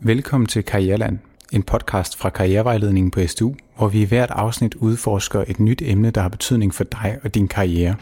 Velkommen 0.00 0.46
til 0.46 0.64
Karriereland, 0.64 1.18
en 1.52 1.62
podcast 1.62 2.18
fra 2.18 2.30
Karrierevejledningen 2.30 3.10
på 3.10 3.20
SDU, 3.26 3.54
hvor 3.76 3.88
vi 3.88 4.02
i 4.02 4.04
hvert 4.04 4.30
afsnit 4.30 4.74
udforsker 4.74 5.44
et 5.48 5.60
nyt 5.60 5.82
emne, 5.84 6.10
der 6.10 6.20
har 6.20 6.28
betydning 6.28 6.74
for 6.74 6.84
dig 6.84 7.18
og 7.24 7.34
din 7.34 7.48
karriere. 7.48 7.94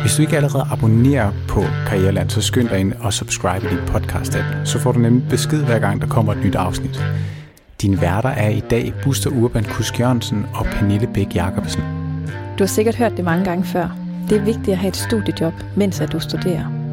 Hvis 0.00 0.16
du 0.16 0.22
ikke 0.22 0.36
allerede 0.36 0.66
abonnerer 0.72 1.32
på 1.48 1.60
Karriereland, 1.86 2.30
så 2.30 2.42
skynd 2.42 2.68
dig 2.68 2.80
ind 2.80 2.92
og 2.92 3.12
subscribe 3.12 3.66
i 3.66 3.68
din 3.68 3.86
podcast 3.86 4.36
app, 4.36 4.66
så 4.66 4.78
får 4.78 4.92
du 4.92 4.98
nemlig 4.98 5.28
besked 5.30 5.64
hver 5.64 5.78
gang, 5.78 6.00
der 6.00 6.06
kommer 6.08 6.32
et 6.32 6.44
nyt 6.44 6.54
afsnit. 6.54 7.04
Din 7.82 8.00
værter 8.00 8.28
er 8.28 8.48
i 8.48 8.60
dag 8.60 8.94
Buster 9.04 9.30
Urban 9.30 9.64
Kusk 9.64 10.00
Jørgensen 10.00 10.46
og 10.54 10.64
Pernille 10.66 11.10
Bæk 11.14 11.34
Jacobsen. 11.34 11.82
Du 12.58 12.62
har 12.62 12.66
sikkert 12.66 12.96
hørt 12.96 13.16
det 13.16 13.24
mange 13.24 13.44
gange 13.44 13.64
før. 13.64 13.96
Det 14.28 14.36
er 14.36 14.44
vigtigt 14.44 14.68
at 14.68 14.78
have 14.78 14.88
et 14.88 14.96
studiejob, 14.96 15.54
mens 15.76 16.00
at 16.00 16.12
du 16.12 16.20
studerer. 16.20 16.83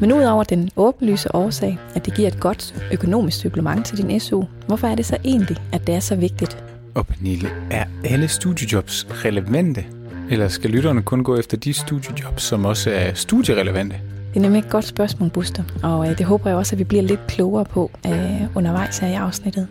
Men 0.00 0.12
udover 0.12 0.44
den 0.44 0.70
åbenlyse 0.76 1.34
årsag, 1.34 1.78
at 1.94 2.06
det 2.06 2.14
giver 2.14 2.28
et 2.28 2.40
godt 2.40 2.74
økonomisk 2.92 3.40
supplement 3.40 3.86
til 3.86 3.98
din 3.98 4.20
SU, 4.20 4.44
hvorfor 4.66 4.86
er 4.86 4.94
det 4.94 5.06
så 5.06 5.16
egentlig, 5.24 5.56
at 5.72 5.86
det 5.86 5.94
er 5.94 6.00
så 6.00 6.16
vigtigt? 6.16 6.64
Og 6.94 7.06
Pernille, 7.06 7.48
er 7.70 7.84
alle 8.04 8.28
studiejobs 8.28 9.06
relevante? 9.10 9.84
Eller 10.30 10.48
skal 10.48 10.70
lytterne 10.70 11.02
kun 11.02 11.24
gå 11.24 11.36
efter 11.36 11.56
de 11.56 11.72
studiejobs, 11.72 12.42
som 12.42 12.64
også 12.64 12.90
er 12.90 13.14
studierelevante? 13.14 13.96
Det 14.30 14.36
er 14.36 14.40
nemlig 14.40 14.58
et 14.58 14.70
godt 14.70 14.84
spørgsmål, 14.84 15.30
Buster, 15.30 15.62
og 15.82 16.10
øh, 16.10 16.18
det 16.18 16.26
håber 16.26 16.50
jeg 16.50 16.56
også, 16.56 16.74
at 16.74 16.78
vi 16.78 16.84
bliver 16.84 17.02
lidt 17.02 17.26
klogere 17.28 17.64
på 17.64 17.90
øh, 18.06 18.42
undervejs 18.54 18.98
her 18.98 19.08
i 19.08 19.14
afsnittet. 19.14 19.68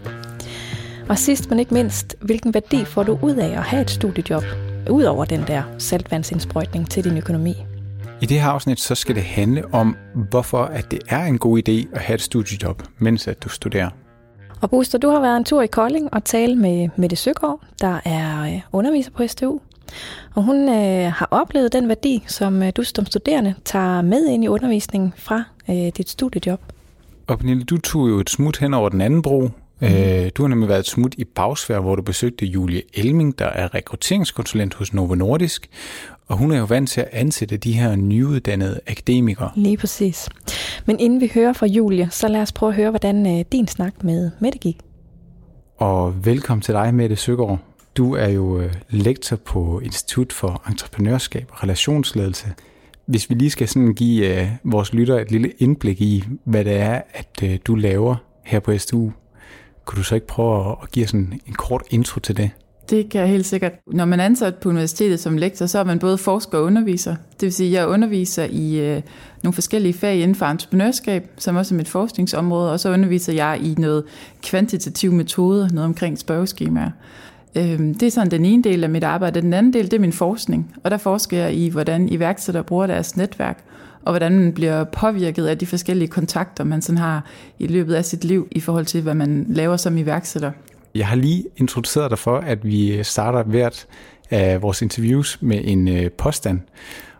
Og 1.10 1.18
sidst 1.18 1.50
men 1.50 1.60
ikke 1.60 1.74
mindst, 1.74 2.16
hvilken 2.22 2.54
værdi 2.54 2.86
får 2.86 3.04
du 3.04 3.20
ud 3.22 3.36
af 3.36 3.50
at 3.50 3.64
have 3.64 3.82
et 3.82 3.90
studiejob, 3.90 4.44
udover 4.90 5.26
den 5.26 5.44
der 5.48 5.64
saltvandsindsprøjtning 5.78 6.90
til 6.90 7.04
din 7.04 7.18
økonomi? 7.18 7.56
I 8.22 8.26
det 8.26 8.42
her 8.42 8.50
afsnit 8.50 8.80
så 8.80 8.96
skal 8.96 9.16
det 9.16 9.24
handle 9.24 9.74
om, 9.74 9.96
hvorfor 10.30 10.64
at 10.64 10.92
det 10.92 11.00
er 11.10 11.24
en 11.24 11.38
god 11.38 11.60
idé 11.60 11.96
at 11.96 12.02
have 12.02 12.16
et 12.16 12.22
studiejob, 12.22 12.84
mens 12.98 13.28
at 13.28 13.44
du 13.44 13.50
studerer. 13.50 13.90
Og 14.62 14.70
Buster, 14.70 14.98
du 14.98 15.10
har 15.10 15.20
været 15.20 15.38
en 15.38 15.44
tur 15.44 15.62
i 15.62 15.68
Kolding 15.68 16.14
og 16.14 16.24
talt 16.24 16.58
med 16.58 16.90
Mette 16.96 17.16
Søgaard, 17.16 17.60
der 17.82 18.00
er 18.06 18.42
øh, 18.42 18.62
underviser 18.72 19.12
på 19.12 19.28
STU. 19.28 19.60
Og 20.36 20.44
hun 20.44 20.70
øh, 20.70 21.12
har 21.12 21.28
oplevet 21.32 21.74
den 21.74 21.88
værdi, 21.88 22.24
som 22.28 22.64
øh, 22.64 22.72
du 22.78 22.84
som 22.84 23.06
studerende 23.06 23.56
tager 23.66 24.02
med 24.02 24.28
ind 24.28 24.44
i 24.44 24.48
undervisningen 24.48 25.14
fra 25.18 25.44
øh, 25.70 25.76
dit 25.76 26.10
studiejob. 26.10 26.60
Og 27.28 27.40
Pernille, 27.40 27.64
du 27.64 27.78
tog 27.78 28.10
jo 28.10 28.20
et 28.20 28.30
smut 28.30 28.60
hen 28.60 28.74
over 28.74 28.90
den 28.90 29.02
anden 29.02 29.22
bro. 29.22 29.50
Mm. 29.82 29.88
Øh, 29.88 30.32
du 30.36 30.44
har 30.44 30.48
nemlig 30.48 30.70
været 30.70 30.80
et 30.80 30.86
smut 30.86 31.16
i 31.18 31.24
Bagsvær, 31.24 31.80
hvor 31.80 31.96
du 31.96 32.02
besøgte 32.02 32.46
Julie 32.46 32.82
Elming, 32.94 33.40
der 33.40 33.46
er 33.46 33.76
rekrutteringskonsulent 33.76 34.74
hos 34.74 34.94
Novo 34.94 35.16
Nordisk. 35.16 35.70
Og 36.28 36.38
hun 36.38 36.52
er 36.52 36.58
jo 36.58 36.66
vant 36.66 36.90
til 36.90 37.02
at 37.02 37.08
ansætte 37.12 37.58
de 37.58 37.74
her 37.74 37.96
nyuddannede 37.96 38.80
akademikere. 38.88 39.52
Lige 39.56 39.78
præcis. 39.78 40.30
Men 40.86 41.00
inden 41.00 41.22
vi 41.22 41.32
hører 41.34 41.54
fra 41.54 41.66
Julie, 41.66 42.08
så 42.12 42.28
lad 42.28 42.42
os 42.42 42.52
prøve 42.52 42.70
at 42.70 42.76
høre, 42.76 42.90
hvordan 42.90 43.40
øh, 43.40 43.46
din 43.52 43.68
snak 43.68 44.04
med 44.04 44.32
Mette 44.40 44.60
gik. 44.60 44.78
Og 45.78 46.26
velkommen 46.26 46.62
til 46.62 46.74
dig, 46.74 46.94
Mette 46.94 47.16
Søgaard. 47.16 47.60
Du 47.98 48.16
er 48.16 48.28
jo 48.28 48.60
øh, 48.60 48.74
lektor 48.90 49.36
på 49.36 49.80
Institut 49.84 50.34
for 50.34 50.64
Entreprenørskab 50.70 51.46
og 51.52 51.64
Relationsledelse. 51.64 52.48
Hvis 53.06 53.30
vi 53.30 53.36
lige 53.36 53.50
skal 53.50 53.68
sådan 53.68 53.94
give 53.94 54.42
uh, 54.42 54.48
vores 54.64 54.94
lytter 54.94 55.20
et 55.20 55.32
lille 55.32 55.52
indblik 55.58 56.02
i, 56.02 56.24
hvad 56.44 56.66
det 56.66 56.78
er, 56.78 57.02
at 57.14 57.68
du 57.68 57.76
laver 57.76 58.16
her 58.44 58.60
på 58.60 58.78
STU, 58.78 59.12
kunne 59.90 59.98
du 59.98 60.04
så 60.04 60.16
ikke 60.16 60.28
prøve 60.28 60.76
at 60.84 60.92
give 60.92 61.08
sådan 61.08 61.42
en 61.48 61.54
kort 61.54 61.84
intro 61.90 62.20
til 62.20 62.38
det? 62.38 62.52
Det 62.90 63.10
kan 63.10 63.22
jeg 63.22 63.30
helt 63.30 63.46
sikkert. 63.46 63.72
Når 63.88 64.06
man 64.06 64.20
er 64.20 64.26
ansat 64.26 64.56
på 64.56 64.70
universitetet 64.70 65.20
som 65.20 65.38
lektor, 65.38 65.66
så 65.66 65.80
er 65.80 65.84
man 65.84 66.00
både 66.00 66.18
forsker 66.18 66.58
og 66.58 66.64
underviser. 66.64 67.16
Det 67.32 67.42
vil 67.42 67.54
sige, 67.54 67.68
at 67.68 67.74
jeg 67.74 67.88
underviser 67.88 68.48
i 68.50 68.80
øh, 68.80 69.02
nogle 69.44 69.54
forskellige 69.54 69.94
fag 69.94 70.16
inden 70.16 70.36
for 70.36 70.46
entreprenørskab, 70.46 71.30
som 71.38 71.56
også 71.56 71.76
er 71.76 71.78
mit 71.78 71.88
forskningsområde, 71.88 72.72
og 72.72 72.80
så 72.80 72.92
underviser 72.92 73.34
jeg 73.34 73.60
i 73.64 73.76
noget 73.78 74.04
kvantitativ 74.44 75.12
metode, 75.12 75.70
noget 75.74 75.86
omkring 75.86 76.20
spørgeskemaer. 76.20 76.92
Øh, 77.56 77.80
det 77.80 78.04
er 78.04 78.12
sådan 78.12 78.32
den 78.32 78.46
ene 78.46 78.64
del 78.64 78.84
af 78.84 78.90
mit 78.90 79.04
arbejde. 79.04 79.42
Den 79.42 79.54
anden 79.54 79.74
del, 79.74 79.86
det 79.86 79.94
er 79.94 80.02
min 80.02 80.14
forskning, 80.14 80.76
og 80.84 80.92
der 80.92 80.98
forsker 80.98 81.38
jeg 81.38 81.54
i, 81.54 81.70
hvordan 81.70 82.10
iværksættere 82.10 82.64
bruger 82.64 82.88
deres 82.88 83.18
netværk, 83.18 83.64
og 84.06 84.12
hvordan 84.12 84.40
man 84.40 84.54
bliver 84.54 84.84
påvirket 84.84 85.48
af 85.48 85.58
de 85.58 85.66
forskellige 85.66 86.08
kontakter, 86.08 86.64
man 86.64 86.82
sådan 86.82 86.98
har 86.98 87.26
i 87.60 87.68
løbet 87.68 87.94
af 87.94 88.06
sit 88.06 88.24
liv, 88.24 88.48
i 88.52 88.60
forhold 88.60 88.86
til, 88.86 89.02
hvad 89.02 89.14
man 89.14 89.46
laver 89.50 89.78
som 89.78 89.98
iværksætter. 89.98 90.52
Jeg 90.96 91.08
har 91.08 91.16
lige 91.16 91.46
introduceret 91.58 92.10
dig 92.12 92.20
for, 92.20 92.38
at 92.38 92.66
vi 92.66 93.04
starter 93.04 93.44
hvert 93.44 93.88
af 94.30 94.62
vores 94.62 94.82
interviews 94.82 95.38
med 95.42 95.62
en 95.64 95.88
øh, 95.88 96.12
påstand, 96.12 96.60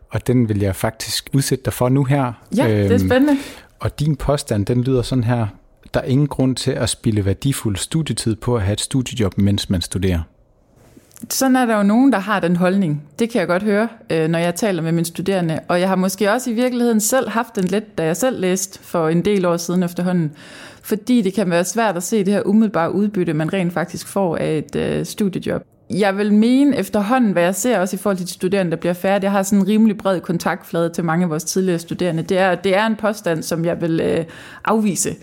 og 0.10 0.28
den 0.28 0.50
vil 0.50 0.60
jeg 0.60 0.76
faktisk 0.76 1.30
udsætte 1.34 1.66
dig 1.66 1.74
for 1.74 1.90
nu 1.90 2.04
her. 2.04 2.34
Ja, 2.58 2.68
øhm, 2.68 2.74
det 2.76 2.86
er 2.86 2.94
øhm, 2.94 3.10
spændende. 3.10 3.38
Og 3.80 4.00
din 4.00 4.16
påstand, 4.16 4.66
den 4.66 4.84
lyder 4.84 5.02
sådan 5.02 5.24
her. 5.24 5.48
Der 5.94 6.00
er 6.00 6.06
ingen 6.06 6.28
grund 6.28 6.56
til 6.56 6.72
at 6.72 6.90
spille 6.90 7.26
værdifuld 7.26 7.78
studietid 7.78 8.36
på 8.36 8.56
at 8.56 8.62
have 8.62 8.74
et 8.74 8.82
studiejob, 8.82 9.38
mens 9.38 9.70
man 9.70 9.82
studerer. 9.82 10.22
Sådan 11.30 11.56
er 11.56 11.66
der 11.66 11.78
jo 11.78 11.84
nogen, 11.84 12.12
der 12.12 12.20
har 12.20 12.40
den 12.40 12.56
holdning. 12.56 13.04
Det 13.20 13.30
kan 13.30 13.40
jeg 13.40 13.48
godt 13.48 13.64
høre, 13.64 13.88
øh, 14.10 14.28
når 14.28 14.40
jeg 14.40 14.56
taler 14.56 14.82
med 14.82 14.92
mine 14.92 15.06
studerende. 15.06 15.60
Og 15.68 15.80
jeg 15.80 15.88
har 15.90 15.96
måske 15.96 16.32
også 16.32 16.50
i 16.50 16.54
virkeligheden 16.54 17.00
selv 17.00 17.30
haft 17.30 17.56
den 17.56 17.64
lidt, 17.64 17.98
da 17.98 18.06
jeg 18.06 18.18
selv 18.18 18.40
læste 18.40 18.80
for 18.80 19.10
en 19.10 19.26
del 19.26 19.46
år 19.46 19.58
siden 19.58 19.84
efterhånden 19.84 20.32
fordi 20.90 21.22
det 21.22 21.34
kan 21.34 21.50
være 21.50 21.66
svært 21.66 21.98
at 21.98 22.04
se 22.04 22.24
det 22.24 22.34
her 22.34 22.42
umiddelbare 22.46 22.94
udbytte, 22.94 23.34
man 23.34 23.54
rent 23.54 23.74
faktisk 23.74 24.08
får 24.08 24.38
af 24.38 24.58
et 24.58 24.76
øh, 24.76 25.06
studiejob. 25.06 25.64
Jeg 25.90 26.18
vil 26.18 26.34
mene 26.34 26.78
efterhånden, 26.78 27.32
hvad 27.32 27.44
jeg 27.44 27.56
ser 27.56 27.80
også 27.80 27.96
i 27.96 28.00
forhold 28.00 28.18
til 28.18 28.28
de 28.28 28.32
studerende, 28.32 28.72
der 28.72 28.78
bliver 28.78 28.94
færdige, 28.94 29.26
jeg 29.26 29.32
har 29.32 29.44
sådan 29.44 29.60
en 29.60 29.68
rimelig 29.68 29.98
bred 29.98 30.22
kontaktflade 30.22 30.90
til 30.90 31.04
mange 31.04 31.24
af 31.24 31.30
vores 31.30 31.44
tidligere 31.44 31.80
studerende. 31.80 32.24
Det 32.24 32.38
er, 32.38 32.56
det 32.56 32.76
er 32.76 32.86
en 32.86 32.96
påstand, 32.96 33.44
som 33.44 33.66
jeg 33.66 33.82
vil 33.82 34.00
øh, 34.00 34.26
afvise. 34.66 35.16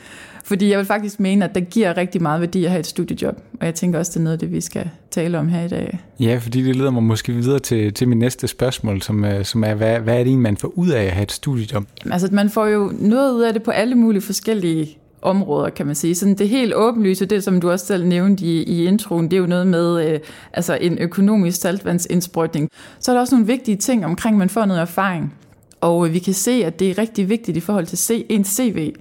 Fordi 0.44 0.70
jeg 0.70 0.78
vil 0.78 0.86
faktisk 0.86 1.20
mene, 1.20 1.44
at 1.44 1.54
det 1.54 1.70
giver 1.70 1.96
rigtig 1.96 2.22
meget 2.22 2.40
værdi 2.40 2.64
at 2.64 2.70
have 2.70 2.80
et 2.80 2.86
studiejob. 2.86 3.36
Og 3.60 3.66
jeg 3.66 3.74
tænker 3.74 3.98
også, 3.98 4.10
det 4.10 4.16
er 4.16 4.24
noget 4.24 4.32
af 4.32 4.38
det, 4.38 4.52
vi 4.52 4.60
skal 4.60 4.90
tale 5.16 5.38
om 5.38 5.48
her 5.48 5.64
i 5.64 5.68
dag. 5.68 5.98
Ja, 6.20 6.38
fordi 6.42 6.62
det 6.62 6.76
leder 6.76 6.90
mig 6.90 7.02
måske 7.02 7.32
videre 7.32 7.58
til, 7.58 7.94
til 7.94 8.08
min 8.08 8.18
næste 8.18 8.48
spørgsmål, 8.48 9.02
som, 9.02 9.24
øh, 9.24 9.44
som 9.44 9.64
er, 9.64 9.74
hvad, 9.74 10.00
hvad 10.00 10.20
er 10.20 10.24
det 10.24 10.38
man 10.38 10.56
får 10.56 10.68
ud 10.68 10.88
af 10.88 11.02
at 11.02 11.12
have 11.12 11.22
et 11.22 11.32
studiejob? 11.32 11.84
Altså, 12.10 12.28
man 12.32 12.50
får 12.50 12.66
jo 12.66 12.92
noget 12.98 13.34
ud 13.34 13.42
af 13.42 13.52
det 13.52 13.62
på 13.62 13.70
alle 13.70 13.94
mulige 13.94 14.22
forskellige 14.22 14.98
områder, 15.22 15.70
kan 15.70 15.86
man 15.86 15.94
sige. 15.94 16.14
Sådan 16.14 16.34
det 16.34 16.48
helt 16.48 16.74
åbenlyse, 16.74 17.26
det 17.26 17.44
som 17.44 17.60
du 17.60 17.70
også 17.70 17.86
selv 17.86 18.06
nævnte 18.06 18.44
i, 18.44 18.62
i 18.62 18.84
introen, 18.84 19.24
det 19.24 19.32
er 19.32 19.40
jo 19.40 19.46
noget 19.46 19.66
med 19.66 20.12
øh, 20.12 20.20
altså 20.52 20.78
en 20.80 20.98
økonomisk 20.98 21.60
saltvandsindsprøjtning. 21.60 22.68
Så 23.00 23.10
er 23.10 23.14
der 23.14 23.20
også 23.20 23.34
nogle 23.34 23.46
vigtige 23.46 23.76
ting 23.76 24.04
omkring, 24.04 24.34
at 24.34 24.38
man 24.38 24.48
får 24.48 24.64
noget 24.64 24.80
erfaring. 24.80 25.34
Og 25.80 26.06
øh, 26.06 26.12
vi 26.12 26.18
kan 26.18 26.34
se, 26.34 26.64
at 26.64 26.80
det 26.80 26.90
er 26.90 26.98
rigtig 26.98 27.28
vigtigt 27.28 27.56
i 27.56 27.60
forhold 27.60 27.86
til 27.86 27.98
C, 27.98 28.26
en 28.28 28.44
CV. 28.44 28.92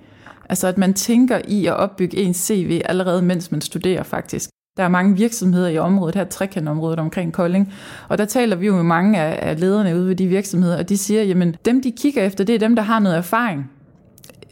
Altså 0.50 0.68
at 0.68 0.78
man 0.78 0.94
tænker 0.94 1.42
i 1.48 1.66
at 1.66 1.74
opbygge 1.74 2.18
en 2.18 2.34
CV 2.34 2.82
allerede 2.86 3.22
mens 3.22 3.52
man 3.52 3.62
studerer 3.62 4.04
faktisk. 4.04 4.50
Der 4.78 4.84
er 4.84 4.88
mange 4.88 5.16
virksomheder 5.16 5.68
i 5.68 5.78
området, 5.78 6.16
her 6.16 6.24
trekantområdet 6.24 7.00
omkring 7.00 7.34
Kolding, 7.34 7.74
og 8.08 8.18
der 8.18 8.26
taler 8.26 8.56
vi 8.56 8.66
jo 8.66 8.76
med 8.76 8.84
mange 8.84 9.20
af 9.20 9.60
lederne 9.60 9.96
ude 9.96 10.08
ved 10.08 10.16
de 10.16 10.28
virksomheder, 10.28 10.78
og 10.78 10.90
de 10.90 10.98
siger, 10.98 11.24
jamen 11.24 11.56
dem 11.66 11.82
de 11.82 11.92
kigger 11.92 12.24
efter, 12.24 12.44
det 12.44 12.56
er 12.56 12.60
dem, 12.60 12.76
der 12.76 12.84
har 12.84 13.00
noget 13.00 13.18
erfaring 13.18 13.72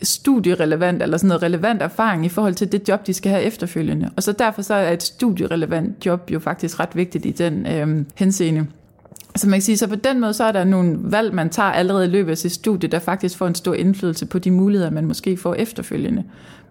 studierelevant, 0.03 1.03
eller 1.03 1.17
sådan 1.17 1.27
noget 1.27 1.43
relevant 1.43 1.81
erfaring 1.81 2.25
i 2.25 2.29
forhold 2.29 2.53
til 2.53 2.71
det 2.71 2.89
job, 2.89 3.07
de 3.07 3.13
skal 3.13 3.31
have 3.31 3.43
efterfølgende. 3.43 4.09
Og 4.15 4.23
så 4.23 4.31
derfor 4.31 4.61
så 4.61 4.73
er 4.73 4.91
et 4.91 5.03
studierelevant 5.03 6.05
job 6.05 6.31
jo 6.31 6.39
faktisk 6.39 6.79
ret 6.79 6.95
vigtigt 6.95 7.25
i 7.25 7.31
den 7.31 7.67
øh, 7.67 8.05
henseende. 8.15 8.67
Så 9.35 9.49
man 9.49 9.57
kan 9.57 9.61
sige, 9.61 9.77
så 9.77 9.87
på 9.87 9.95
den 9.95 10.19
måde, 10.19 10.33
så 10.33 10.43
er 10.43 10.51
der 10.51 10.63
nogle 10.63 10.97
valg, 11.01 11.33
man 11.33 11.49
tager 11.49 11.69
allerede 11.69 12.05
i 12.05 12.09
løbet 12.09 12.31
af 12.31 12.37
sit 12.37 12.51
studie, 12.51 12.89
der 12.89 12.99
faktisk 12.99 13.37
får 13.37 13.47
en 13.47 13.55
stor 13.55 13.73
indflydelse 13.73 14.25
på 14.25 14.39
de 14.39 14.51
muligheder, 14.51 14.91
man 14.91 15.05
måske 15.05 15.37
får 15.37 15.55
efterfølgende. 15.55 16.23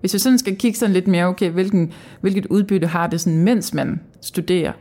Hvis 0.03 0.15
vi 0.15 0.19
sådan 0.19 0.39
skal 0.39 0.57
kigge 0.57 0.79
sådan 0.79 0.93
lidt 0.93 1.09
mere, 1.09 1.27
okay, 1.27 1.51
hvilken, 1.51 1.93
hvilket 2.21 2.47
udbytte 2.47 2.87
har 2.87 3.07
det 3.07 3.21
sådan, 3.21 3.39
mens 3.39 3.75
man 3.75 4.01
studerer, 4.21 4.73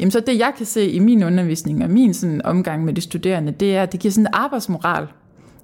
Jamen 0.00 0.10
så 0.10 0.20
det, 0.20 0.38
jeg 0.38 0.52
kan 0.56 0.66
se 0.66 0.90
i 0.90 0.98
min 0.98 1.22
undervisning 1.22 1.84
og 1.84 1.90
min 1.90 2.14
sådan 2.14 2.42
omgang 2.44 2.84
med 2.84 2.92
de 2.94 3.00
studerende, 3.00 3.52
det 3.52 3.76
er, 3.76 3.82
at 3.82 3.92
det 3.92 4.00
giver 4.00 4.12
sådan 4.12 4.26
en 4.26 4.30
arbejdsmoral. 4.32 5.06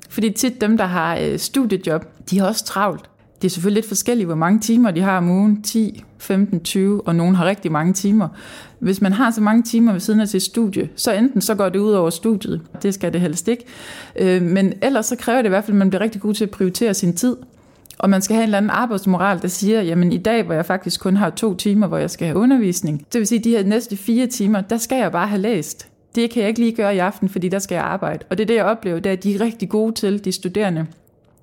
Fordi 0.08 0.30
tit 0.30 0.60
dem, 0.60 0.76
der 0.76 0.84
har 0.84 1.18
øh, 1.18 1.38
studiejob, 1.38 2.04
de 2.30 2.38
har 2.38 2.46
også 2.46 2.64
travlt. 2.64 3.10
Det 3.42 3.44
er 3.44 3.50
selvfølgelig 3.50 3.80
lidt 3.80 3.88
forskelligt, 3.88 4.26
hvor 4.26 4.34
mange 4.34 4.60
timer 4.60 4.90
de 4.90 5.00
har 5.00 5.16
om 5.16 5.30
ugen. 5.30 5.62
10, 5.62 6.04
15, 6.18 6.60
20, 6.60 7.06
og 7.06 7.16
nogen 7.16 7.34
har 7.34 7.44
rigtig 7.44 7.72
mange 7.72 7.92
timer. 7.92 8.28
Hvis 8.78 9.00
man 9.00 9.12
har 9.12 9.30
så 9.30 9.40
mange 9.40 9.62
timer 9.62 9.92
ved 9.92 10.00
siden 10.00 10.20
af 10.20 10.28
sit 10.28 10.42
studie, 10.42 10.88
så 10.96 11.12
enten 11.12 11.40
så 11.40 11.54
går 11.54 11.68
det 11.68 11.78
ud 11.78 11.92
over 11.92 12.10
studiet. 12.10 12.60
Det 12.82 12.94
skal 12.94 13.12
det 13.12 13.20
helst 13.20 13.48
ikke. 13.48 13.64
Øh, 14.20 14.42
men 14.42 14.72
ellers 14.82 15.06
så 15.06 15.16
kræver 15.16 15.42
det 15.42 15.48
i 15.48 15.48
hvert 15.48 15.64
fald, 15.64 15.74
at 15.74 15.78
man 15.78 15.90
bliver 15.90 16.02
rigtig 16.02 16.20
god 16.20 16.34
til 16.34 16.44
at 16.44 16.50
prioritere 16.50 16.94
sin 16.94 17.16
tid. 17.16 17.36
Og 17.98 18.10
man 18.10 18.22
skal 18.22 18.34
have 18.34 18.42
en 18.42 18.48
eller 18.48 18.58
anden 18.58 18.70
arbejdsmoral, 18.70 19.42
der 19.42 19.48
siger, 19.48 19.82
jamen 19.82 20.12
i 20.12 20.18
dag, 20.18 20.42
hvor 20.42 20.54
jeg 20.54 20.66
faktisk 20.66 21.00
kun 21.00 21.16
har 21.16 21.30
to 21.30 21.54
timer, 21.54 21.86
hvor 21.86 21.98
jeg 21.98 22.10
skal 22.10 22.26
have 22.26 22.38
undervisning, 22.38 23.06
det 23.12 23.18
vil 23.18 23.26
sige, 23.26 23.38
de 23.38 23.50
her 23.50 23.64
næste 23.64 23.96
fire 23.96 24.26
timer, 24.26 24.60
der 24.60 24.76
skal 24.76 24.98
jeg 24.98 25.12
bare 25.12 25.26
have 25.26 25.40
læst 25.40 25.88
det 26.16 26.30
kan 26.30 26.40
jeg 26.40 26.48
ikke 26.48 26.60
lige 26.60 26.72
gøre 26.72 26.94
i 26.94 26.98
aften, 26.98 27.28
fordi 27.28 27.48
der 27.48 27.58
skal 27.58 27.74
jeg 27.74 27.84
arbejde. 27.84 28.24
Og 28.30 28.38
det 28.38 28.44
er 28.44 28.46
det, 28.46 28.54
jeg 28.54 28.64
oplever, 28.64 28.98
det 29.00 29.10
er, 29.10 29.12
at 29.12 29.22
de 29.22 29.34
er 29.34 29.40
rigtig 29.40 29.68
gode 29.68 29.94
til, 29.94 30.24
de 30.24 30.32
studerende, 30.32 30.86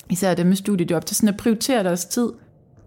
især 0.10 0.34
dem 0.34 0.48
med 0.48 0.56
studiejob, 0.56 1.06
til 1.06 1.16
sådan 1.16 1.30
at 1.30 1.38
prioritere 1.38 1.84
deres 1.84 2.06
tid. 2.06 2.30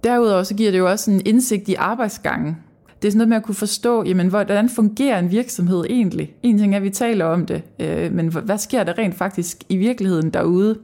Derudover 0.04 0.42
så 0.42 0.54
giver 0.54 0.70
det 0.70 0.78
jo 0.78 0.90
også 0.90 1.10
en 1.10 1.22
indsigt 1.24 1.68
i 1.68 1.74
arbejdsgangen. 1.74 2.56
Det 3.02 3.08
er 3.08 3.12
sådan 3.12 3.18
noget 3.18 3.28
med 3.28 3.36
at 3.36 3.42
kunne 3.42 3.54
forstå, 3.54 4.04
jamen, 4.04 4.28
hvordan 4.28 4.68
fungerer 4.68 5.18
en 5.18 5.30
virksomhed 5.30 5.84
egentlig? 5.90 6.34
En 6.42 6.58
ting 6.58 6.72
er, 6.72 6.76
at 6.76 6.82
vi 6.82 6.90
taler 6.90 7.24
om 7.24 7.46
det, 7.46 7.62
øh, 7.78 8.12
men 8.12 8.28
hvad 8.28 8.58
sker 8.58 8.84
der 8.84 8.98
rent 8.98 9.14
faktisk 9.14 9.56
i 9.68 9.76
virkeligheden 9.76 10.30
derude? 10.30 10.78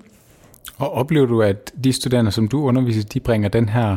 Og 0.76 0.92
oplever 0.92 1.26
du, 1.26 1.42
at 1.42 1.72
de 1.84 1.92
studerende, 1.92 2.30
som 2.30 2.48
du 2.48 2.62
underviser, 2.62 3.02
de 3.02 3.20
bringer 3.20 3.48
den 3.48 3.68
her 3.68 3.96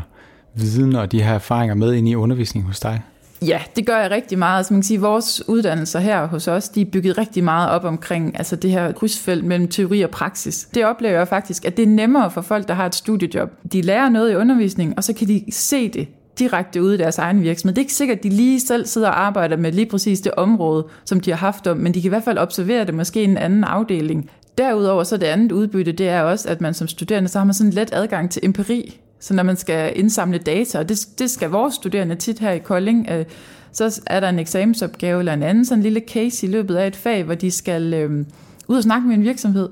viden 0.54 0.96
og 0.96 1.12
de 1.12 1.22
her 1.22 1.34
erfaringer 1.34 1.76
med 1.76 1.94
ind 1.94 2.08
i 2.08 2.16
undervisningen 2.16 2.68
hos 2.68 2.80
dig? 2.80 3.02
Ja, 3.42 3.62
det 3.76 3.86
gør 3.86 3.98
jeg 3.98 4.12
rigtig 4.12 4.40
meget. 4.40 4.58
Altså 4.58 4.74
man 4.74 4.82
kan 4.82 4.88
sige, 4.88 5.02
vores 5.02 5.50
uddannelser 5.50 6.00
her 6.00 6.28
hos 6.28 6.48
os, 6.48 6.70
de 6.70 6.82
er 6.82 6.86
bygget 6.86 7.18
rigtig 7.18 7.44
meget 7.44 7.70
op 7.70 7.84
omkring 7.84 8.38
altså 8.38 8.56
det 8.56 8.72
her 8.72 8.92
krydsfelt 8.92 9.46
mellem 9.46 9.68
teori 9.68 10.02
og 10.02 10.10
praksis. 10.10 10.68
Det 10.74 10.86
oplever 10.86 11.18
jeg 11.18 11.28
faktisk, 11.28 11.66
at 11.66 11.78
det 11.78 11.84
er 11.84 11.88
nemmere 11.88 12.32
for 12.32 12.42
folk, 12.42 12.68
der 12.68 12.74
har 12.74 12.86
et 12.86 12.96
studiejob. 12.96 13.50
De 13.72 13.82
lærer 13.82 14.10
noget 14.10 14.32
i 14.32 14.36
undervisningen, 14.36 14.98
og 14.98 15.04
så 15.04 15.14
kan 15.14 15.28
de 15.28 15.44
se 15.52 15.90
det 15.90 16.08
direkte 16.40 16.84
ude 16.84 16.96
i 16.96 16.98
deres 16.98 17.18
egen 17.18 17.42
virksomhed. 17.42 17.76
Det 17.76 17.82
er 17.82 17.84
ikke 17.84 17.94
sikkert, 17.94 18.18
at 18.18 18.24
de 18.24 18.30
lige 18.30 18.60
selv 18.60 18.86
sidder 18.86 19.08
og 19.08 19.26
arbejder 19.26 19.58
med 19.58 19.72
lige 19.72 19.86
præcis 19.86 20.22
det 20.22 20.32
område, 20.38 20.86
som 21.06 21.20
de 21.20 21.30
har 21.30 21.38
haft 21.38 21.68
om, 21.68 21.78
men 21.78 21.94
de 21.94 22.02
kan 22.02 22.08
i 22.08 22.10
hvert 22.10 22.24
fald 22.24 22.38
observere 22.38 22.86
det 22.86 22.94
måske 22.94 23.22
i 23.22 23.24
en 23.24 23.38
anden 23.38 23.64
afdeling. 23.64 24.30
Derudover 24.58 25.04
så 25.04 25.18
det 25.18 25.26
andet 25.26 25.52
udbytte, 25.52 25.92
det 25.92 26.10
er 26.10 26.22
også, 26.22 26.50
at 26.50 26.62
man 26.62 26.74
som 26.74 26.88
studerende, 26.88 27.30
så 27.30 27.38
har 27.38 27.46
man 27.46 27.54
sådan 27.54 27.74
let 27.74 27.90
adgang 27.94 28.32
til 28.32 28.46
empiri. 28.46 29.00
Så 29.20 29.34
når 29.34 29.44
man 29.44 29.56
skal 29.56 30.00
indsamle 30.00 30.38
data, 30.38 30.80
og 30.80 30.90
det, 30.90 31.08
det 31.20 31.30
skal 31.30 31.50
vores 31.50 31.76
studerende 31.76 32.16
tit 32.16 32.40
her 32.40 32.52
i 32.52 32.60
Kolding, 32.60 33.08
øh, 33.12 33.26
så 33.72 34.02
er 34.06 34.20
der 34.20 34.30
en 34.30 34.40
eksamensopgave 34.40 35.20
eller 35.20 35.34
en 35.34 35.44
anden 35.44 35.66
sådan 35.66 35.80
en 35.80 35.84
lille 35.84 36.02
case 36.08 36.48
i 36.48 36.50
løbet 36.50 36.76
af 36.76 36.88
et 36.88 36.96
fag, 36.96 37.24
hvor 37.24 37.34
de 37.34 37.52
skal 37.52 37.94
øh, 37.94 38.26
ud 38.68 38.78
og 38.78 38.84
snakke 38.84 39.08
med 39.08 39.16
en 39.16 39.24
virksomhed. 39.24 39.70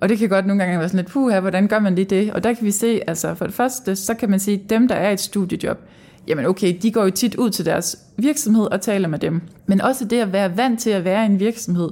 Og 0.00 0.08
det 0.08 0.18
kan 0.18 0.28
godt 0.28 0.46
nogle 0.46 0.62
gange 0.62 0.78
være 0.78 0.88
sådan 0.88 1.04
lidt, 1.04 1.12
puha, 1.12 1.40
hvordan 1.40 1.68
gør 1.68 1.78
man 1.78 1.94
lige 1.94 2.04
det? 2.04 2.32
Og 2.32 2.44
der 2.44 2.52
kan 2.52 2.64
vi 2.64 2.70
se, 2.70 3.00
altså 3.06 3.34
for 3.34 3.44
det 3.44 3.54
første, 3.54 3.96
så 3.96 4.14
kan 4.14 4.30
man 4.30 4.40
sige, 4.40 4.62
dem, 4.70 4.88
der 4.88 4.94
er 4.94 5.10
i 5.10 5.12
et 5.12 5.20
studiejob, 5.20 5.78
jamen 6.28 6.46
okay, 6.46 6.76
de 6.82 6.92
går 6.92 7.04
jo 7.04 7.10
tit 7.10 7.34
ud 7.34 7.50
til 7.50 7.64
deres 7.64 7.98
virksomhed 8.16 8.64
og 8.64 8.80
taler 8.80 9.08
med 9.08 9.18
dem. 9.18 9.40
Men 9.66 9.80
også 9.80 10.04
det 10.04 10.20
at 10.20 10.32
være 10.32 10.56
vant 10.56 10.80
til 10.80 10.90
at 10.90 11.04
være 11.04 11.22
i 11.22 11.26
en 11.26 11.40
virksomhed, 11.40 11.88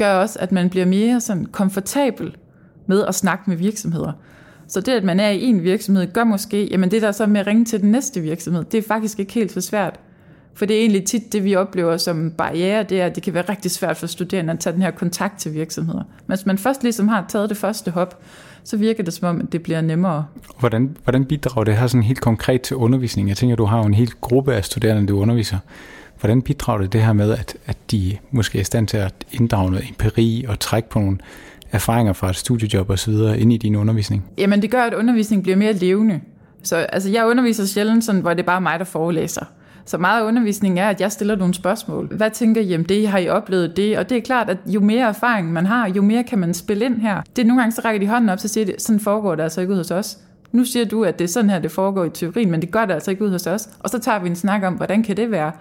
gør 0.00 0.14
også, 0.14 0.38
at 0.38 0.52
man 0.52 0.70
bliver 0.70 0.86
mere 0.86 1.20
sådan 1.20 1.46
komfortabel 1.46 2.36
med 2.86 3.04
at 3.04 3.14
snakke 3.14 3.44
med 3.46 3.56
virksomheder. 3.56 4.12
Så 4.68 4.80
det, 4.80 4.92
at 4.92 5.04
man 5.04 5.20
er 5.20 5.28
i 5.28 5.42
en 5.42 5.62
virksomhed, 5.62 6.12
gør 6.12 6.24
måske, 6.24 6.68
jamen 6.70 6.90
det 6.90 7.02
der 7.02 7.12
så 7.12 7.26
med 7.26 7.40
at 7.40 7.46
ringe 7.46 7.64
til 7.64 7.80
den 7.80 7.90
næste 7.90 8.20
virksomhed, 8.20 8.64
det 8.64 8.78
er 8.78 8.82
faktisk 8.88 9.18
ikke 9.20 9.32
helt 9.32 9.52
så 9.52 9.60
svært. 9.60 10.00
For 10.54 10.66
det 10.66 10.76
er 10.76 10.80
egentlig 10.80 11.04
tit 11.04 11.32
det, 11.32 11.44
vi 11.44 11.56
oplever 11.56 11.96
som 11.96 12.30
barriere, 12.30 12.82
det 12.82 13.00
er, 13.00 13.06
at 13.06 13.14
det 13.14 13.22
kan 13.22 13.34
være 13.34 13.44
rigtig 13.48 13.70
svært 13.70 13.96
for 13.96 14.06
studerende 14.06 14.52
at 14.52 14.58
tage 14.58 14.74
den 14.74 14.82
her 14.82 14.90
kontakt 14.90 15.38
til 15.38 15.54
virksomheder. 15.54 16.02
Men 16.26 16.36
hvis 16.36 16.46
man 16.46 16.58
først 16.58 16.82
ligesom 16.82 17.08
har 17.08 17.24
taget 17.28 17.48
det 17.48 17.56
første 17.56 17.90
hop, 17.90 18.22
så 18.64 18.76
virker 18.76 19.02
det 19.02 19.12
som 19.12 19.28
om, 19.28 19.40
at 19.40 19.52
det 19.52 19.62
bliver 19.62 19.80
nemmere. 19.80 20.24
Hvordan, 20.60 20.96
hvordan 21.04 21.24
bidrager 21.24 21.64
det 21.64 21.76
her 21.76 21.86
sådan 21.86 22.02
helt 22.02 22.20
konkret 22.20 22.62
til 22.62 22.76
undervisning? 22.76 23.28
Jeg 23.28 23.36
tænker, 23.36 23.56
du 23.56 23.64
har 23.64 23.78
jo 23.78 23.84
en 23.84 23.94
hel 23.94 24.10
gruppe 24.20 24.54
af 24.54 24.64
studerende, 24.64 25.06
du 25.06 25.20
underviser. 25.20 25.58
Hvordan 26.20 26.42
bidrager 26.42 26.80
det 26.80 26.92
det 26.92 27.02
her 27.02 27.12
med, 27.12 27.32
at, 27.32 27.56
at 27.66 27.76
de 27.90 28.16
måske 28.30 28.58
er 28.58 28.60
i 28.60 28.64
stand 28.64 28.88
til 28.88 28.96
at 28.96 29.14
inddrage 29.32 29.70
noget 29.70 29.88
empiri 29.88 30.44
og 30.48 30.60
trække 30.60 30.88
på 30.88 30.98
nogle 30.98 31.18
erfaringer 31.72 32.12
fra 32.12 32.30
et 32.30 32.36
studiejob 32.36 32.90
osv. 32.90 33.14
ind 33.38 33.52
i 33.52 33.56
din 33.56 33.76
undervisning? 33.76 34.24
Jamen 34.38 34.62
det 34.62 34.70
gør, 34.70 34.82
at 34.82 34.94
undervisningen 34.94 35.42
bliver 35.42 35.56
mere 35.56 35.72
levende. 35.72 36.20
Så 36.62 36.76
altså, 36.76 37.10
jeg 37.10 37.26
underviser 37.26 37.66
sjældent 37.66 38.04
sådan, 38.04 38.20
hvor 38.20 38.30
det 38.30 38.40
er 38.40 38.46
bare 38.46 38.60
mig, 38.60 38.78
der 38.78 38.84
forelæser. 38.84 39.44
Så 39.84 39.98
meget 39.98 40.22
af 40.22 40.26
undervisningen 40.26 40.78
er, 40.78 40.88
at 40.88 41.00
jeg 41.00 41.12
stiller 41.12 41.36
nogle 41.36 41.54
spørgsmål. 41.54 42.16
Hvad 42.16 42.30
tænker 42.30 42.60
I 42.60 42.74
om 42.74 42.84
det? 42.84 43.08
Har 43.08 43.18
I 43.18 43.28
oplevet 43.28 43.76
det? 43.76 43.98
Og 43.98 44.08
det 44.08 44.16
er 44.16 44.20
klart, 44.20 44.50
at 44.50 44.58
jo 44.66 44.80
mere 44.80 45.08
erfaring 45.08 45.52
man 45.52 45.66
har, 45.66 45.88
jo 45.88 46.02
mere 46.02 46.24
kan 46.24 46.38
man 46.38 46.54
spille 46.54 46.84
ind 46.84 47.00
her. 47.00 47.22
Det 47.36 47.42
er 47.42 47.46
nogle 47.46 47.62
gange, 47.62 47.74
så 47.74 47.82
rækker 47.84 48.00
de 48.00 48.08
hånden 48.08 48.30
op, 48.30 48.38
så 48.38 48.48
siger 48.48 48.66
de, 48.66 48.74
sådan 48.78 49.00
foregår 49.00 49.34
det 49.34 49.42
altså 49.42 49.60
ikke 49.60 49.72
ud 49.72 49.78
hos 49.78 49.90
os. 49.90 50.18
Nu 50.52 50.64
siger 50.64 50.84
du, 50.84 51.04
at 51.04 51.18
det 51.18 51.24
er 51.24 51.28
sådan 51.28 51.50
her, 51.50 51.58
det 51.58 51.70
foregår 51.70 52.04
i 52.04 52.10
teorien, 52.10 52.50
men 52.50 52.60
det 52.60 52.70
gør 52.70 52.86
det 52.86 52.94
altså 52.94 53.10
ikke 53.10 53.24
ud 53.24 53.30
hos 53.30 53.46
os. 53.46 53.68
Og 53.80 53.90
så 53.90 53.98
tager 53.98 54.18
vi 54.18 54.28
en 54.28 54.36
snak 54.36 54.62
om, 54.62 54.74
hvordan 54.74 55.02
kan 55.02 55.16
det 55.16 55.30
være? 55.30 55.52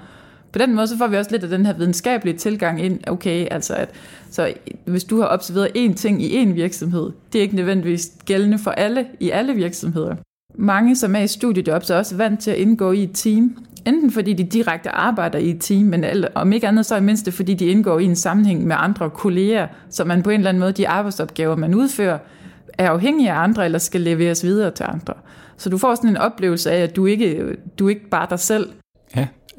På 0.52 0.60
den 0.60 0.76
måde 0.76 0.88
så 0.88 0.98
får 0.98 1.08
vi 1.08 1.18
også 1.18 1.32
lidt 1.32 1.44
af 1.44 1.50
den 1.50 1.66
her 1.66 1.74
videnskabelige 1.74 2.38
tilgang 2.38 2.82
ind. 2.82 3.00
Okay, 3.08 3.48
altså 3.52 3.74
at 3.74 3.90
så 4.32 4.54
hvis 4.86 5.04
du 5.04 5.22
har 5.22 5.28
observeret 5.28 5.72
én 5.78 5.94
ting 5.94 6.24
i 6.24 6.44
én 6.44 6.54
virksomhed, 6.54 7.12
det 7.34 7.40
er 7.40 7.44
ikke 7.44 7.56
nødvendigvis 7.56 8.12
gældende 8.26 8.60
for 8.60 8.72
alle 8.72 9.06
i 9.20 9.30
alle 9.30 9.54
virksomheder. 9.54 10.16
Mange, 10.56 10.96
som 10.96 11.16
er 11.16 11.20
i 11.20 11.28
studiejobs, 11.28 11.90
er 11.90 11.96
også 11.96 12.16
vant 12.16 12.40
til 12.40 12.52
at 12.52 12.58
indgå 12.58 12.92
i 12.92 13.04
et 13.04 13.12
team. 13.14 13.58
Enten 13.88 14.12
fordi 14.12 14.34
de 14.34 14.44
direkte 14.44 14.90
arbejder 14.90 15.40
i 15.40 15.50
et 15.50 15.62
team, 15.62 15.86
men 15.86 16.06
om 16.36 16.54
ikke 16.54 16.68
andet 16.68 16.86
så 16.86 16.96
i 16.96 17.02
mindste 17.02 17.32
fordi 17.32 17.54
de 17.54 17.66
indgår 17.66 18.00
i 18.00 18.04
en 18.04 18.16
sammenhæng 18.16 18.68
med 18.68 18.76
andre 18.80 19.10
kolleger, 19.10 19.68
så 19.90 20.04
man 20.04 20.24
på 20.24 20.30
en 20.30 20.40
eller 20.40 20.50
anden 20.50 20.60
måde, 20.60 20.72
de 20.72 20.88
arbejdsopgaver, 20.88 21.56
man 21.56 21.76
udfører, 21.76 22.18
er 22.78 22.90
afhængig 22.90 23.30
af 23.30 23.36
andre, 23.36 23.66
eller 23.66 23.80
skal 23.80 24.02
leveres 24.02 24.44
videre 24.44 24.72
til 24.72 24.86
andre. 24.90 25.14
Så 25.58 25.70
du 25.70 25.78
får 25.78 25.96
sådan 25.96 26.10
en 26.10 26.18
oplevelse 26.18 26.72
af, 26.72 26.84
at 26.84 26.96
du 26.96 27.06
ikke, 27.06 27.56
du 27.80 27.86
er 27.86 27.90
ikke 27.90 28.10
bare 28.10 28.28
dig 28.30 28.40
selv. 28.40 28.70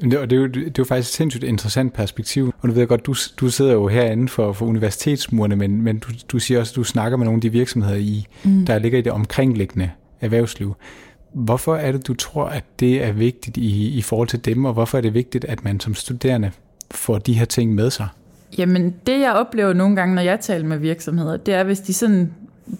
Det, 0.01 0.19
og 0.19 0.29
det, 0.29 0.35
er 0.35 0.41
jo, 0.41 0.47
det 0.47 0.67
er 0.67 0.71
jo 0.79 0.83
faktisk 0.83 1.09
et 1.09 1.15
sindssygt 1.15 1.43
interessant 1.43 1.93
perspektiv. 1.93 2.53
Og 2.61 2.69
du 2.69 2.73
ved 2.73 2.87
godt, 2.87 3.05
du, 3.05 3.15
du 3.37 3.49
sidder 3.49 3.73
jo 3.73 3.87
herinde 3.87 4.27
for, 4.27 4.53
for 4.53 4.65
universitetsmurene, 4.65 5.55
men, 5.55 5.81
men 5.81 5.99
du, 5.99 6.07
du 6.31 6.39
siger 6.39 6.59
også, 6.59 6.71
at 6.71 6.75
du 6.75 6.83
snakker 6.83 7.17
med 7.17 7.25
nogle 7.25 7.37
af 7.37 7.41
de 7.41 7.49
virksomheder, 7.49 7.95
i, 7.95 8.27
mm. 8.43 8.65
der 8.65 8.79
ligger 8.79 8.99
i 8.99 9.01
det 9.01 9.11
omkringliggende 9.11 9.89
erhvervsliv. 10.21 10.75
Hvorfor 11.33 11.75
er 11.75 11.91
det, 11.91 12.07
du 12.07 12.13
tror, 12.13 12.45
at 12.45 12.63
det 12.79 13.03
er 13.03 13.11
vigtigt 13.11 13.57
i, 13.57 13.97
i 13.97 14.01
forhold 14.01 14.27
til 14.27 14.45
dem, 14.45 14.65
og 14.65 14.73
hvorfor 14.73 14.97
er 14.97 15.01
det 15.01 15.13
vigtigt, 15.13 15.45
at 15.45 15.63
man 15.63 15.79
som 15.79 15.95
studerende 15.95 16.51
får 16.91 17.17
de 17.17 17.33
her 17.33 17.45
ting 17.45 17.75
med 17.75 17.89
sig? 17.89 18.07
Jamen, 18.57 18.95
det 19.07 19.19
jeg 19.19 19.33
oplever 19.33 19.73
nogle 19.73 19.95
gange, 19.95 20.15
når 20.15 20.21
jeg 20.21 20.39
taler 20.39 20.67
med 20.67 20.77
virksomheder, 20.77 21.37
det 21.37 21.53
er, 21.53 21.63
hvis 21.63 21.79
de 21.79 21.93
sådan 21.93 22.33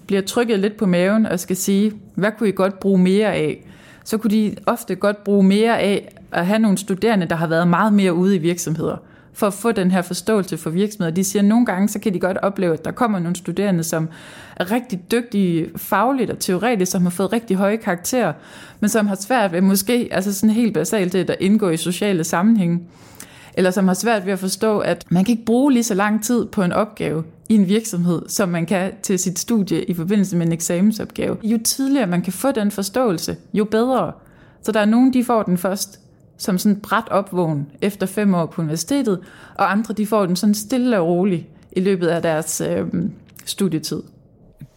bliver 0.08 0.22
trykket 0.22 0.60
lidt 0.60 0.78
på 0.78 0.86
maven 0.86 1.26
og 1.26 1.40
skal 1.40 1.56
sige, 1.56 1.92
hvad 2.16 2.32
kunne 2.38 2.50
I 2.50 2.52
godt 2.52 2.80
bruge 2.80 2.98
mere 2.98 3.34
af? 3.34 3.66
Så 4.04 4.18
kunne 4.18 4.32
de 4.32 4.56
ofte 4.66 4.96
godt 4.96 5.24
bruge 5.24 5.44
mere 5.44 5.80
af 5.80 6.16
at 6.32 6.46
have 6.46 6.60
nogle 6.60 6.78
studerende, 6.78 7.26
der 7.26 7.36
har 7.36 7.48
været 7.48 7.68
meget 7.68 7.94
mere 7.94 8.14
ude 8.14 8.36
i 8.36 8.40
virksomheder 8.40 8.98
for 9.34 9.48
at 9.48 9.54
få 9.54 9.72
den 9.72 9.92
her 9.92 10.02
forståelse 10.02 10.58
for 10.58 10.70
virksomheder. 10.70 11.16
De 11.16 11.24
siger, 11.24 11.42
at 11.42 11.48
nogle 11.48 11.66
gange 11.66 11.90
så 11.90 12.00
kan 12.00 12.14
de 12.14 12.20
godt 12.20 12.38
opleve, 12.38 12.74
at 12.74 12.86
der 12.86 12.92
kommer 12.92 13.20
nogle 13.20 13.36
studerende, 13.36 13.84
som 13.84 14.10
er 14.56 14.72
rigtig 14.72 15.12
dygtige 15.12 15.70
fagligt 15.76 16.32
og 16.32 16.40
teoretisk, 16.40 16.92
som 16.92 17.04
har 17.04 17.10
fået 17.10 17.34
rigtig 17.34 17.58
høje 17.58 17.78
karakterer, 17.78 18.34
men 18.80 18.90
som 18.90 19.08
har 19.08 19.16
svært 19.16 19.52
ved 19.52 19.62
måske, 19.62 20.10
altså 20.12 20.34
sådan 20.34 20.50
helt 20.50 20.74
basalt 20.74 21.14
det, 21.14 21.30
at 21.30 21.38
indgå 21.40 21.70
i 21.70 21.78
sociale 21.78 22.24
sammenhænge, 22.24 22.80
eller 23.54 23.72
som 23.72 23.88
har 23.88 23.96
svært 23.96 24.26
ved 24.26 24.34
at 24.34 24.40
forstå, 24.40 24.80
at 24.80 25.06
man 25.10 25.26
kan 25.26 25.32
ikke 25.32 25.46
bruge 25.46 25.74
lige 25.74 25.84
så 25.84 25.94
lang 25.94 26.24
tid 26.24 26.46
på 26.46 26.64
en 26.64 26.72
opgave 26.72 27.24
i 27.50 27.56
en 27.56 27.68
virksomhed, 27.68 28.22
som 28.28 28.50
man 28.50 28.66
kan 28.66 28.92
til 29.04 29.20
sit 29.20 29.40
studie 29.40 29.84
i 29.84 29.94
forbindelse 29.94 30.38
med 30.38 30.46
en 30.46 30.52
eksamensopgave. 30.52 31.38
Jo 31.44 31.60
tidligere 31.64 32.08
man 32.08 32.22
kan 32.22 32.34
få 32.34 32.52
den 32.52 32.72
forståelse, 32.72 33.38
jo 33.54 33.64
bedre. 33.64 34.12
Så 34.64 34.72
der 34.72 34.80
er 34.80 34.86
nogen, 34.86 35.14
de 35.14 35.24
får 35.24 35.44
den 35.44 35.58
først 35.58 36.00
som 36.42 36.58
sådan 36.58 36.80
bræt 36.80 37.10
opvågen 37.10 37.68
efter 37.82 38.06
fem 38.06 38.34
år 38.34 38.46
på 38.46 38.62
universitetet, 38.62 39.20
og 39.56 39.72
andre 39.72 39.94
de 39.94 40.08
får 40.08 40.26
den 40.26 40.36
sådan 40.36 40.54
stille 40.54 41.00
og 41.00 41.08
roligt 41.08 41.46
i 41.72 41.80
løbet 41.80 42.08
af 42.08 42.22
deres 42.22 42.62
øh, 42.62 42.88
studietid. 43.46 44.02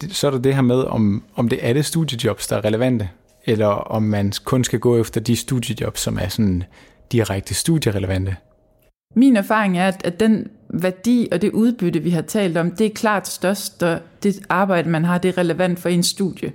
Så 0.09 0.27
er 0.27 0.31
der 0.31 0.37
det 0.37 0.55
her 0.55 0.61
med, 0.61 0.75
om, 0.75 1.23
om 1.35 1.49
det 1.49 1.59
er 1.61 1.73
det 1.73 1.85
studiejobs, 1.85 2.47
der 2.47 2.57
er 2.57 2.65
relevante, 2.65 3.09
eller 3.45 3.67
om 3.67 4.03
man 4.03 4.31
kun 4.43 4.63
skal 4.63 4.79
gå 4.79 4.97
efter 4.97 5.21
de 5.21 5.35
studiejobs, 5.35 5.99
som 5.99 6.17
er 6.21 6.27
sådan 6.27 6.63
direkte 7.11 7.53
studierelevante. 7.53 8.35
Min 9.15 9.35
erfaring 9.35 9.77
er, 9.77 9.87
at, 9.87 10.01
at 10.05 10.19
den 10.19 10.47
værdi 10.69 11.27
og 11.31 11.41
det 11.41 11.51
udbytte, 11.51 11.99
vi 11.99 12.09
har 12.09 12.21
talt 12.21 12.57
om, 12.57 12.71
det 12.71 12.85
er 12.85 12.93
klart 12.95 13.27
størst, 13.27 13.83
og 13.83 13.99
det 14.23 14.39
arbejde, 14.49 14.89
man 14.89 15.03
har, 15.03 15.17
det 15.17 15.29
er 15.29 15.37
relevant 15.37 15.79
for 15.79 15.89
en 15.89 16.03
studie. 16.03 16.51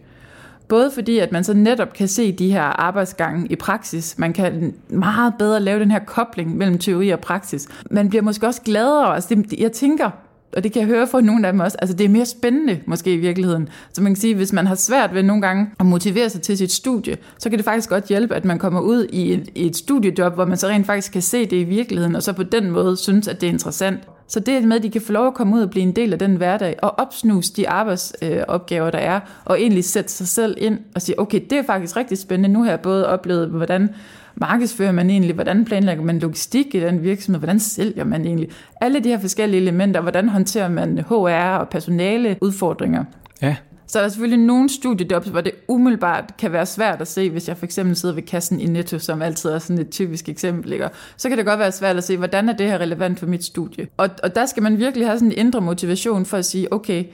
Både 0.71 0.91
fordi, 0.95 1.19
at 1.19 1.33
man 1.33 1.45
så 1.45 1.55
netop 1.55 1.93
kan 1.93 2.09
se 2.09 2.33
de 2.33 2.53
her 2.53 2.63
arbejdsgange 2.63 3.47
i 3.51 3.57
praksis. 3.57 4.19
Man 4.19 4.33
kan 4.33 4.75
meget 4.89 5.35
bedre 5.39 5.61
lave 5.61 5.81
den 5.81 5.91
her 5.91 5.99
kobling 5.99 6.57
mellem 6.57 6.79
teori 6.79 7.11
og 7.11 7.21
praksis. 7.21 7.69
Man 7.91 8.09
bliver 8.09 8.23
måske 8.23 8.47
også 8.47 8.63
gladere. 8.63 9.15
Altså 9.15 9.35
det, 9.35 9.61
jeg 9.61 9.73
tænker, 9.73 10.11
og 10.57 10.65
det 10.65 10.73
kan 10.73 10.81
jeg 10.81 10.89
høre 10.89 11.07
fra 11.07 11.21
nogle 11.21 11.47
af 11.47 11.53
dem 11.53 11.61
også, 11.61 11.77
altså 11.81 11.97
det 11.97 12.05
er 12.05 12.09
mere 12.09 12.27
spændende 12.27 12.81
måske 12.87 13.15
i 13.15 13.17
virkeligheden. 13.17 13.69
Så 13.93 14.03
man 14.03 14.13
kan 14.13 14.21
sige, 14.21 14.35
hvis 14.35 14.53
man 14.53 14.67
har 14.67 14.75
svært 14.75 15.15
ved 15.15 15.23
nogle 15.23 15.43
gange 15.43 15.67
at 15.81 15.87
motivere 15.87 16.31
sig 16.31 16.43
til 16.43 16.59
sit 16.59 16.73
studie, 16.73 17.17
så 17.39 17.51
kan 17.51 17.59
det 17.59 17.65
faktisk 17.65 17.89
godt 17.89 18.05
hjælpe, 18.05 18.35
at 18.35 18.45
man 18.45 18.59
kommer 18.59 18.81
ud 18.81 19.07
i 19.13 19.33
et, 19.33 19.49
i 19.55 19.67
et 19.67 19.77
studiejob, 19.77 20.35
hvor 20.35 20.45
man 20.45 20.57
så 20.57 20.69
rent 20.69 20.87
faktisk 20.87 21.13
kan 21.13 21.23
se 21.23 21.47
det 21.47 21.57
i 21.57 21.65
virkeligheden, 21.65 22.17
og 22.17 22.23
så 22.23 22.33
på 22.33 22.43
den 22.43 22.71
måde 22.71 22.97
synes, 22.97 23.29
at 23.29 23.41
det 23.41 23.47
er 23.47 23.53
interessant. 23.53 23.99
Så 24.31 24.41
det 24.41 24.65
med, 24.65 24.77
at 24.77 24.83
de 24.83 24.91
kan 24.91 25.01
få 25.01 25.13
lov 25.13 25.27
at 25.27 25.35
komme 25.35 25.57
ud 25.57 25.63
og 25.63 25.71
blive 25.71 25.83
en 25.83 25.97
del 25.97 26.13
af 26.13 26.19
den 26.19 26.37
hverdag, 26.37 26.77
og 26.83 26.99
opsnuse 26.99 27.53
de 27.53 27.69
arbejdsopgaver, 27.69 28.91
der 28.91 28.99
er, 28.99 29.21
og 29.45 29.61
egentlig 29.61 29.85
sætte 29.85 30.13
sig 30.13 30.29
selv 30.29 30.57
ind 30.59 30.79
og 30.95 31.03
sige, 31.03 31.21
okay, 31.21 31.41
det 31.51 31.59
er 31.59 31.63
faktisk 31.63 31.97
rigtig 31.97 32.19
spændende. 32.19 32.49
Nu 32.49 32.63
har 32.63 32.71
jeg 32.71 32.81
både 32.81 33.09
oplevet, 33.09 33.49
hvordan 33.49 33.89
markedsfører 34.35 34.93
man 34.93 35.11
egentlig, 35.11 35.35
hvordan 35.35 35.65
planlægger 35.65 36.05
man 36.05 36.19
logistik 36.19 36.75
i 36.75 36.81
den 36.81 37.03
virksomhed, 37.03 37.41
hvordan 37.41 37.59
sælger 37.59 38.05
man 38.05 38.27
egentlig. 38.27 38.49
Alle 38.81 39.01
de 39.01 39.09
her 39.09 39.19
forskellige 39.19 39.61
elementer, 39.61 40.01
hvordan 40.01 40.29
håndterer 40.29 40.69
man 40.69 40.99
HR 40.99 41.57
og 41.59 41.69
personale 41.69 42.37
udfordringer. 42.41 43.05
Ja. 43.43 43.57
Så 43.91 44.01
der 44.01 44.09
selvfølgelig 44.09 44.47
nogle 44.47 44.69
studiejobs, 44.69 45.27
hvor 45.27 45.41
det 45.41 45.53
umiddelbart 45.69 46.37
kan 46.39 46.53
være 46.53 46.67
svært 46.67 47.01
at 47.01 47.09
se, 47.09 47.31
hvis 47.31 47.49
jeg 47.49 47.57
for 47.57 47.65
eksempel 47.65 47.97
sidder 47.97 48.15
ved 48.15 48.23
kassen 48.23 48.61
i 48.61 48.67
Netto, 48.67 48.99
som 48.99 49.23
altid 49.23 49.51
er 49.51 49.59
sådan 49.59 49.79
et 49.79 49.91
typisk 49.91 50.29
eksempel, 50.29 50.73
ikke? 50.73 50.89
så 51.17 51.29
kan 51.29 51.39
det 51.39 51.47
godt 51.47 51.59
være 51.59 51.73
svært 51.73 51.97
at 51.97 52.05
se, 52.05 52.17
hvordan 52.17 52.49
er 52.49 52.53
det 52.53 52.67
her 52.67 52.79
relevant 52.79 53.19
for 53.19 53.27
mit 53.27 53.45
studie. 53.45 53.89
Og, 53.97 54.09
og 54.23 54.35
der 54.35 54.47
skal 54.47 54.63
man 54.63 54.79
virkelig 54.79 55.07
have 55.07 55.19
sådan 55.19 55.33
en 55.33 55.39
indre 55.39 55.61
motivation 55.61 56.27
for 56.27 56.37
at 56.37 56.45
sige, 56.45 56.73
okay, 56.73 57.05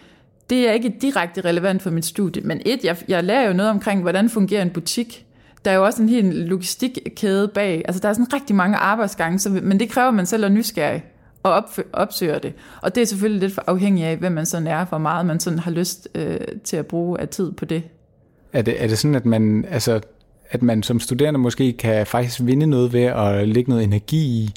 det 0.50 0.68
er 0.68 0.72
ikke 0.72 0.96
direkte 1.02 1.40
relevant 1.40 1.82
for 1.82 1.90
mit 1.90 2.04
studie, 2.04 2.42
men 2.42 2.60
et, 2.66 2.84
jeg, 2.84 2.96
jeg 3.08 3.24
lærer 3.24 3.46
jo 3.46 3.52
noget 3.52 3.70
omkring, 3.70 4.02
hvordan 4.02 4.28
fungerer 4.28 4.62
en 4.62 4.70
butik, 4.70 5.26
der 5.64 5.70
er 5.70 5.74
jo 5.74 5.84
også 5.84 6.02
en 6.02 6.08
helt 6.08 6.34
logistikkæde 6.34 7.48
bag. 7.48 7.82
Altså, 7.84 8.00
der 8.00 8.08
er 8.08 8.12
sådan 8.12 8.32
rigtig 8.32 8.56
mange 8.56 8.76
arbejdsgange, 8.76 9.38
så, 9.38 9.50
men 9.50 9.80
det 9.80 9.90
kræver, 9.90 10.08
at 10.08 10.14
man 10.14 10.26
selv 10.26 10.44
er 10.44 10.48
nysgerrig 10.48 11.04
og 11.46 11.64
opsøger 11.92 12.38
det. 12.38 12.52
Og 12.82 12.94
det 12.94 13.00
er 13.00 13.04
selvfølgelig 13.04 13.48
lidt 13.48 13.58
afhængigt 13.66 14.06
af, 14.06 14.16
hvem 14.16 14.32
man 14.32 14.46
sådan 14.46 14.66
er, 14.66 14.84
hvor 14.84 14.98
meget 14.98 15.26
man 15.26 15.40
sådan 15.40 15.58
har 15.58 15.70
lyst 15.70 16.08
øh, 16.14 16.36
til 16.64 16.76
at 16.76 16.86
bruge 16.86 17.20
af 17.20 17.28
tid 17.28 17.52
på 17.52 17.64
det. 17.64 17.82
Er 18.52 18.62
det, 18.62 18.82
er 18.82 18.86
det 18.86 18.98
sådan, 18.98 19.14
at 19.14 19.26
man, 19.26 19.64
altså, 19.70 20.00
at 20.50 20.62
man 20.62 20.82
som 20.82 21.00
studerende 21.00 21.40
måske 21.40 21.72
kan 21.72 22.06
faktisk 22.06 22.40
vinde 22.42 22.66
noget 22.66 22.92
ved 22.92 23.02
at 23.02 23.48
lægge 23.48 23.70
noget 23.70 23.84
energi 23.84 24.16
i, 24.16 24.50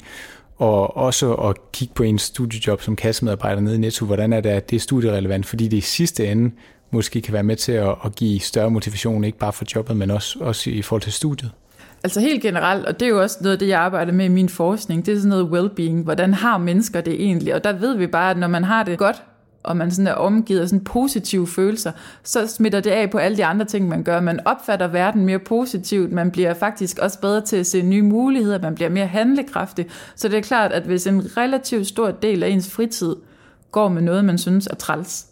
og 0.56 0.96
også 0.96 1.34
at 1.34 1.72
kigge 1.72 1.94
på 1.94 2.02
en 2.02 2.18
studiejob 2.18 2.82
som 2.82 2.96
kassemedarbejder 2.96 3.60
nede 3.60 3.74
i 3.74 3.78
Netto, 3.78 4.06
hvordan 4.06 4.32
er 4.32 4.40
det, 4.40 4.50
at 4.50 4.70
det 4.70 4.76
er 4.76 4.80
studierelevant, 4.80 5.46
fordi 5.46 5.68
det 5.68 5.76
i 5.76 5.80
sidste 5.80 6.26
ende 6.26 6.50
måske 6.90 7.20
kan 7.20 7.32
være 7.32 7.42
med 7.42 7.56
til 7.56 7.72
at, 7.72 7.94
at 8.04 8.14
give 8.14 8.40
større 8.40 8.70
motivation, 8.70 9.24
ikke 9.24 9.38
bare 9.38 9.52
for 9.52 9.64
jobbet, 9.74 9.96
men 9.96 10.10
også, 10.10 10.38
også 10.40 10.70
i 10.70 10.82
forhold 10.82 11.02
til 11.02 11.12
studiet? 11.12 11.50
Altså 12.04 12.20
helt 12.20 12.42
generelt, 12.42 12.86
og 12.86 13.00
det 13.00 13.06
er 13.06 13.10
jo 13.10 13.22
også 13.22 13.38
noget 13.40 13.52
af 13.52 13.58
det, 13.58 13.68
jeg 13.68 13.80
arbejder 13.80 14.12
med 14.12 14.24
i 14.24 14.28
min 14.28 14.48
forskning, 14.48 15.06
det 15.06 15.14
er 15.14 15.16
sådan 15.16 15.28
noget 15.28 15.70
well-being. 15.70 16.02
Hvordan 16.04 16.34
har 16.34 16.58
mennesker 16.58 17.00
det 17.00 17.14
egentlig? 17.14 17.54
Og 17.54 17.64
der 17.64 17.72
ved 17.72 17.96
vi 17.96 18.06
bare, 18.06 18.30
at 18.30 18.38
når 18.38 18.48
man 18.48 18.64
har 18.64 18.82
det 18.82 18.98
godt, 18.98 19.22
og 19.62 19.76
man 19.76 19.90
sådan 19.90 20.06
er 20.06 20.12
omgivet 20.12 20.60
af 20.60 20.68
sådan 20.68 20.84
positive 20.84 21.46
følelser, 21.46 21.92
så 22.22 22.46
smitter 22.46 22.80
det 22.80 22.90
af 22.90 23.10
på 23.10 23.18
alle 23.18 23.36
de 23.36 23.44
andre 23.44 23.64
ting, 23.64 23.88
man 23.88 24.02
gør. 24.02 24.20
Man 24.20 24.46
opfatter 24.46 24.86
verden 24.86 25.24
mere 25.24 25.38
positivt, 25.38 26.12
man 26.12 26.30
bliver 26.30 26.54
faktisk 26.54 26.98
også 26.98 27.20
bedre 27.20 27.40
til 27.40 27.56
at 27.56 27.66
se 27.66 27.82
nye 27.82 28.02
muligheder, 28.02 28.62
man 28.62 28.74
bliver 28.74 28.90
mere 28.90 29.06
handlekraftig. 29.06 29.86
Så 30.14 30.28
det 30.28 30.38
er 30.38 30.42
klart, 30.42 30.72
at 30.72 30.82
hvis 30.82 31.06
en 31.06 31.36
relativt 31.36 31.86
stor 31.86 32.10
del 32.10 32.42
af 32.42 32.48
ens 32.48 32.70
fritid 32.70 33.16
går 33.72 33.88
med 33.88 34.02
noget, 34.02 34.24
man 34.24 34.38
synes 34.38 34.66
er 34.66 34.74
træls, 34.74 35.26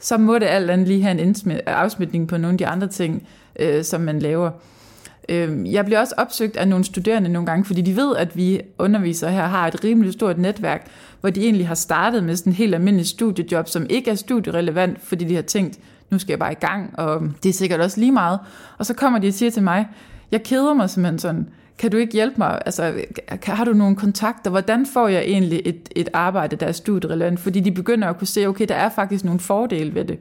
så 0.00 0.18
må 0.18 0.38
det 0.38 0.46
alt 0.46 0.70
andet 0.70 0.88
lige 0.88 1.02
have 1.02 1.20
en 1.20 1.34
afsmitning 1.66 2.28
på 2.28 2.36
nogle 2.36 2.54
af 2.54 2.58
de 2.58 2.66
andre 2.66 2.86
ting, 2.86 3.28
øh, 3.60 3.84
som 3.84 4.00
man 4.00 4.18
laver. 4.18 4.50
Øh, 5.28 5.72
jeg 5.72 5.84
bliver 5.84 6.00
også 6.00 6.14
opsøgt 6.16 6.56
af 6.56 6.68
nogle 6.68 6.84
studerende 6.84 7.28
nogle 7.28 7.46
gange, 7.46 7.64
fordi 7.64 7.82
de 7.82 7.96
ved, 7.96 8.16
at 8.16 8.36
vi 8.36 8.60
undervisere 8.78 9.30
her 9.30 9.46
har 9.46 9.66
et 9.66 9.84
rimelig 9.84 10.12
stort 10.12 10.38
netværk, 10.38 10.86
hvor 11.20 11.30
de 11.30 11.40
egentlig 11.40 11.68
har 11.68 11.74
startet 11.74 12.24
med 12.24 12.36
sådan 12.36 12.52
en 12.52 12.56
helt 12.56 12.74
almindelig 12.74 13.06
studiejob, 13.06 13.68
som 13.68 13.86
ikke 13.90 14.10
er 14.10 14.14
studierelevant, 14.14 15.00
fordi 15.00 15.24
de 15.24 15.34
har 15.34 15.42
tænkt, 15.42 15.78
nu 16.10 16.18
skal 16.18 16.32
jeg 16.32 16.38
bare 16.38 16.52
i 16.52 16.60
gang, 16.60 16.98
og 16.98 17.22
det 17.42 17.48
er 17.48 17.52
sikkert 17.52 17.80
også 17.80 18.00
lige 18.00 18.12
meget. 18.12 18.38
Og 18.78 18.86
så 18.86 18.94
kommer 18.94 19.18
de 19.18 19.28
og 19.28 19.34
siger 19.34 19.50
til 19.50 19.62
mig, 19.62 19.88
jeg 20.30 20.42
keder 20.42 20.74
mig 20.74 20.90
simpelthen 20.90 21.18
sådan, 21.18 21.48
kan 21.78 21.90
du 21.90 21.96
ikke 21.96 22.12
hjælpe 22.12 22.34
mig? 22.38 22.62
Altså, 22.66 22.94
har 23.42 23.64
du 23.64 23.72
nogle 23.72 23.96
kontakter? 23.96 24.50
Hvordan 24.50 24.86
får 24.86 25.08
jeg 25.08 25.22
egentlig 25.22 25.62
et, 25.64 25.88
et 25.96 26.08
arbejde, 26.12 26.56
der 26.56 26.66
er 26.66 26.72
studierelevant? 26.72 27.40
Fordi 27.40 27.60
de 27.60 27.72
begynder 27.72 28.08
at 28.08 28.18
kunne 28.18 28.26
se, 28.26 28.46
okay, 28.46 28.66
der 28.68 28.74
er 28.74 28.88
faktisk 28.88 29.24
nogle 29.24 29.40
fordele 29.40 29.94
ved 29.94 30.04
det. 30.04 30.18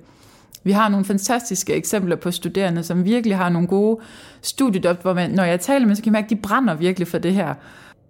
Vi 0.66 0.72
har 0.72 0.90
nogle 0.90 1.06
fantastiske 1.06 1.74
eksempler 1.74 2.16
på 2.16 2.32
studerende, 2.32 2.84
som 2.84 3.06
virkelig 3.06 3.38
har 3.38 3.50
nogle 3.50 3.68
gode 3.68 4.02
studiejob, 4.42 5.02
hvor 5.02 5.14
man, 5.14 5.32
når 5.32 5.44
jeg 5.44 5.60
taler 5.60 5.88
med, 5.88 5.96
så 5.96 6.04
kan 6.04 6.06
jeg 6.06 6.12
mærke, 6.12 6.26
at 6.26 6.30
de 6.30 6.36
brænder 6.36 6.74
virkelig 6.74 7.08
for 7.08 7.18
det 7.18 7.34
her. 7.34 7.54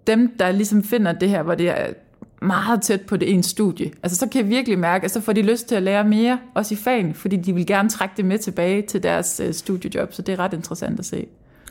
Dem, 0.06 0.36
der 0.38 0.52
ligesom 0.52 0.82
finder 0.82 1.12
det 1.12 1.28
her, 1.28 1.42
hvor 1.42 1.54
det 1.54 1.68
er 1.68 1.86
meget 2.42 2.82
tæt 2.82 3.00
på 3.00 3.16
det 3.16 3.32
ene 3.32 3.42
studie. 3.42 3.90
Altså 4.02 4.18
så 4.18 4.28
kan 4.28 4.40
jeg 4.40 4.50
virkelig 4.50 4.78
mærke, 4.78 5.04
at 5.04 5.10
så 5.10 5.20
får 5.20 5.32
de 5.32 5.42
lyst 5.42 5.68
til 5.68 5.74
at 5.74 5.82
lære 5.82 6.04
mere, 6.04 6.38
også 6.54 6.74
i 6.74 6.76
fagen, 6.76 7.14
fordi 7.14 7.36
de 7.36 7.54
vil 7.54 7.66
gerne 7.66 7.88
trække 7.88 8.14
det 8.16 8.24
med 8.24 8.38
tilbage 8.38 8.82
til 8.82 9.02
deres 9.02 9.40
øh, 9.44 9.54
studiejob, 9.54 10.12
så 10.12 10.22
det 10.22 10.32
er 10.32 10.38
ret 10.38 10.52
interessant 10.52 10.98
at 10.98 11.06
se. 11.06 11.26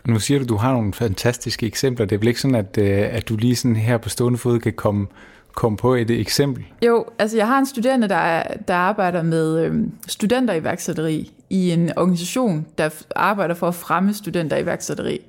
Nu 0.06 0.20
siger 0.20 0.40
du, 0.40 0.44
at 0.44 0.50
du 0.50 0.56
har 0.56 0.74
nogle 0.74 0.94
fantastiske 0.94 1.66
eksempler. 1.66 2.06
Det 2.06 2.16
er 2.16 2.20
vel 2.20 2.28
ikke 2.28 2.42
sådan, 2.42 2.56
at, 2.56 2.78
øh, 2.78 3.16
at 3.16 3.30
du 3.30 3.36
lige 3.36 3.56
sådan 3.56 3.76
her 3.76 3.98
på 3.98 4.10
stående 4.10 4.38
fod 4.38 4.60
kan 4.60 4.74
komme 4.74 5.08
komme 5.56 5.78
på 5.78 5.94
et 5.94 6.12
eksempel? 6.12 6.64
Jo, 6.86 7.06
altså 7.20 7.38
jeg 7.38 7.48
har 7.48 7.60
en 7.60 7.66
studerende, 7.66 8.10
der, 8.10 8.16
er, 8.16 8.58
der 8.68 8.74
arbejder 8.74 9.24
med 9.24 9.60
øhm, 9.66 9.92
studenteriværksætteri 10.08 11.32
i 11.50 11.72
en 11.72 11.92
organisation, 11.98 12.66
der 12.78 12.90
arbejder 13.16 13.56
for 13.56 13.68
at 13.68 13.76
fremme 13.76 14.14
studenteriværksætteri. 14.14 15.20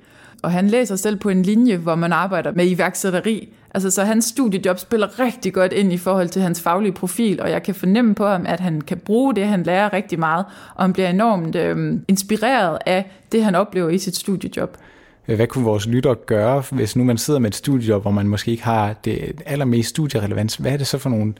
Og 0.43 0.51
han 0.51 0.67
læser 0.67 0.95
selv 0.95 1.15
på 1.15 1.29
en 1.29 1.43
linje, 1.43 1.77
hvor 1.77 1.95
man 1.95 2.13
arbejder 2.13 2.51
med 2.51 2.69
iværksætteri. 2.69 3.53
Altså, 3.73 3.91
så 3.91 4.03
hans 4.03 4.25
studiejob 4.25 4.79
spiller 4.79 5.19
rigtig 5.19 5.53
godt 5.53 5.73
ind 5.73 5.93
i 5.93 5.97
forhold 5.97 6.29
til 6.29 6.41
hans 6.41 6.61
faglige 6.61 6.91
profil, 6.91 7.41
og 7.41 7.49
jeg 7.49 7.63
kan 7.63 7.75
fornemme 7.75 8.15
på 8.15 8.27
ham, 8.27 8.45
at 8.45 8.59
han 8.59 8.81
kan 8.81 8.97
bruge 8.97 9.35
det, 9.35 9.47
han 9.47 9.63
lærer 9.63 9.93
rigtig 9.93 10.19
meget, 10.19 10.45
og 10.75 10.83
han 10.83 10.93
bliver 10.93 11.09
enormt 11.09 11.55
øhm, 11.55 12.05
inspireret 12.07 12.77
af 12.85 13.11
det, 13.31 13.43
han 13.43 13.55
oplever 13.55 13.89
i 13.89 13.97
sit 13.97 14.15
studiejob. 14.15 14.77
Øh, 15.27 15.35
hvad 15.35 15.47
kunne 15.47 15.63
vores 15.63 15.87
lytter 15.87 16.13
gøre, 16.13 16.63
hvis 16.71 16.95
nu 16.95 17.03
man 17.03 17.17
sidder 17.17 17.39
med 17.39 17.49
et 17.49 17.55
studiejob, 17.55 18.01
hvor 18.01 18.11
man 18.11 18.27
måske 18.27 18.51
ikke 18.51 18.63
har 18.63 18.93
det 18.93 19.41
allermest 19.45 19.89
studierelevans? 19.89 20.55
Hvad 20.55 20.71
er 20.71 20.77
det 20.77 20.87
så 20.87 20.97
for 20.97 21.09
nogle 21.09 21.33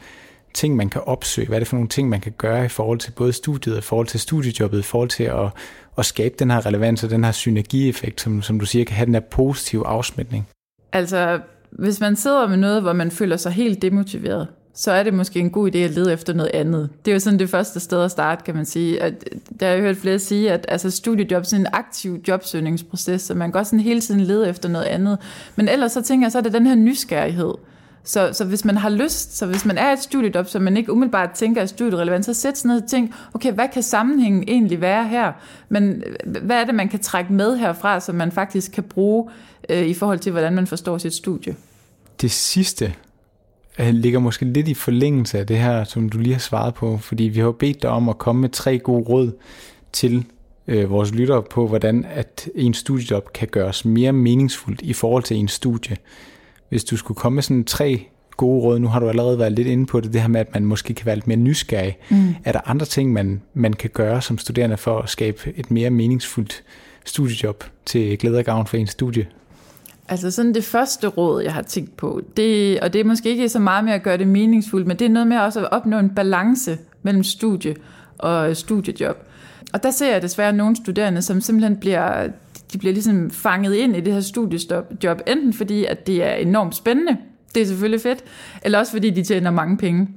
ting, 0.53 0.75
man 0.75 0.89
kan 0.89 1.01
opsøge? 1.05 1.47
Hvad 1.47 1.57
er 1.57 1.59
det 1.59 1.67
for 1.67 1.75
nogle 1.75 1.89
ting, 1.89 2.09
man 2.09 2.21
kan 2.21 2.33
gøre 2.37 2.65
i 2.65 2.67
forhold 2.67 2.99
til 2.99 3.11
både 3.11 3.33
studiet, 3.33 3.77
i 3.77 3.81
forhold 3.81 4.07
til 4.07 4.19
studiejobbet, 4.19 4.79
i 4.79 4.83
forhold 4.83 5.09
til 5.09 5.23
at, 5.23 5.49
at 5.97 6.05
skabe 6.05 6.35
den 6.39 6.51
her 6.51 6.65
relevans 6.65 7.03
og 7.03 7.09
den 7.09 7.23
her 7.23 7.31
synergieffekt, 7.31 8.21
som, 8.21 8.41
som 8.41 8.59
du 8.59 8.65
siger, 8.65 8.85
kan 8.85 8.95
have 8.95 9.05
den 9.05 9.13
her 9.13 9.21
positive 9.21 9.87
afsmitning? 9.87 10.47
Altså, 10.91 11.39
hvis 11.71 11.99
man 11.99 12.15
sidder 12.15 12.47
med 12.47 12.57
noget, 12.57 12.81
hvor 12.81 12.93
man 12.93 13.11
føler 13.11 13.37
sig 13.37 13.51
helt 13.51 13.81
demotiveret, 13.81 14.47
så 14.79 14.91
er 14.91 15.03
det 15.03 15.13
måske 15.13 15.39
en 15.39 15.49
god 15.49 15.75
idé 15.75 15.77
at 15.77 15.91
lede 15.91 16.13
efter 16.13 16.33
noget 16.33 16.51
andet. 16.53 16.89
Det 17.05 17.11
er 17.11 17.15
jo 17.15 17.19
sådan 17.19 17.39
det 17.39 17.49
første 17.49 17.79
sted 17.79 18.03
at 18.03 18.11
starte, 18.11 18.43
kan 18.43 18.55
man 18.55 18.65
sige. 18.65 19.03
At, 19.03 19.13
der 19.59 19.65
har 19.65 19.73
jeg 19.73 19.81
hørt 19.81 19.97
flere 19.97 20.19
sige, 20.19 20.51
at 20.51 20.65
altså, 20.69 20.91
studiejob 20.91 21.43
er 21.43 21.55
en 21.55 21.67
aktiv 21.73 22.19
jobsøgningsproces, 22.27 23.21
så 23.21 23.33
man 23.33 23.51
kan 23.51 23.59
også 23.59 23.69
sådan 23.69 23.83
hele 23.83 24.01
tiden 24.01 24.21
lede 24.21 24.49
efter 24.49 24.69
noget 24.69 24.85
andet. 24.85 25.17
Men 25.55 25.69
ellers 25.69 25.91
så 25.91 26.01
tænker 26.01 26.25
jeg, 26.25 26.31
så 26.31 26.37
er 26.37 26.41
det 26.41 26.53
den 26.53 26.67
her 26.67 26.75
nysgerrighed. 26.75 27.53
Så, 28.03 28.29
så 28.33 28.45
hvis 28.45 28.65
man 28.65 28.77
har 28.77 28.89
lyst, 28.89 29.37
så 29.37 29.45
hvis 29.45 29.65
man 29.65 29.77
er 29.77 29.93
et 29.93 29.99
studiejob, 29.99 30.47
som 30.47 30.61
man 30.61 30.77
ikke 30.77 30.91
umiddelbart 30.91 31.31
tænker 31.31 31.61
er 31.61 31.65
studierelevant, 31.65 32.25
så 32.25 32.33
sæt 32.33 32.57
sådan 32.57 32.69
noget 32.69 32.83
og 32.83 32.89
tænk, 32.89 33.13
okay, 33.33 33.53
hvad 33.53 33.67
kan 33.73 33.83
sammenhængen 33.83 34.43
egentlig 34.47 34.81
være 34.81 35.07
her? 35.07 35.31
Men 35.69 36.03
hvad 36.41 36.55
er 36.61 36.65
det, 36.65 36.75
man 36.75 36.89
kan 36.89 36.99
trække 36.99 37.33
med 37.33 37.57
herfra, 37.57 37.99
som 37.99 38.15
man 38.15 38.31
faktisk 38.31 38.71
kan 38.71 38.83
bruge 38.83 39.29
øh, 39.69 39.85
i 39.85 39.93
forhold 39.93 40.19
til, 40.19 40.31
hvordan 40.31 40.53
man 40.53 40.67
forstår 40.67 40.97
sit 40.97 41.13
studie? 41.13 41.55
Det 42.21 42.31
sidste, 42.31 42.93
ligger 43.77 44.19
måske 44.19 44.45
lidt 44.45 44.67
i 44.67 44.73
forlængelse 44.73 45.39
af 45.39 45.47
det 45.47 45.57
her, 45.57 45.83
som 45.83 46.09
du 46.09 46.17
lige 46.17 46.33
har 46.33 46.39
svaret 46.39 46.73
på, 46.73 46.97
fordi 46.97 47.23
vi 47.23 47.39
har 47.39 47.51
bedt 47.51 47.81
dig 47.81 47.89
om 47.89 48.09
at 48.09 48.17
komme 48.17 48.41
med 48.41 48.49
tre 48.49 48.79
gode 48.79 49.03
råd 49.03 49.31
til 49.93 50.25
øh, 50.67 50.89
vores 50.89 51.13
lyttere 51.13 51.43
på, 51.43 51.67
hvordan 51.67 52.05
at 52.09 52.49
en 52.55 52.73
studiejob 52.73 53.33
kan 53.33 53.47
gøres 53.47 53.85
mere 53.85 54.13
meningsfuldt 54.13 54.81
i 54.81 54.93
forhold 54.93 55.23
til 55.23 55.37
en 55.37 55.47
studie. 55.47 55.97
Hvis 56.69 56.83
du 56.83 56.97
skulle 56.97 57.15
komme 57.15 57.35
med 57.35 57.43
sådan 57.43 57.63
tre 57.63 58.05
gode 58.37 58.61
råd, 58.61 58.79
nu 58.79 58.87
har 58.87 58.99
du 58.99 59.09
allerede 59.09 59.39
været 59.39 59.51
lidt 59.51 59.67
inde 59.67 59.85
på 59.85 59.99
det, 59.99 60.13
det 60.13 60.21
her 60.21 60.27
med, 60.27 60.41
at 60.41 60.53
man 60.53 60.65
måske 60.65 60.93
kan 60.93 61.05
være 61.05 61.15
lidt 61.15 61.27
mere 61.27 61.37
nysgerrig. 61.37 61.97
Mm. 62.09 62.35
Er 62.43 62.51
der 62.51 62.59
andre 62.65 62.85
ting, 62.85 63.13
man, 63.13 63.41
man 63.53 63.73
kan 63.73 63.89
gøre 63.93 64.21
som 64.21 64.37
studerende 64.37 64.77
for 64.77 64.99
at 64.99 65.09
skabe 65.09 65.53
et 65.55 65.71
mere 65.71 65.89
meningsfuldt 65.89 66.63
studiejob 67.05 67.63
til 67.85 68.17
glæde 68.17 68.37
og 68.37 68.45
gavn 68.45 68.67
for 68.67 68.77
en 68.77 68.87
studie? 68.87 69.27
Altså 70.09 70.31
sådan 70.31 70.53
det 70.53 70.63
første 70.63 71.07
råd, 71.07 71.41
jeg 71.43 71.53
har 71.53 71.61
tænkt 71.61 71.97
på, 71.97 72.21
det, 72.37 72.79
og 72.79 72.93
det 72.93 73.01
er 73.01 73.05
måske 73.05 73.29
ikke 73.29 73.49
så 73.49 73.59
meget 73.59 73.85
med 73.85 73.93
at 73.93 74.03
gøre 74.03 74.17
det 74.17 74.27
meningsfuldt, 74.27 74.87
men 74.87 74.99
det 74.99 75.05
er 75.05 75.09
noget 75.09 75.27
med 75.27 75.37
også 75.37 75.59
at 75.59 75.71
opnå 75.71 75.99
en 75.99 76.09
balance 76.09 76.77
mellem 77.03 77.23
studie 77.23 77.75
og 78.17 78.57
studiejob. 78.57 79.17
Og 79.73 79.83
der 79.83 79.91
ser 79.91 80.11
jeg 80.11 80.21
desværre 80.21 80.53
nogle 80.53 80.75
studerende, 80.75 81.21
som 81.21 81.41
simpelthen 81.41 81.77
bliver, 81.77 82.27
de 82.73 82.77
bliver 82.77 82.93
ligesom 82.93 83.31
fanget 83.31 83.75
ind 83.75 83.95
i 83.95 84.01
det 84.01 84.13
her 84.13 84.21
studiejob, 84.21 85.21
enten 85.27 85.53
fordi, 85.53 85.85
at 85.85 86.07
det 86.07 86.23
er 86.23 86.33
enormt 86.33 86.75
spændende, 86.75 87.17
det 87.55 87.61
er 87.61 87.65
selvfølgelig 87.65 88.01
fedt, 88.01 88.23
eller 88.61 88.79
også 88.79 88.91
fordi 88.91 89.09
de 89.09 89.23
tjener 89.23 89.51
mange 89.51 89.77
penge. 89.77 90.07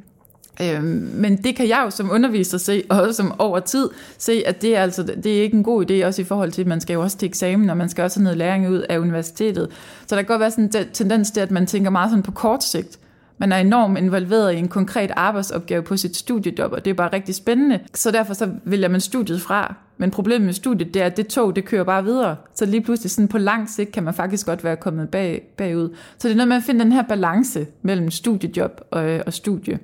Øh, 0.62 0.84
men 1.14 1.36
det 1.36 1.56
kan 1.56 1.68
jeg 1.68 1.82
jo 1.84 1.90
som 1.90 2.10
underviser 2.10 2.58
se, 2.58 2.82
og 2.90 3.00
også 3.00 3.12
som 3.12 3.34
over 3.38 3.60
tid 3.60 3.88
se, 4.18 4.42
at 4.46 4.62
det 4.62 4.76
er, 4.76 4.82
altså, 4.82 5.02
det 5.02 5.38
er 5.38 5.42
ikke 5.42 5.56
en 5.56 5.62
god 5.62 5.90
idé, 5.90 6.06
også 6.06 6.22
i 6.22 6.24
forhold 6.24 6.52
til, 6.52 6.60
at 6.60 6.66
man 6.66 6.80
skal 6.80 6.94
jo 6.94 7.00
også 7.00 7.18
til 7.18 7.28
eksamen, 7.28 7.70
og 7.70 7.76
man 7.76 7.88
skal 7.88 8.04
også 8.04 8.18
have 8.18 8.24
noget 8.24 8.38
læring 8.38 8.70
ud 8.70 8.78
af 8.78 8.98
universitetet. 8.98 9.68
Så 10.06 10.14
der 10.14 10.22
kan 10.22 10.28
godt 10.28 10.40
være 10.40 10.50
sådan 10.50 10.64
en 10.64 10.86
tendens 10.92 11.30
til, 11.30 11.40
at 11.40 11.50
man 11.50 11.66
tænker 11.66 11.90
meget 11.90 12.10
sådan 12.10 12.22
på 12.22 12.32
kort 12.32 12.64
sigt. 12.64 12.98
Man 13.38 13.52
er 13.52 13.56
enormt 13.56 13.98
involveret 13.98 14.52
i 14.52 14.56
en 14.56 14.68
konkret 14.68 15.10
arbejdsopgave 15.16 15.82
på 15.82 15.96
sit 15.96 16.16
studiejob, 16.16 16.72
og 16.72 16.84
det 16.84 16.90
er 16.90 16.94
bare 16.94 17.12
rigtig 17.12 17.34
spændende. 17.34 17.80
Så 17.94 18.10
derfor 18.10 18.34
så 18.34 18.50
vælger 18.64 18.88
man 18.88 19.00
studiet 19.00 19.40
fra. 19.40 19.74
Men 19.98 20.10
problemet 20.10 20.46
med 20.46 20.52
studiet, 20.52 20.94
det 20.94 21.02
er, 21.02 21.06
at 21.06 21.16
det 21.16 21.26
tog, 21.26 21.56
det 21.56 21.64
kører 21.64 21.84
bare 21.84 22.04
videre. 22.04 22.36
Så 22.54 22.66
lige 22.66 22.80
pludselig 22.80 23.10
sådan 23.10 23.28
på 23.28 23.38
lang 23.38 23.70
sigt 23.70 23.92
kan 23.92 24.02
man 24.02 24.14
faktisk 24.14 24.46
godt 24.46 24.64
være 24.64 24.76
kommet 24.76 25.08
bag, 25.08 25.42
bagud. 25.56 25.94
Så 26.18 26.28
det 26.28 26.32
er 26.32 26.36
noget 26.36 26.48
med 26.48 26.56
at 26.56 26.62
finde 26.62 26.84
den 26.84 26.92
her 26.92 27.02
balance 27.02 27.66
mellem 27.82 28.10
studiejob 28.10 28.80
og, 28.90 29.08
øh, 29.08 29.22
og 29.26 29.32
studie. 29.32 29.78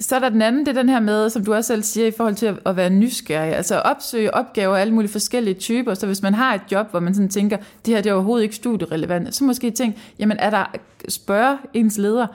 Så 0.00 0.16
er 0.16 0.18
der 0.18 0.28
den 0.28 0.42
anden, 0.42 0.66
det 0.66 0.68
er 0.68 0.82
den 0.82 0.88
her 0.88 1.00
med, 1.00 1.30
som 1.30 1.44
du 1.44 1.54
også 1.54 1.68
selv 1.68 1.82
siger, 1.82 2.06
i 2.06 2.10
forhold 2.10 2.34
til 2.34 2.58
at 2.66 2.76
være 2.76 2.90
nysgerrig. 2.90 3.56
Altså 3.56 3.78
opsøge 3.78 4.34
opgaver 4.34 4.76
af 4.76 4.80
alle 4.80 4.94
mulige 4.94 5.12
forskellige 5.12 5.54
typer. 5.54 5.94
Så 5.94 6.06
hvis 6.06 6.22
man 6.22 6.34
har 6.34 6.54
et 6.54 6.60
job, 6.72 6.90
hvor 6.90 7.00
man 7.00 7.14
sådan 7.14 7.28
tænker, 7.28 7.56
det 7.56 7.94
her 7.94 8.00
det 8.00 8.10
er 8.10 8.14
overhovedet 8.14 8.42
ikke 8.42 8.54
studierelevant, 8.54 9.34
så 9.34 9.44
måske 9.44 9.70
tænke, 9.70 9.98
jamen 10.18 10.36
er 10.38 10.50
der, 10.50 10.64
spørge 11.08 11.58
ens 11.74 11.98
leder, 11.98 12.26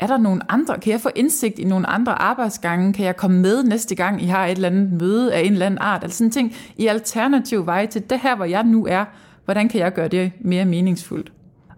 er 0.00 0.06
der 0.06 0.18
nogle 0.18 0.52
andre, 0.52 0.78
kan 0.78 0.92
jeg 0.92 1.00
få 1.00 1.10
indsigt 1.14 1.58
i 1.58 1.64
nogle 1.64 1.86
andre 1.86 2.22
arbejdsgange? 2.22 2.92
Kan 2.92 3.06
jeg 3.06 3.16
komme 3.16 3.40
med 3.40 3.62
næste 3.62 3.94
gang, 3.94 4.22
I 4.22 4.26
har 4.26 4.46
et 4.46 4.52
eller 4.52 4.68
andet 4.68 4.92
møde 4.92 5.34
af 5.34 5.40
en 5.40 5.52
eller 5.52 5.66
anden 5.66 5.78
art? 5.80 6.02
Altså 6.02 6.18
sådan 6.18 6.30
ting 6.30 6.56
i 6.76 6.86
alternativ 6.86 7.66
vej 7.66 7.86
til 7.86 8.10
det 8.10 8.20
her, 8.20 8.36
hvor 8.36 8.44
jeg 8.44 8.64
nu 8.64 8.86
er. 8.86 9.04
Hvordan 9.44 9.68
kan 9.68 9.80
jeg 9.80 9.92
gøre 9.92 10.08
det 10.08 10.32
mere 10.40 10.64
meningsfuldt? 10.64 11.32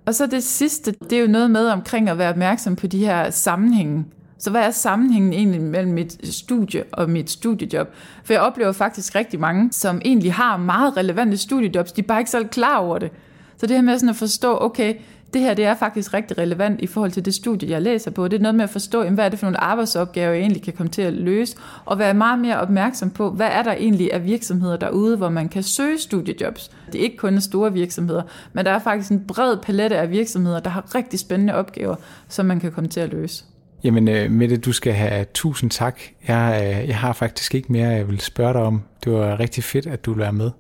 Og 0.07 0.15
så 0.15 0.27
det 0.27 0.43
sidste, 0.43 0.95
det 1.11 1.19
er 1.19 1.21
jo 1.21 1.29
noget 1.29 1.51
med 1.51 1.69
omkring 1.69 2.09
at 2.09 2.19
være 2.19 2.31
opmærksom 2.31 2.77
på 2.77 2.87
de 2.87 2.99
her 2.99 3.31
sammenhænge. 3.31 4.05
Så 4.39 4.51
hvad 4.51 4.63
er 4.63 4.71
sammenhængen 4.71 5.33
egentlig 5.33 5.61
mellem 5.61 5.93
mit 5.93 6.27
studie 6.35 6.85
og 6.93 7.11
mit 7.11 7.31
studiejob? 7.31 7.89
For 8.25 8.33
jeg 8.33 8.43
oplever 8.43 8.73
faktisk 8.73 9.15
rigtig 9.15 9.41
mange, 9.41 9.73
som 9.73 10.01
egentlig 10.05 10.35
har 10.35 10.57
meget 10.57 10.97
relevante 10.97 11.37
studiejobs, 11.37 11.93
de 11.93 12.01
er 12.01 12.07
bare 12.07 12.19
ikke 12.19 12.31
selv 12.31 12.49
klar 12.49 12.79
over 12.79 12.99
det. 12.99 13.11
Så 13.57 13.67
det 13.67 13.77
her 13.77 13.83
med 13.83 13.99
sådan 13.99 14.09
at 14.09 14.17
forstå, 14.17 14.59
okay, 14.61 14.95
det 15.35 15.41
her 15.41 15.55
det 15.55 15.65
er 15.65 15.75
faktisk 15.75 16.15
rigtig 16.15 16.39
relevant 16.39 16.81
i 16.81 16.87
forhold 16.87 17.11
til 17.11 17.25
det 17.25 17.35
studie, 17.35 17.71
jeg 17.71 17.83
læser 17.83 18.11
på. 18.11 18.29
Det 18.29 18.37
er 18.37 18.43
noget 18.43 18.55
med 18.55 18.65
at 18.65 18.71
forstå, 18.71 19.03
jamen, 19.03 19.15
hvad 19.15 19.25
er 19.25 19.29
det 19.29 19.39
for 19.39 19.47
nogle 19.47 19.61
arbejdsopgaver, 19.61 20.33
jeg 20.33 20.41
egentlig 20.41 20.63
kan 20.63 20.73
komme 20.73 20.91
til 20.91 21.03
at 21.03 21.13
løse, 21.13 21.57
og 21.85 21.99
være 21.99 22.15
meget 22.15 22.39
mere 22.39 22.61
opmærksom 22.61 23.11
på, 23.11 23.31
hvad 23.31 23.47
er 23.47 23.63
der 23.63 23.73
egentlig 23.73 24.13
af 24.13 24.25
virksomheder 24.25 24.77
derude, 24.77 25.17
hvor 25.17 25.29
man 25.29 25.49
kan 25.49 25.63
søge 25.63 25.99
studiejobs. 25.99 26.71
Det 26.93 26.99
er 26.99 27.03
ikke 27.03 27.17
kun 27.17 27.41
store 27.41 27.73
virksomheder, 27.73 28.23
men 28.53 28.65
der 28.65 28.71
er 28.71 28.79
faktisk 28.79 29.11
en 29.11 29.25
bred 29.29 29.57
palette 29.57 29.97
af 29.97 30.11
virksomheder, 30.11 30.61
der 30.61 30.71
har 30.71 30.95
rigtig 30.95 31.19
spændende 31.19 31.55
opgaver, 31.55 31.97
som 32.29 32.47
man 32.47 32.61
kan 32.61 32.73
komme 32.73 32.89
til 32.89 33.01
at 33.01 33.11
løse. 33.11 33.45
Jamen 33.85 34.09
uh, 34.09 34.31
Mette, 34.31 34.57
du 34.57 34.73
skal 34.73 34.93
have 34.93 35.27
tusind 35.35 35.71
tak. 35.71 36.01
Jeg, 36.29 36.79
uh, 36.83 36.89
jeg 36.89 36.99
har 36.99 37.13
faktisk 37.13 37.55
ikke 37.55 37.73
mere, 37.73 37.89
jeg 37.89 38.09
vil 38.09 38.21
spørge 38.21 38.53
dig 38.53 38.63
om. 38.63 38.83
Det 39.05 39.13
var 39.13 39.41
rigtig 39.41 39.65
fedt, 39.65 39.87
at 39.87 40.05
du 40.05 40.11
ville 40.11 40.23
være 40.23 40.33
med. 40.33 40.51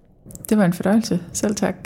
Det 0.49 0.59
var 0.59 0.65
en 0.65 0.73
fornøjelse. 0.73 1.21
Selv 1.33 1.55
tak. 1.55 1.77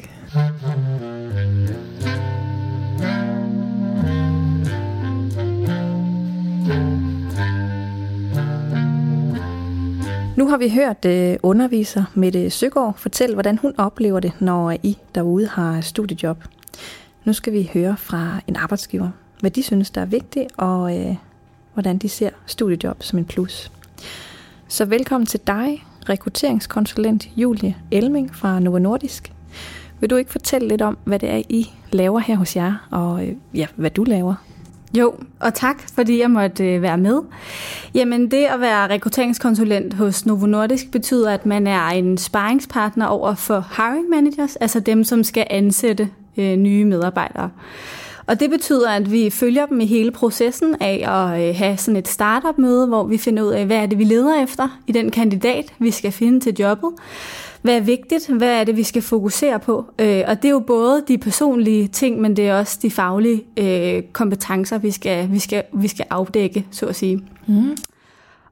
Nu 10.37 10.49
har 10.49 10.56
vi 10.56 10.68
hørt 10.68 11.04
uh, 11.04 11.50
underviser 11.50 12.04
Mette 12.14 12.50
Søgaard 12.50 12.99
fortælle, 12.99 13.34
hvordan 13.34 13.58
hun 13.58 13.75
oplever 13.78 14.20
det, 14.20 14.32
når 14.40 14.70
I 14.82 14.99
derude 15.14 15.46
har 15.46 15.80
studiejob. 15.80 16.44
Nu 17.25 17.32
skal 17.32 17.52
vi 17.52 17.70
høre 17.75 17.96
fra 17.96 18.40
en 18.46 18.56
arbejdsgiver, 18.56 19.10
hvad 19.40 19.50
de 19.50 19.62
synes, 19.62 19.90
der 19.90 20.00
er 20.00 20.06
vigtigt, 20.06 20.49
og 20.56 20.99
øh, 20.99 21.16
hvordan 21.75 21.99
de 21.99 22.09
ser 22.09 22.30
studiejob 22.47 23.02
som 23.02 23.18
en 23.18 23.25
plus. 23.25 23.73
Så 24.68 24.85
velkommen 24.85 25.26
til 25.26 25.40
dig, 25.47 25.85
rekrutteringskonsulent 26.09 27.28
Julie 27.37 27.76
Elming 27.90 28.35
fra 28.35 28.61
Novo 28.61 28.78
Nordisk. 28.78 29.32
Vil 30.00 30.11
du 30.11 30.16
ikke 30.16 30.30
fortælle 30.30 30.68
lidt 30.68 30.82
om, 30.82 30.99
hvad 31.04 31.18
det 31.18 31.30
er, 31.30 31.42
I 31.49 31.70
laver 31.92 32.20
her 32.20 32.37
hos 32.37 32.56
jer, 32.56 32.88
og 32.90 33.26
øh, 33.26 33.35
ja, 33.54 33.66
hvad 33.76 33.90
du 33.90 34.04
laver? 34.04 34.35
Jo, 34.99 35.14
og 35.40 35.54
tak, 35.54 35.82
fordi 35.94 36.20
jeg 36.20 36.30
måtte 36.30 36.75
øh, 36.75 36.82
være 36.82 36.99
med. 36.99 37.20
Jamen, 37.94 38.30
det 38.30 38.44
at 38.44 38.61
være 38.61 38.88
rekrutteringskonsulent 38.88 39.94
hos 39.94 40.26
Novo 40.26 40.47
Nordisk 40.47 40.90
betyder, 40.90 41.30
at 41.30 41.47
man 41.47 41.66
er 41.66 41.87
en 41.87 42.18
sparringspartner 42.18 43.06
over 43.06 43.35
for 43.35 43.66
hiring 43.76 44.09
managers, 44.09 44.56
altså 44.56 44.80
dem, 44.80 45.04
som 45.04 45.25
skal 45.25 45.47
ansætte 45.50 46.09
øh, 46.37 46.56
nye 46.56 46.85
medarbejdere. 46.85 47.50
Og 48.30 48.40
det 48.40 48.50
betyder, 48.50 48.90
at 48.90 49.12
vi 49.12 49.30
følger 49.30 49.66
dem 49.66 49.80
i 49.80 49.87
hele 49.87 50.10
processen 50.10 50.76
af 50.80 51.04
at 51.08 51.49
øh, 51.49 51.56
have 51.56 51.76
sådan 51.76 51.96
et 51.96 52.08
startup-møde, 52.08 52.87
hvor 52.87 53.04
vi 53.04 53.18
finder 53.18 53.42
ud 53.42 53.49
af, 53.49 53.66
hvad 53.66 53.76
er 53.76 53.87
det, 53.87 53.99
vi 53.99 54.04
leder 54.04 54.42
efter 54.42 54.80
i 54.87 54.92
den 54.92 55.10
kandidat, 55.10 55.75
vi 55.78 55.90
skal 55.90 56.12
finde 56.12 56.40
til 56.40 56.56
jobbet. 56.58 56.90
Hvad 57.62 57.76
er 57.76 57.80
vigtigt? 57.80 58.28
Hvad 58.28 58.60
er 58.60 58.64
det, 58.64 58.76
vi 58.76 58.82
skal 58.82 59.02
fokusere 59.02 59.58
på? 59.60 59.84
Øh, 59.99 60.22
og 60.26 60.42
det 60.42 60.49
er 60.49 60.52
jo 60.52 60.60
både 60.60 61.02
de 61.08 61.18
personlige 61.18 61.88
ting, 61.88 62.20
men 62.20 62.37
det 62.37 62.49
er 62.49 62.58
også 62.58 62.78
de 62.82 62.90
faglige 62.90 63.42
øh, 63.56 64.02
kompetencer, 64.12 64.78
vi 64.78 64.90
skal, 64.90 65.30
vi, 65.30 65.38
skal, 65.38 65.62
vi 65.72 65.88
skal 65.88 66.06
afdække, 66.10 66.66
så 66.70 66.87
at 66.87 66.96
sige. 66.96 67.22
Mm. 67.46 67.76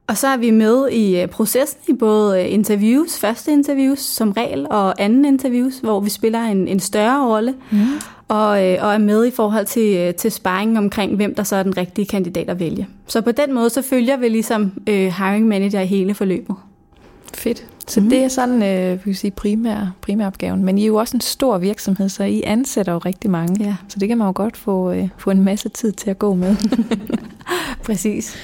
Og 0.09 0.17
så 0.17 0.27
er 0.27 0.37
vi 0.37 0.51
med 0.51 0.91
i 0.91 1.25
processen 1.27 1.79
i 1.87 1.93
både 1.93 2.47
interviews, 2.47 3.19
første 3.19 3.51
interviews 3.51 3.99
som 3.99 4.31
regel, 4.31 4.67
og 4.69 5.01
anden 5.01 5.25
interviews, 5.25 5.77
hvor 5.77 5.99
vi 5.99 6.09
spiller 6.09 6.41
en, 6.41 6.67
en 6.67 6.79
større 6.79 7.27
rolle. 7.27 7.53
Mm 7.71 7.87
og, 8.29 8.65
øh, 8.65 8.77
og 8.81 8.93
er 8.93 8.97
med 8.97 9.25
i 9.25 9.31
forhold 9.31 9.65
til, 9.65 9.95
øh, 9.95 10.13
til 10.13 10.31
sparring 10.31 10.77
omkring, 10.77 11.15
hvem 11.15 11.35
der 11.35 11.43
så 11.43 11.55
er 11.55 11.63
den 11.63 11.77
rigtige 11.77 12.05
kandidat 12.05 12.49
at 12.49 12.59
vælge. 12.59 12.87
Så 13.07 13.21
på 13.21 13.31
den 13.31 13.53
måde, 13.53 13.69
så 13.69 13.81
følger 13.81 14.17
vi 14.17 14.29
ligesom 14.29 14.71
øh, 14.87 15.13
hiring 15.17 15.47
manager 15.47 15.81
i 15.81 15.85
hele 15.85 16.13
forløbet. 16.13 16.55
Fedt. 17.33 17.65
Så 17.87 18.01
mm. 18.01 18.09
det 18.09 18.23
er 18.23 18.27
sådan, 18.27 18.63
øh, 18.63 19.05
vi 19.05 19.13
sige, 19.13 19.31
primær, 19.31 19.95
primæropgaven. 20.01 20.63
Men 20.63 20.77
I 20.77 20.83
er 20.83 20.87
jo 20.87 20.95
også 20.95 21.17
en 21.17 21.21
stor 21.21 21.57
virksomhed, 21.57 22.09
så 22.09 22.23
I 22.23 22.41
ansætter 22.45 22.93
jo 22.93 22.97
rigtig 22.97 23.29
mange. 23.29 23.65
Ja. 23.65 23.75
Så 23.87 23.99
det 23.99 24.07
kan 24.07 24.17
man 24.17 24.27
jo 24.27 24.33
godt 24.35 24.57
få, 24.57 24.91
øh, 24.91 25.09
få 25.17 25.29
en 25.31 25.43
masse 25.43 25.69
tid 25.69 25.91
til 25.91 26.09
at 26.09 26.19
gå 26.19 26.33
med. 26.33 26.55
Præcis. 27.85 28.35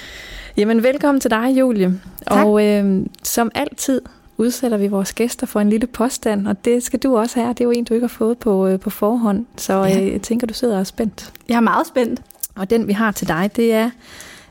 Jamen, 0.58 0.84
velkommen 0.84 1.22
til 1.22 1.32
dig, 1.32 1.60
Julie. 1.60 2.02
Tak. 2.28 2.46
Og 2.46 2.66
øh, 2.66 3.06
som 3.24 3.52
altid, 3.56 4.02
udsætter 4.38 4.78
vi 4.78 4.88
vores 4.88 5.14
gæster 5.14 5.48
for 5.48 5.60
en 5.60 5.70
lille 5.70 5.88
påstand, 5.88 6.48
og 6.48 6.66
det 6.66 6.84
skal 6.84 7.00
du 7.00 7.18
også 7.18 7.40
have. 7.40 7.50
Det 7.50 7.62
er 7.62 7.66
jo 7.66 7.72
en, 7.72 7.84
du 7.84 7.94
ikke 7.94 8.04
har 8.04 8.08
fået 8.08 8.38
på, 8.38 8.68
øh, 8.68 8.80
på 8.80 8.90
forhånd, 8.90 9.46
så 9.58 9.74
ja. 9.74 10.02
øh, 10.02 10.12
jeg 10.12 10.22
tænker, 10.22 10.48
du 10.48 10.54
sidder 10.54 10.80
og 10.80 10.88
spændt. 10.88 11.34
Jeg 11.50 11.56
er 11.56 11.62
meget 11.62 11.88
spændt. 11.88 12.22
Og 12.56 12.70
den, 12.70 12.88
vi 12.88 12.94
har 12.94 13.12
til 13.12 13.28
dig, 13.28 13.52
det 13.56 13.74
er 13.74 13.90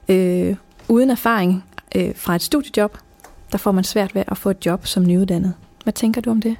øh, 0.08 0.56
uden 0.88 1.10
erfaring 1.10 1.64
øh, 1.94 2.12
fra 2.16 2.34
et 2.34 2.42
studiejob, 2.42 2.98
der 3.52 3.58
får 3.58 3.72
man 3.72 3.84
svært 3.84 4.14
ved 4.14 4.24
at 4.28 4.36
få 4.36 4.50
et 4.50 4.66
job 4.66 4.86
som 4.86 5.06
nyuddannet. 5.06 5.54
Hvad 5.82 5.92
tænker 5.92 6.20
du 6.20 6.30
om 6.30 6.42
det? 6.42 6.56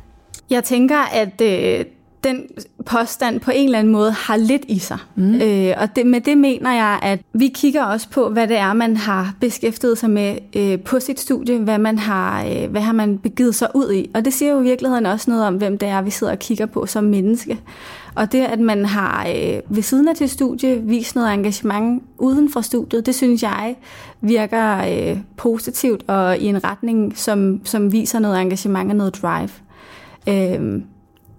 Jeg 0.51 0.65
tænker, 0.65 0.99
at 0.99 1.41
øh, 1.41 1.85
den 2.25 2.47
påstand 2.87 3.41
på 3.41 3.51
en 3.55 3.65
eller 3.65 3.79
anden 3.79 3.93
måde 3.93 4.13
har 4.13 4.37
lidt 4.37 4.65
i 4.69 4.79
sig. 4.79 4.99
Mm. 5.17 5.35
Øh, 5.35 5.75
og 5.77 5.97
det, 5.97 6.07
med 6.07 6.21
det 6.21 6.39
mener 6.39 6.73
jeg, 6.73 6.99
at 7.03 7.21
vi 7.33 7.49
kigger 7.49 7.85
også 7.85 8.09
på, 8.09 8.29
hvad 8.29 8.49
det 8.49 8.57
er, 8.57 8.73
man 8.73 8.97
har 8.97 9.35
beskæftiget 9.41 9.99
sig 9.99 10.11
med 10.11 10.37
øh, 10.57 10.81
på 10.81 11.01
sit 11.01 11.21
studie, 11.21 11.59
hvad 11.59 11.79
man 11.79 11.99
har, 11.99 12.45
øh, 12.45 12.71
hvad 12.71 12.81
har 12.81 12.93
man 12.93 13.19
begivet 13.19 13.55
sig 13.55 13.69
ud 13.75 13.93
i. 13.93 14.11
Og 14.15 14.25
det 14.25 14.33
siger 14.33 14.53
jo 14.53 14.61
i 14.61 14.63
virkeligheden 14.63 15.07
også 15.07 15.31
noget 15.31 15.47
om, 15.47 15.55
hvem 15.55 15.79
det 15.79 15.89
er, 15.89 16.03
vi 16.03 16.11
sidder 16.11 16.33
og 16.33 16.39
kigger 16.39 16.67
på 16.67 16.87
som 16.87 17.05
menneske. 17.05 17.59
Og 18.15 18.33
det, 18.33 18.41
at 18.41 18.61
man 18.61 18.85
har 18.85 19.27
øh, 19.27 19.77
ved 19.77 19.83
siden 19.83 20.09
af 20.09 20.17
til 20.17 20.29
studie 20.29 20.83
vist 20.83 21.15
noget 21.15 21.35
engagement 21.35 22.03
uden 22.19 22.53
for 22.53 22.61
studiet, 22.61 23.07
det 23.07 23.15
synes 23.15 23.43
jeg 23.43 23.77
virker 24.21 24.79
øh, 24.79 25.19
positivt 25.37 26.05
og 26.07 26.39
i 26.39 26.47
en 26.47 26.65
retning, 26.65 27.19
som, 27.19 27.61
som 27.65 27.93
viser 27.93 28.19
noget 28.19 28.41
engagement 28.41 28.91
og 28.91 28.97
noget 28.97 29.23
drive. 29.23 29.51
Øh, 30.29 30.83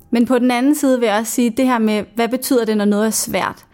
men 0.09 0.25
på 0.25 0.39
den 0.39 0.51
anden 0.51 0.75
side 0.75 0.99
vil 0.99 1.07
jeg 1.07 1.19
også 1.19 1.31
sige, 1.31 1.49
det 1.49 1.65
her 1.65 1.79
med, 1.79 2.03
hvad 2.15 2.27
betyder 2.27 2.65
det, 2.65 2.77
når 2.77 2.85
noget 2.85 3.05
er 3.05 3.11
svært? 3.11 3.65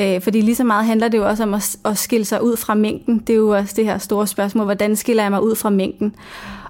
Øh, 0.00 0.20
fordi 0.20 0.40
lige 0.40 0.54
så 0.54 0.64
meget 0.64 0.84
handler 0.84 1.08
det 1.08 1.18
jo 1.18 1.28
også 1.28 1.42
om 1.42 1.54
at, 1.54 1.76
at 1.84 1.98
skille 1.98 2.24
sig 2.24 2.42
ud 2.42 2.56
fra 2.56 2.74
mængden. 2.74 3.18
Det 3.18 3.32
er 3.32 3.36
jo 3.36 3.56
også 3.56 3.74
det 3.76 3.84
her 3.84 3.98
store 3.98 4.26
spørgsmål, 4.26 4.64
hvordan 4.64 4.96
skiller 4.96 5.22
jeg 5.22 5.30
mig 5.30 5.42
ud 5.42 5.54
fra 5.54 5.70
mængden? 5.70 6.14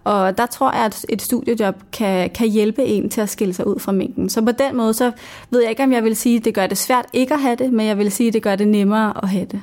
Og 0.04 0.38
der 0.38 0.46
tror 0.46 0.72
jeg, 0.72 0.84
at 0.84 1.06
et 1.08 1.22
studiejob 1.22 1.74
kan, 1.92 2.30
kan 2.30 2.48
hjælpe 2.48 2.84
en 2.84 3.10
til 3.10 3.20
at 3.20 3.28
skille 3.28 3.54
sig 3.54 3.66
ud 3.66 3.78
fra 3.78 3.92
mængden. 3.92 4.28
Så 4.28 4.42
på 4.42 4.52
den 4.52 4.76
måde, 4.76 4.94
så 4.94 5.12
ved 5.50 5.60
jeg 5.60 5.70
ikke, 5.70 5.82
om 5.82 5.92
jeg 5.92 6.04
vil 6.04 6.16
sige, 6.16 6.36
at 6.36 6.44
det 6.44 6.54
gør 6.54 6.66
det 6.66 6.78
svært 6.78 7.06
ikke 7.12 7.34
at 7.34 7.40
have 7.40 7.56
det, 7.56 7.72
men 7.72 7.86
jeg 7.86 7.98
vil 7.98 8.12
sige, 8.12 8.28
at 8.28 8.34
det 8.34 8.42
gør 8.42 8.56
det 8.56 8.68
nemmere 8.68 9.12
at 9.22 9.28
have 9.28 9.44
det. 9.44 9.62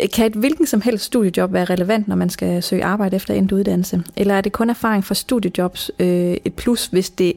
Øh, 0.00 0.08
kan 0.14 0.26
et 0.26 0.32
hvilken 0.32 0.66
som 0.66 0.80
helst 0.80 1.04
studiejob 1.04 1.52
være 1.52 1.64
relevant, 1.64 2.08
når 2.08 2.16
man 2.16 2.30
skal 2.30 2.62
søge 2.62 2.84
arbejde 2.84 3.16
efter 3.16 3.34
endt 3.34 3.52
uddannelse? 3.52 4.02
Eller 4.16 4.34
er 4.34 4.40
det 4.40 4.52
kun 4.52 4.70
erfaring 4.70 5.04
fra 5.04 5.14
studiejobs 5.14 5.90
øh, 5.98 6.36
et 6.44 6.54
plus, 6.54 6.86
hvis 6.86 7.10
det 7.10 7.32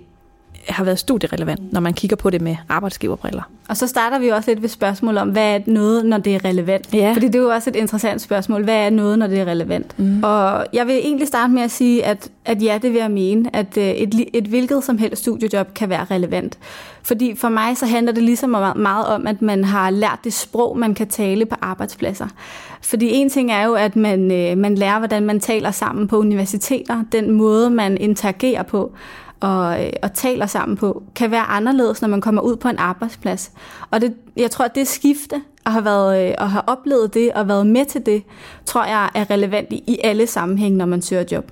har 0.67 0.84
været 0.84 0.99
studierelevant, 0.99 1.73
når 1.73 1.80
man 1.80 1.93
kigger 1.93 2.15
på 2.15 2.30
det 2.30 2.41
med 2.41 2.56
arbejdsgiverbriller. 2.69 3.41
Og 3.69 3.78
så 3.78 3.88
starter 3.88 4.19
vi 4.19 4.28
også 4.28 4.52
lidt 4.52 4.62
ved 4.62 4.69
spørgsmål 4.69 5.17
om, 5.17 5.30
hvad 5.30 5.56
er 5.56 5.60
noget, 5.65 6.06
når 6.06 6.17
det 6.17 6.36
er 6.36 6.45
relevant? 6.45 6.93
Ja. 6.93 7.13
Fordi 7.13 7.26
det 7.26 7.36
er 7.36 7.39
jo 7.39 7.49
også 7.49 7.69
et 7.69 7.76
interessant 7.76 8.21
spørgsmål. 8.21 8.63
Hvad 8.63 8.86
er 8.86 8.89
noget, 8.89 9.19
når 9.19 9.28
det 9.28 9.39
er 9.39 9.45
relevant? 9.45 9.99
Mm. 9.99 10.23
Og 10.23 10.65
jeg 10.73 10.88
vil 10.88 10.95
egentlig 10.95 11.28
starte 11.28 11.54
med 11.54 11.62
at 11.62 11.71
sige, 11.71 12.06
at, 12.06 12.30
at 12.45 12.63
ja, 12.63 12.80
det 12.82 12.93
vil 12.93 12.99
jeg 12.99 13.12
mene, 13.12 13.56
at 13.56 13.78
øh, 13.78 13.84
et, 13.84 14.30
et 14.34 14.43
hvilket 14.43 14.84
som 14.84 14.97
helst 14.97 15.21
studiejob 15.21 15.73
kan 15.73 15.89
være 15.89 16.06
relevant. 16.12 16.58
Fordi 17.04 17.36
for 17.36 17.49
mig 17.49 17.78
så 17.78 17.86
handler 17.86 18.12
det 18.12 18.23
ligesom 18.23 18.49
meget 18.76 19.08
om, 19.08 19.28
at 19.28 19.41
man 19.41 19.63
har 19.63 19.89
lært 19.89 20.19
det 20.23 20.34
sprog, 20.34 20.78
man 20.78 20.93
kan 20.93 21.08
tale 21.08 21.45
på 21.45 21.56
arbejdspladser. 21.62 22.28
Fordi 22.82 23.10
en 23.13 23.30
ting 23.30 23.52
er 23.52 23.65
jo, 23.65 23.73
at 23.73 23.95
man, 23.95 24.32
øh, 24.32 24.58
man 24.58 24.76
lærer, 24.76 24.99
hvordan 24.99 25.23
man 25.23 25.39
taler 25.39 25.71
sammen 25.71 26.08
på 26.08 26.17
universiteter, 26.17 27.04
den 27.12 27.32
måde, 27.32 27.69
man 27.69 27.97
interagerer 27.97 28.63
på 28.63 28.91
og, 29.44 29.86
øh, 29.86 29.92
og 30.04 30.14
taler 30.14 30.46
sammen 30.46 30.78
på, 30.78 31.04
kan 31.16 31.32
være 31.32 31.42
anderledes, 31.42 32.02
når 32.02 32.10
man 32.10 32.22
kommer 32.22 32.42
ud 32.42 32.56
på 32.56 32.68
en 32.68 32.78
arbejdsplads. 32.78 33.52
Og 33.92 34.02
det, 34.02 34.14
jeg 34.38 34.52
tror, 34.52 34.66
at 34.66 34.76
det 34.76 34.88
skifte, 34.88 35.42
at 35.66 35.72
have, 35.72 35.86
været, 35.86 36.36
og 36.36 36.44
at 36.44 36.50
have 36.50 36.64
oplevet 36.68 37.14
det 37.14 37.32
og 37.32 37.48
været 37.48 37.68
med 37.68 37.86
til 37.86 38.06
det, 38.06 38.24
tror 38.66 38.86
jeg 38.86 39.10
er 39.16 39.32
relevant 39.32 39.68
i, 39.74 39.84
i 39.88 40.00
alle 40.04 40.28
sammenhænge, 40.28 40.78
når 40.78 40.86
man 40.86 41.02
søger 41.02 41.24
job. 41.32 41.52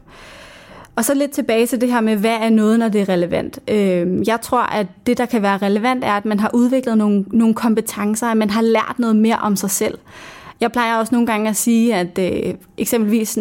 Og 0.95 1.05
så 1.05 1.13
lidt 1.13 1.31
tilbage 1.31 1.67
til 1.67 1.81
det 1.81 1.91
her 1.91 2.01
med, 2.01 2.15
hvad 2.15 2.37
er 2.41 2.49
noget, 2.49 2.79
når 2.79 2.89
det 2.89 3.01
er 3.01 3.09
relevant. 3.09 3.59
Øh, 3.67 4.27
jeg 4.27 4.41
tror, 4.41 4.61
at 4.61 4.87
det, 5.05 5.17
der 5.17 5.25
kan 5.25 5.41
være 5.41 5.57
relevant, 5.57 6.03
er, 6.03 6.13
at 6.13 6.25
man 6.25 6.39
har 6.39 6.51
udviklet 6.53 6.97
nogle, 6.97 7.25
nogle 7.27 7.53
kompetencer, 7.53 8.27
at 8.27 8.37
man 8.37 8.49
har 8.49 8.61
lært 8.61 8.95
noget 8.97 9.15
mere 9.15 9.37
om 9.37 9.55
sig 9.55 9.69
selv. 9.69 9.97
Jeg 10.61 10.71
plejer 10.71 10.97
også 10.97 11.15
nogle 11.15 11.27
gange 11.27 11.49
at 11.49 11.55
sige, 11.55 11.95
at 11.95 12.19
øh, 12.19 12.53
eksempelvis 12.77 13.39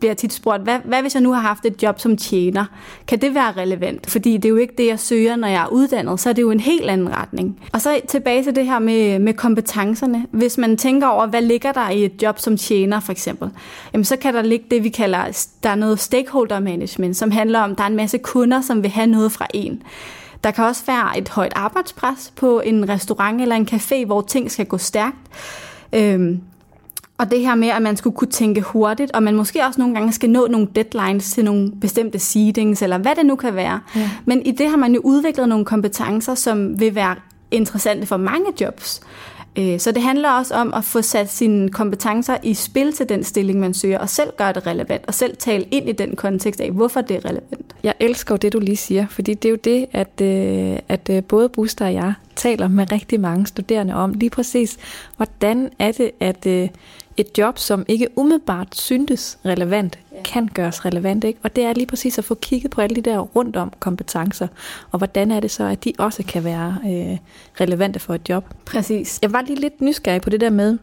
bliver 0.00 0.14
tit 0.14 0.32
spurgt, 0.32 0.62
hvad, 0.62 0.78
hvad 0.84 1.02
hvis 1.02 1.14
jeg 1.14 1.22
nu 1.22 1.32
har 1.32 1.40
haft 1.40 1.64
et 1.64 1.82
job 1.82 2.00
som 2.00 2.16
tjener? 2.16 2.64
Kan 3.06 3.20
det 3.20 3.34
være 3.34 3.52
relevant? 3.52 4.10
Fordi 4.10 4.36
det 4.36 4.44
er 4.44 4.48
jo 4.48 4.56
ikke 4.56 4.74
det, 4.78 4.86
jeg 4.86 5.00
søger, 5.00 5.36
når 5.36 5.48
jeg 5.48 5.62
er 5.62 5.68
uddannet, 5.68 6.20
så 6.20 6.28
er 6.28 6.32
det 6.32 6.42
jo 6.42 6.50
en 6.50 6.60
helt 6.60 6.90
anden 6.90 7.16
retning. 7.16 7.60
Og 7.72 7.80
så 7.80 8.00
tilbage 8.08 8.44
til 8.44 8.56
det 8.56 8.66
her 8.66 8.78
med, 8.78 9.18
med 9.18 9.34
kompetencerne. 9.34 10.26
Hvis 10.30 10.58
man 10.58 10.76
tænker 10.76 11.06
over, 11.06 11.26
hvad 11.26 11.42
ligger 11.42 11.72
der 11.72 11.90
i 11.90 12.04
et 12.04 12.22
job 12.22 12.38
som 12.38 12.56
tjener 12.56 13.00
for 13.00 13.12
eksempel, 13.12 13.50
jamen 13.92 14.04
så 14.04 14.16
kan 14.16 14.34
der 14.34 14.42
ligge 14.42 14.66
det, 14.70 14.84
vi 14.84 14.88
kalder, 14.88 15.48
der 15.62 15.70
er 15.70 15.74
noget 15.74 16.00
stakeholder 16.00 16.60
management, 16.60 17.16
som 17.16 17.30
handler 17.30 17.60
om, 17.60 17.70
at 17.70 17.78
der 17.78 17.84
er 17.84 17.88
en 17.88 17.96
masse 17.96 18.18
kunder, 18.18 18.60
som 18.60 18.82
vil 18.82 18.90
have 18.90 19.06
noget 19.06 19.32
fra 19.32 19.46
en. 19.54 19.82
Der 20.44 20.50
kan 20.50 20.64
også 20.64 20.82
være 20.86 21.18
et 21.18 21.28
højt 21.28 21.52
arbejdspres 21.56 22.32
på 22.36 22.60
en 22.60 22.88
restaurant 22.88 23.40
eller 23.40 23.56
en 23.56 23.68
café, 23.72 24.06
hvor 24.06 24.20
ting 24.20 24.50
skal 24.50 24.66
gå 24.66 24.78
stærkt. 24.78 25.16
Øhm, 25.92 26.40
og 27.18 27.30
det 27.30 27.40
her 27.40 27.54
med, 27.54 27.68
at 27.68 27.82
man 27.82 27.96
skulle 27.96 28.16
kunne 28.16 28.30
tænke 28.30 28.60
hurtigt, 28.60 29.12
og 29.12 29.22
man 29.22 29.34
måske 29.34 29.64
også 29.64 29.80
nogle 29.80 29.94
gange 29.94 30.12
skal 30.12 30.30
nå 30.30 30.46
nogle 30.50 30.68
deadlines 30.74 31.32
til 31.32 31.44
nogle 31.44 31.72
bestemte 31.80 32.18
seedings, 32.18 32.82
eller 32.82 32.98
hvad 32.98 33.14
det 33.16 33.26
nu 33.26 33.36
kan 33.36 33.54
være. 33.54 33.80
Ja. 33.96 34.10
Men 34.24 34.42
i 34.46 34.50
det 34.50 34.70
har 34.70 34.76
man 34.76 34.94
jo 34.94 35.00
udviklet 35.04 35.48
nogle 35.48 35.64
kompetencer, 35.64 36.34
som 36.34 36.80
vil 36.80 36.94
være 36.94 37.14
interessante 37.50 38.06
for 38.06 38.16
mange 38.16 38.46
jobs. 38.60 39.00
Øh, 39.58 39.80
så 39.80 39.92
det 39.92 40.02
handler 40.02 40.30
også 40.30 40.54
om 40.54 40.74
at 40.74 40.84
få 40.84 41.02
sat 41.02 41.32
sine 41.32 41.68
kompetencer 41.68 42.36
i 42.42 42.54
spil 42.54 42.92
til 42.92 43.08
den 43.08 43.24
stilling, 43.24 43.60
man 43.60 43.74
søger, 43.74 43.98
og 43.98 44.08
selv 44.08 44.30
gøre 44.36 44.52
det 44.52 44.66
relevant, 44.66 45.04
og 45.06 45.14
selv 45.14 45.36
tale 45.36 45.64
ind 45.70 45.88
i 45.88 45.92
den 45.92 46.16
kontekst 46.16 46.60
af, 46.60 46.70
hvorfor 46.70 47.00
det 47.00 47.16
er 47.16 47.24
relevant. 47.24 47.76
Jeg 47.82 47.94
elsker 48.00 48.34
jo 48.34 48.36
det, 48.36 48.52
du 48.52 48.58
lige 48.58 48.76
siger, 48.76 49.06
fordi 49.06 49.34
det 49.34 49.48
er 49.48 49.50
jo 49.50 49.58
det, 49.64 49.86
at, 49.92 50.20
øh, 50.22 50.78
at 50.88 51.08
øh, 51.10 51.22
både 51.22 51.48
Buster 51.48 51.86
og 51.86 51.94
jeg 51.94 52.14
taler 52.36 52.68
med 52.68 52.92
rigtig 52.92 53.20
mange 53.20 53.46
studerende 53.46 53.94
om, 53.94 54.12
lige 54.12 54.30
præcis, 54.30 54.76
hvordan 55.16 55.70
er 55.78 55.92
det, 55.92 56.10
at 56.20 56.46
et 57.16 57.38
job, 57.38 57.58
som 57.58 57.84
ikke 57.88 58.08
umiddelbart 58.16 58.76
syntes 58.76 59.38
relevant, 59.44 59.98
ja. 60.12 60.22
kan 60.22 60.48
gøres 60.54 60.84
relevant. 60.84 61.24
Ikke? 61.24 61.40
Og 61.42 61.56
det 61.56 61.64
er 61.64 61.72
lige 61.72 61.86
præcis 61.86 62.18
at 62.18 62.24
få 62.24 62.34
kigget 62.34 62.70
på 62.70 62.80
alle 62.80 62.96
de 62.96 63.00
der 63.00 63.18
rundt 63.18 63.56
om 63.56 63.72
kompetencer, 63.80 64.48
og 64.90 64.98
hvordan 64.98 65.30
er 65.30 65.40
det 65.40 65.50
så, 65.50 65.64
at 65.64 65.84
de 65.84 65.92
også 65.98 66.22
kan 66.22 66.44
være 66.44 66.76
øh, 66.84 67.18
relevante 67.60 67.98
for 67.98 68.14
et 68.14 68.28
job. 68.28 68.44
Præcis. 68.64 69.18
Jeg 69.22 69.32
var 69.32 69.42
lige 69.42 69.60
lidt 69.60 69.80
nysgerrig 69.80 70.22
på 70.22 70.30
det 70.30 70.40
der 70.40 70.50
med, 70.50 70.78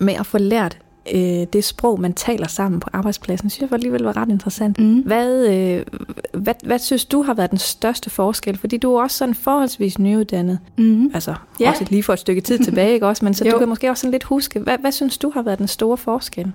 med 0.00 0.14
at 0.14 0.26
få 0.26 0.38
lært 0.38 0.78
øh, 1.14 1.46
det 1.52 1.64
sprog, 1.64 2.00
man 2.00 2.12
taler 2.12 2.46
sammen 2.46 2.80
på 2.80 2.90
arbejdspladsen, 2.92 3.50
synes 3.50 3.70
jeg 3.70 3.72
alligevel 3.72 4.02
var 4.02 4.16
ret 4.16 4.28
interessant. 4.28 4.78
Mm. 4.78 5.00
Hvad, 5.00 5.46
øh, 5.46 5.84
hvad, 6.32 6.54
hvad 6.64 6.78
synes 6.78 7.04
du 7.04 7.22
har 7.22 7.34
været 7.34 7.50
den 7.50 7.58
største 7.58 8.10
forskel? 8.10 8.58
Fordi 8.58 8.76
du 8.76 8.94
er 8.94 9.02
også 9.02 9.16
sådan 9.16 9.34
forholdsvis 9.34 9.98
nyuddannet. 9.98 10.58
Mm. 10.78 11.10
Altså 11.14 11.34
ja. 11.60 11.70
også 11.70 11.86
lige 11.90 12.02
for 12.02 12.12
et 12.12 12.18
stykke 12.18 12.40
tid 12.40 12.58
tilbage, 12.64 12.92
ikke 12.92 13.06
også? 13.06 13.24
Men 13.24 13.34
så 13.34 13.44
du 13.44 13.58
kan 13.58 13.68
måske 13.68 13.90
også 13.90 14.00
sådan 14.00 14.12
lidt 14.12 14.24
huske, 14.24 14.60
hvad, 14.60 14.78
hvad 14.78 14.92
synes 14.92 15.18
du 15.18 15.30
har 15.30 15.42
været 15.42 15.58
den 15.58 15.68
store 15.68 15.96
forskel? 15.96 16.52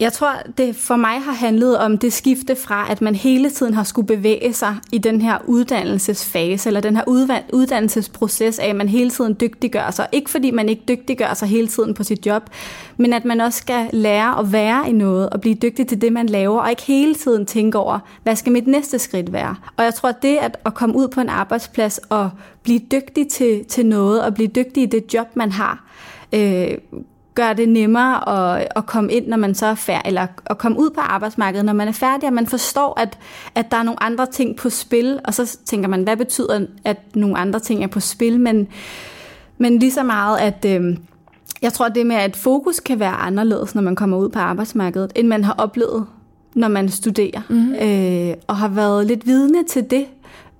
Jeg 0.00 0.12
tror, 0.12 0.32
det 0.58 0.76
for 0.76 0.96
mig 0.96 1.20
har 1.20 1.32
handlet 1.32 1.78
om 1.78 1.98
det 1.98 2.12
skifte 2.12 2.56
fra, 2.56 2.90
at 2.90 3.02
man 3.02 3.14
hele 3.14 3.50
tiden 3.50 3.74
har 3.74 3.84
skulle 3.84 4.06
bevæge 4.06 4.52
sig 4.52 4.76
i 4.92 4.98
den 4.98 5.20
her 5.20 5.38
uddannelsesfase, 5.46 6.68
eller 6.68 6.80
den 6.80 6.96
her 6.96 7.04
uddannelsesproces 7.52 8.58
af, 8.58 8.68
at 8.68 8.76
man 8.76 8.88
hele 8.88 9.10
tiden 9.10 9.36
dygtiggør 9.40 9.90
sig. 9.90 10.06
Ikke 10.12 10.30
fordi 10.30 10.50
man 10.50 10.68
ikke 10.68 10.82
dygtiggør 10.88 11.34
sig 11.34 11.48
hele 11.48 11.68
tiden 11.68 11.94
på 11.94 12.04
sit 12.04 12.26
job, 12.26 12.42
men 12.96 13.12
at 13.12 13.24
man 13.24 13.40
også 13.40 13.58
skal 13.58 13.90
lære 13.92 14.38
at 14.38 14.52
være 14.52 14.88
i 14.88 14.92
noget, 14.92 15.30
og 15.30 15.40
blive 15.40 15.54
dygtig 15.54 15.86
til 15.86 16.00
det, 16.00 16.12
man 16.12 16.26
laver, 16.26 16.60
og 16.60 16.70
ikke 16.70 16.82
hele 16.82 17.14
tiden 17.14 17.46
tænke 17.46 17.78
over, 17.78 17.98
hvad 18.22 18.36
skal 18.36 18.52
mit 18.52 18.66
næste 18.66 18.98
skridt 18.98 19.32
være. 19.32 19.56
Og 19.76 19.84
jeg 19.84 19.94
tror, 19.94 20.08
at 20.08 20.22
det 20.22 20.36
at, 20.36 20.56
at 20.66 20.74
komme 20.74 20.96
ud 20.96 21.08
på 21.08 21.20
en 21.20 21.28
arbejdsplads 21.28 21.98
og 21.98 22.30
blive 22.62 22.80
dygtig 22.92 23.28
til, 23.28 23.64
til 23.64 23.86
noget, 23.86 24.22
og 24.22 24.34
blive 24.34 24.48
dygtig 24.48 24.82
i 24.82 24.86
det 24.86 25.14
job, 25.14 25.26
man 25.36 25.52
har, 25.52 25.84
øh, 26.32 26.78
gør 27.34 27.52
det 27.52 27.68
nemmere 27.68 28.28
at, 28.28 28.68
at 28.76 28.86
komme 28.86 29.12
ind, 29.12 29.26
når 29.26 29.36
man 29.36 29.54
så 29.54 29.66
er 29.66 29.74
færdig, 29.74 30.08
eller 30.08 30.26
at 30.46 30.58
komme 30.58 30.78
ud 30.78 30.90
på 30.90 31.00
arbejdsmarkedet, 31.00 31.64
når 31.64 31.72
man 31.72 31.88
er 31.88 31.92
færdig, 31.92 32.28
og 32.28 32.32
man 32.32 32.46
forstår, 32.46 33.00
at, 33.00 33.18
at 33.54 33.70
der 33.70 33.76
er 33.76 33.82
nogle 33.82 34.02
andre 34.02 34.26
ting 34.26 34.56
på 34.56 34.70
spil, 34.70 35.20
og 35.24 35.34
så 35.34 35.58
tænker 35.64 35.88
man, 35.88 36.02
hvad 36.02 36.16
betyder, 36.16 36.66
at 36.84 36.98
nogle 37.14 37.36
andre 37.38 37.60
ting 37.60 37.84
er 37.84 37.88
på 37.88 38.00
spil, 38.00 38.40
men, 38.40 38.68
men 39.58 39.78
lige 39.78 39.92
så 39.92 40.02
meget, 40.02 40.38
at 40.38 40.64
øh, 40.64 40.96
jeg 41.62 41.72
tror, 41.72 41.88
det 41.88 42.06
med, 42.06 42.16
at 42.16 42.36
fokus 42.36 42.80
kan 42.80 43.00
være 43.00 43.14
anderledes, 43.14 43.74
når 43.74 43.82
man 43.82 43.96
kommer 43.96 44.16
ud 44.16 44.28
på 44.28 44.38
arbejdsmarkedet, 44.38 45.12
end 45.14 45.28
man 45.28 45.44
har 45.44 45.54
oplevet, 45.58 46.06
når 46.54 46.68
man 46.68 46.88
studerer, 46.88 47.40
mm-hmm. 47.48 47.74
øh, 47.74 48.34
og 48.46 48.56
har 48.56 48.68
været 48.68 49.06
lidt 49.06 49.26
vidne 49.26 49.64
til 49.64 49.90
det, 49.90 50.06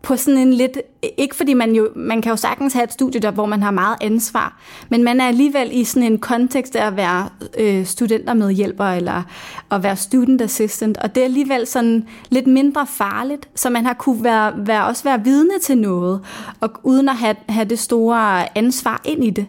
på 0.02 0.16
sådan 0.16 0.40
en 0.40 0.52
lidt, 0.52 0.78
ikke 1.18 1.36
fordi 1.36 1.54
man 1.54 1.74
jo, 1.74 1.88
man 1.96 2.22
kan 2.22 2.30
jo 2.30 2.36
sagtens 2.36 2.72
have 2.72 2.84
et 2.84 2.92
studiejob, 2.92 3.34
hvor 3.34 3.46
man 3.46 3.62
har 3.62 3.70
meget 3.70 3.96
ansvar, 4.00 4.60
men 4.88 5.04
man 5.04 5.20
er 5.20 5.28
alligevel 5.28 5.70
i 5.72 5.84
sådan 5.84 6.12
en 6.12 6.18
kontekst 6.18 6.76
af 6.76 6.86
at 6.86 6.96
være 6.96 7.28
øh, 7.58 7.86
studentermedhjælper 7.86 8.84
eller 8.84 9.22
at 9.70 9.82
være 9.82 9.96
student 9.96 10.42
assistant, 10.42 10.98
og 10.98 11.14
det 11.14 11.20
er 11.20 11.24
alligevel 11.24 11.66
sådan 11.66 12.06
lidt 12.30 12.46
mindre 12.46 12.86
farligt, 12.86 13.48
så 13.54 13.70
man 13.70 13.86
har 13.86 13.94
kunne 13.94 14.24
være, 14.24 14.52
være, 14.56 14.86
også 14.86 15.04
være 15.04 15.24
vidne 15.24 15.58
til 15.62 15.78
noget, 15.78 16.20
og 16.60 16.70
uden 16.82 17.08
at 17.08 17.16
have, 17.16 17.36
have 17.48 17.64
det 17.64 17.78
store 17.78 18.58
ansvar 18.58 19.00
ind 19.04 19.24
i 19.24 19.30
det. 19.30 19.46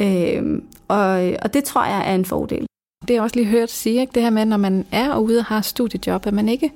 Øh, 0.00 0.62
og, 0.88 1.32
og 1.42 1.54
det 1.54 1.64
tror 1.64 1.84
jeg 1.84 2.10
er 2.10 2.14
en 2.14 2.24
fordel. 2.24 2.66
Det 3.08 3.16
er 3.16 3.22
også 3.22 3.36
lige 3.36 3.46
hørt 3.46 3.70
sige, 3.70 4.00
ikke? 4.00 4.12
det 4.14 4.22
her 4.22 4.30
med, 4.30 4.44
når 4.44 4.56
man 4.56 4.86
er 4.92 5.18
ude 5.18 5.38
og 5.38 5.44
har 5.44 5.60
studiejob, 5.60 6.26
at 6.26 6.34
man 6.34 6.48
ikke 6.48 6.72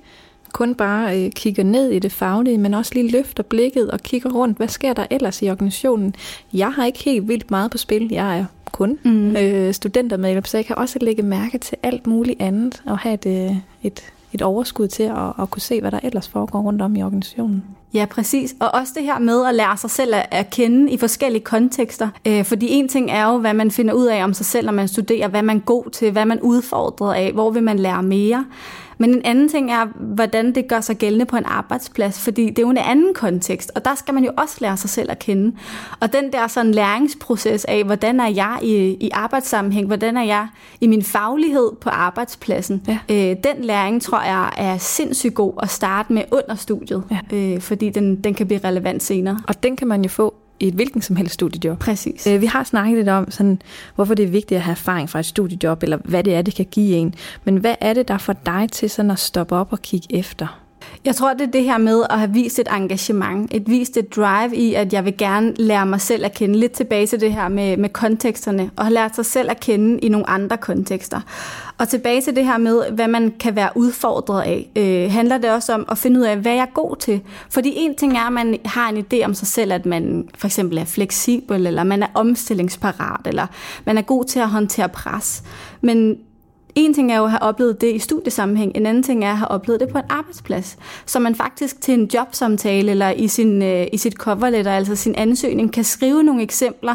kun 0.52 0.74
bare 0.74 1.24
øh, 1.24 1.30
kigger 1.30 1.64
ned 1.64 1.90
i 1.90 1.98
det 1.98 2.12
faglige, 2.12 2.58
men 2.58 2.74
også 2.74 2.94
lige 2.94 3.10
løfter 3.10 3.42
blikket 3.42 3.90
og 3.90 4.00
kigger 4.00 4.30
rundt. 4.30 4.56
Hvad 4.56 4.68
sker 4.68 4.92
der 4.92 5.06
ellers 5.10 5.42
i 5.42 5.50
organisationen? 5.50 6.14
Jeg 6.52 6.72
har 6.72 6.86
ikke 6.86 7.04
helt 7.04 7.28
vildt 7.28 7.50
meget 7.50 7.70
på 7.70 7.78
spil. 7.78 8.08
Jeg 8.10 8.38
er 8.38 8.44
kun 8.72 8.98
mm. 9.04 9.36
øh, 9.36 9.74
studentermedlem, 9.74 10.44
så 10.44 10.56
jeg 10.58 10.66
kan 10.66 10.78
også 10.78 10.98
lægge 11.00 11.22
mærke 11.22 11.58
til 11.58 11.78
alt 11.82 12.06
muligt 12.06 12.40
andet 12.42 12.82
og 12.86 12.98
have 12.98 13.14
et, 13.14 13.26
øh, 13.26 13.56
et, 13.82 14.00
et 14.32 14.42
overskud 14.42 14.88
til 14.88 15.02
at, 15.02 15.32
at 15.42 15.50
kunne 15.50 15.62
se, 15.62 15.80
hvad 15.80 15.90
der 15.90 16.00
ellers 16.02 16.28
foregår 16.28 16.60
rundt 16.60 16.82
om 16.82 16.96
i 16.96 17.02
organisationen. 17.02 17.64
Ja, 17.94 18.06
præcis. 18.10 18.54
Og 18.60 18.74
også 18.74 18.92
det 18.96 19.04
her 19.04 19.18
med 19.18 19.46
at 19.46 19.54
lære 19.54 19.76
sig 19.76 19.90
selv 19.90 20.14
at 20.30 20.50
kende 20.50 20.92
i 20.92 20.96
forskellige 20.96 21.44
kontekster. 21.44 22.08
Øh, 22.26 22.44
fordi 22.44 22.66
en 22.70 22.88
ting 22.88 23.10
er 23.10 23.32
jo, 23.32 23.38
hvad 23.38 23.54
man 23.54 23.70
finder 23.70 23.94
ud 23.94 24.06
af 24.06 24.24
om 24.24 24.34
sig 24.34 24.46
selv, 24.46 24.66
når 24.66 24.72
man 24.72 24.88
studerer, 24.88 25.28
hvad 25.28 25.42
man 25.42 25.56
er 25.56 25.60
god 25.60 25.90
til, 25.90 26.12
hvad 26.12 26.24
man 26.24 26.38
er 26.38 26.42
udfordret 26.42 27.14
af, 27.14 27.32
hvor 27.32 27.50
vil 27.50 27.62
man 27.62 27.78
lære 27.78 28.02
mere. 28.02 28.44
Men 29.02 29.14
en 29.14 29.22
anden 29.24 29.48
ting 29.48 29.72
er, 29.72 29.86
hvordan 30.14 30.54
det 30.54 30.68
gør 30.68 30.80
sig 30.80 30.96
gældende 30.96 31.24
på 31.26 31.36
en 31.36 31.44
arbejdsplads, 31.44 32.20
fordi 32.20 32.46
det 32.48 32.58
er 32.58 32.62
jo 32.62 32.70
en 32.70 32.76
anden 32.76 33.14
kontekst, 33.14 33.72
og 33.74 33.84
der 33.84 33.94
skal 33.94 34.14
man 34.14 34.24
jo 34.24 34.30
også 34.36 34.56
lære 34.60 34.76
sig 34.76 34.90
selv 34.90 35.10
at 35.10 35.18
kende. 35.18 35.56
Og 36.00 36.12
den 36.12 36.32
der 36.32 36.46
sådan 36.46 36.72
læringsproces 36.72 37.64
af, 37.64 37.84
hvordan 37.84 38.20
er 38.20 38.28
jeg 38.28 38.58
i, 38.62 38.76
i 39.00 39.10
arbejdssammenhæng, 39.12 39.86
hvordan 39.86 40.16
er 40.16 40.22
jeg 40.22 40.48
i 40.80 40.86
min 40.86 41.02
faglighed 41.02 41.70
på 41.80 41.88
arbejdspladsen, 41.90 42.82
ja. 42.88 42.98
øh, 43.10 43.36
den 43.44 43.64
læring 43.64 44.02
tror 44.02 44.22
jeg 44.22 44.50
er 44.56 44.78
sindssygt 44.78 45.34
god 45.34 45.52
at 45.62 45.70
starte 45.70 46.12
med 46.12 46.22
under 46.32 46.54
studiet, 46.54 47.02
ja. 47.10 47.36
øh, 47.36 47.60
fordi 47.60 47.90
den, 47.90 48.16
den 48.24 48.34
kan 48.34 48.46
blive 48.46 48.60
relevant 48.64 49.02
senere. 49.02 49.38
Og 49.48 49.62
den 49.62 49.76
kan 49.76 49.88
man 49.88 50.02
jo 50.02 50.08
få 50.08 50.34
i 50.62 50.68
et 50.68 50.74
hvilken 50.74 51.02
som 51.02 51.16
helst 51.16 51.34
studiejob. 51.34 51.78
Præcis. 51.78 52.26
Øh, 52.26 52.40
vi 52.40 52.46
har 52.46 52.64
snakket 52.64 52.98
lidt 52.98 53.08
om, 53.08 53.30
sådan, 53.30 53.62
hvorfor 53.94 54.14
det 54.14 54.24
er 54.24 54.28
vigtigt 54.28 54.56
at 54.56 54.62
have 54.62 54.72
erfaring 54.72 55.10
fra 55.10 55.18
et 55.18 55.26
studiejob, 55.26 55.82
eller 55.82 55.98
hvad 56.04 56.24
det 56.24 56.34
er, 56.34 56.42
det 56.42 56.54
kan 56.54 56.66
give 56.70 56.96
en. 56.96 57.14
Men 57.44 57.56
hvad 57.56 57.74
er 57.80 57.92
det, 57.92 58.08
der 58.08 58.18
får 58.18 58.32
dig 58.32 58.68
til 58.72 58.90
sådan 58.90 59.10
at 59.10 59.18
stoppe 59.18 59.54
op 59.54 59.72
og 59.72 59.82
kigge 59.82 60.06
efter? 60.10 60.61
Jeg 61.04 61.16
tror, 61.16 61.32
det 61.32 61.40
er 61.46 61.50
det 61.50 61.64
her 61.64 61.78
med 61.78 62.02
at 62.10 62.18
have 62.18 62.32
vist 62.32 62.58
et 62.58 62.68
engagement, 62.72 63.54
et 63.54 63.62
vist 63.66 63.96
et 63.96 64.16
drive 64.16 64.56
i, 64.56 64.74
at 64.74 64.92
jeg 64.92 65.04
vil 65.04 65.16
gerne 65.16 65.54
lære 65.56 65.86
mig 65.86 66.00
selv 66.00 66.24
at 66.24 66.34
kende 66.34 66.58
lidt 66.58 66.72
tilbage 66.72 67.06
til 67.06 67.20
det 67.20 67.34
her 67.34 67.48
med, 67.48 67.76
med 67.76 67.88
konteksterne, 67.88 68.70
og 68.76 68.84
have 68.84 68.94
lært 68.94 69.14
sig 69.16 69.26
selv 69.26 69.50
at 69.50 69.60
kende 69.60 69.98
i 69.98 70.08
nogle 70.08 70.30
andre 70.30 70.56
kontekster. 70.56 71.20
Og 71.78 71.88
tilbage 71.88 72.20
til 72.20 72.36
det 72.36 72.44
her 72.44 72.58
med, 72.58 72.90
hvad 72.90 73.08
man 73.08 73.34
kan 73.40 73.56
være 73.56 73.70
udfordret 73.74 74.42
af, 74.42 74.70
øh, 74.76 75.12
handler 75.12 75.38
det 75.38 75.50
også 75.50 75.74
om 75.74 75.86
at 75.90 75.98
finde 75.98 76.20
ud 76.20 76.24
af, 76.24 76.36
hvad 76.36 76.52
jeg 76.52 76.62
er 76.62 76.74
god 76.74 76.96
til. 76.96 77.20
Fordi 77.50 77.72
en 77.76 77.94
ting 77.94 78.16
er, 78.16 78.26
at 78.26 78.32
man 78.32 78.58
har 78.64 78.88
en 78.88 79.04
idé 79.04 79.24
om 79.24 79.34
sig 79.34 79.48
selv, 79.48 79.72
at 79.72 79.86
man 79.86 80.28
for 80.34 80.46
eksempel 80.46 80.78
er 80.78 80.84
fleksibel, 80.84 81.66
eller 81.66 81.84
man 81.84 82.02
er 82.02 82.08
omstillingsparat, 82.14 83.26
eller 83.26 83.46
man 83.84 83.98
er 83.98 84.02
god 84.02 84.24
til 84.24 84.40
at 84.40 84.48
håndtere 84.48 84.88
pres. 84.88 85.42
Men 85.80 86.18
en 86.74 86.94
ting 86.94 87.12
er 87.12 87.18
jo 87.18 87.24
at 87.24 87.30
have 87.30 87.42
oplevet 87.42 87.80
det 87.80 87.94
i 87.94 87.98
studiesammenhæng, 87.98 88.72
en 88.76 88.86
anden 88.86 89.02
ting 89.02 89.24
er 89.24 89.30
at 89.30 89.38
have 89.38 89.48
oplevet 89.48 89.80
det 89.80 89.88
på 89.88 89.98
en 89.98 90.04
arbejdsplads. 90.08 90.78
Så 91.06 91.18
man 91.18 91.34
faktisk 91.34 91.80
til 91.80 91.94
en 91.94 92.10
jobsamtale 92.14 92.90
eller 92.90 93.10
i 93.10 93.28
sin, 93.28 93.62
øh, 93.62 93.86
i 93.92 93.96
sit 93.96 94.12
coverletter, 94.12 94.72
altså 94.72 94.96
sin 94.96 95.14
ansøgning, 95.14 95.72
kan 95.72 95.84
skrive 95.84 96.22
nogle 96.22 96.42
eksempler 96.42 96.94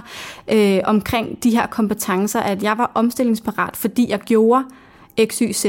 øh, 0.51 0.79
omkring 0.83 1.43
de 1.43 1.49
her 1.49 1.67
kompetencer, 1.67 2.39
at 2.39 2.63
jeg 2.63 2.77
var 2.77 2.91
omstillingsparat, 2.95 3.77
fordi 3.77 4.09
jeg 4.09 4.19
gjorde 4.19 4.63
X, 5.25 5.39
Y, 5.39 5.53
Z. 5.53 5.65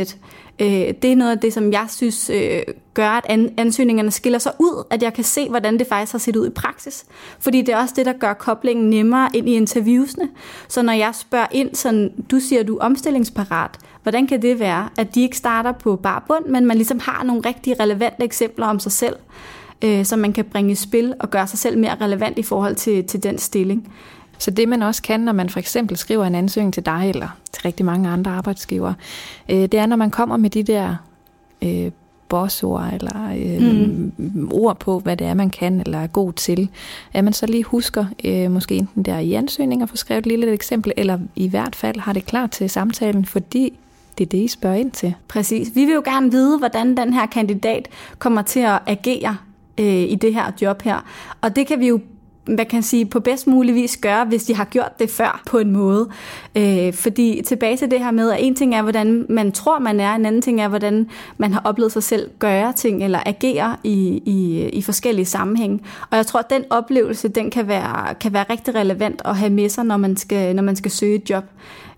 Øh, 0.61 0.95
det 1.03 1.05
er 1.05 1.17
noget 1.17 1.31
af 1.31 1.39
det, 1.39 1.53
som 1.53 1.73
jeg 1.73 1.87
synes 1.89 2.31
øh, 2.31 2.63
gør, 2.95 3.11
at 3.11 3.51
ansøgningerne 3.57 4.11
skiller 4.11 4.39
sig 4.39 4.53
ud, 4.59 4.85
at 4.91 5.03
jeg 5.03 5.15
kan 5.15 5.25
se, 5.25 5.49
hvordan 5.49 5.79
det 5.79 5.87
faktisk 5.87 6.13
har 6.13 6.19
set 6.19 6.37
ud 6.37 6.47
i 6.47 6.51
praksis. 6.51 7.05
Fordi 7.41 7.63
det 7.63 7.69
er 7.75 7.77
også 7.77 7.95
det, 7.97 8.07
der 8.07 8.13
gør 8.13 8.33
koblingen 8.33 8.91
nemmere 8.91 9.29
ind 9.35 9.49
i 9.49 9.53
interviewsene. 9.53 10.29
Så 10.69 10.83
når 10.83 10.93
jeg 10.93 11.15
spørger 11.15 11.47
ind, 11.51 11.75
sådan, 11.75 12.13
du 12.31 12.41
siger, 12.41 12.63
du 12.63 12.77
er 12.77 12.85
omstillingsparat, 12.85 13.79
hvordan 14.09 14.27
kan 14.27 14.43
det 14.43 14.59
være, 14.59 14.89
at 14.99 15.15
de 15.15 15.23
ikke 15.23 15.37
starter 15.37 15.73
på 15.73 15.97
bare 15.97 16.21
bund, 16.29 16.47
men 16.47 16.67
man 16.67 16.77
ligesom 16.77 17.01
har 17.03 17.25
nogle 17.25 17.43
rigtig 17.47 17.81
relevante 17.81 18.25
eksempler 18.25 18.67
om 18.67 18.79
sig 18.79 18.93
selv, 18.93 19.17
øh, 19.85 20.05
som 20.05 20.19
man 20.19 20.33
kan 20.33 20.45
bringe 20.45 20.73
i 20.73 20.75
spil 20.75 21.15
og 21.21 21.31
gøre 21.31 21.47
sig 21.47 21.59
selv 21.59 21.79
mere 21.79 21.97
relevant 22.01 22.39
i 22.39 22.43
forhold 22.43 22.75
til, 22.75 23.05
til 23.05 23.23
den 23.23 23.39
stilling. 23.39 23.93
Så 24.39 24.51
det 24.51 24.69
man 24.69 24.83
også 24.83 25.03
kan, 25.03 25.21
når 25.21 25.33
man 25.33 25.49
for 25.49 25.59
eksempel 25.59 25.97
skriver 25.97 26.25
en 26.25 26.35
ansøgning 26.35 26.75
til 26.75 26.87
dig 26.87 27.11
eller 27.15 27.29
til 27.53 27.63
rigtig 27.63 27.87
mange 27.87 28.09
andre 28.09 28.31
arbejdsgivere, 28.31 28.95
øh, 29.49 29.57
det 29.57 29.75
er, 29.75 29.87
når 29.87 29.97
man 29.97 30.11
kommer 30.11 30.37
med 30.37 30.51
de 30.51 30.63
der 30.63 30.97
øh, 31.63 31.91
bossord 32.29 32.85
eller 32.93 33.37
øh, 33.37 33.63
mm. 34.17 34.51
ord 34.53 34.79
på, 34.81 34.99
hvad 34.99 35.17
det 35.17 35.27
er, 35.27 35.35
man 35.35 35.51
kan 35.51 35.81
eller 35.81 35.99
er 35.99 36.07
god 36.07 36.33
til, 36.33 36.69
at 37.13 37.25
man 37.25 37.33
så 37.33 37.47
lige 37.47 37.65
husker 37.65 38.05
øh, 38.25 38.51
måske 38.51 38.75
enten 38.75 39.03
der 39.03 39.19
i 39.19 39.33
ansøgning 39.33 39.83
at 39.83 39.89
få 39.89 39.97
skrevet 39.97 40.19
et 40.19 40.27
lille 40.27 40.53
eksempel, 40.53 40.93
eller 40.97 41.19
i 41.37 41.49
hvert 41.49 41.77
fald 41.77 42.01
har 42.01 42.13
det 42.13 42.27
klar 42.27 42.47
til 42.47 42.71
samtalen, 42.71 43.25
fordi 43.25 43.79
det 44.19 44.25
er 44.25 44.29
det, 44.29 44.39
I 44.39 44.49
spørger 44.49 44.77
ind 44.77 44.91
til. 44.91 45.15
Præcis. 45.29 45.69
Vi 45.75 45.85
vil 45.85 45.95
jo 45.95 46.03
gerne 46.05 46.31
vide, 46.31 46.59
hvordan 46.59 46.97
den 46.97 47.13
her 47.13 47.27
kandidat 47.27 47.89
kommer 48.19 48.43
til 48.43 48.61
at 48.61 48.79
agere 48.87 49.37
øh, 49.79 49.87
i 49.87 50.15
det 50.15 50.35
her 50.35 50.53
job 50.63 50.83
her. 50.83 51.05
Og 51.41 51.57
det 51.57 51.67
kan 51.67 51.81
vi 51.81 51.89
jo 51.89 52.01
hvad 52.55 52.65
kan 52.65 52.77
jeg 52.77 52.85
sige, 52.85 53.07
på 53.07 53.21
bedst 53.21 53.47
mulig 53.47 53.75
vis 53.75 53.97
gøre, 53.97 54.25
hvis 54.25 54.45
de 54.45 54.55
har 54.55 54.65
gjort 54.65 54.99
det 54.99 55.11
før 55.11 55.43
på 55.47 55.59
en 55.59 55.73
måde. 55.73 56.09
Øh, 56.57 56.93
fordi 56.93 57.43
tilbage 57.47 57.77
til 57.77 57.91
det 57.91 57.99
her 57.99 58.11
med, 58.11 58.31
at 58.31 58.39
en 58.41 58.55
ting 58.55 58.75
er, 58.75 58.83
hvordan 58.83 59.27
man 59.29 59.53
tror, 59.53 59.79
man 59.79 60.01
er, 60.01 60.15
en 60.15 60.27
anden 60.27 60.43
ting 60.43 60.61
er, 60.61 60.69
hvordan 60.69 61.09
man 61.39 61.53
har 61.53 61.61
oplevet 61.65 61.93
sig 61.93 62.03
selv 62.03 62.31
gøre 62.39 62.73
ting 62.73 63.05
eller 63.05 63.21
agere 63.27 63.77
i, 63.85 64.23
i, 64.27 64.69
i 64.69 64.83
forskellige 64.83 65.27
sammenhænge. 65.27 65.81
Og 66.11 66.17
jeg 66.17 66.27
tror, 66.27 66.41
at 66.41 66.51
den 66.51 66.65
oplevelse, 66.71 67.29
den 67.29 67.51
kan 67.51 67.69
være, 67.69 68.15
kan 68.15 68.33
være 68.33 68.45
rigtig 68.51 68.75
relevant 68.75 69.23
at 69.25 69.37
have 69.37 69.51
med 69.51 69.69
sig, 69.69 69.85
når 69.85 69.97
man 69.97 70.17
skal, 70.17 70.57
når 70.57 70.63
man 70.63 70.77
skal 70.77 70.91
søge 70.91 71.15
et 71.15 71.31
job. 71.31 71.45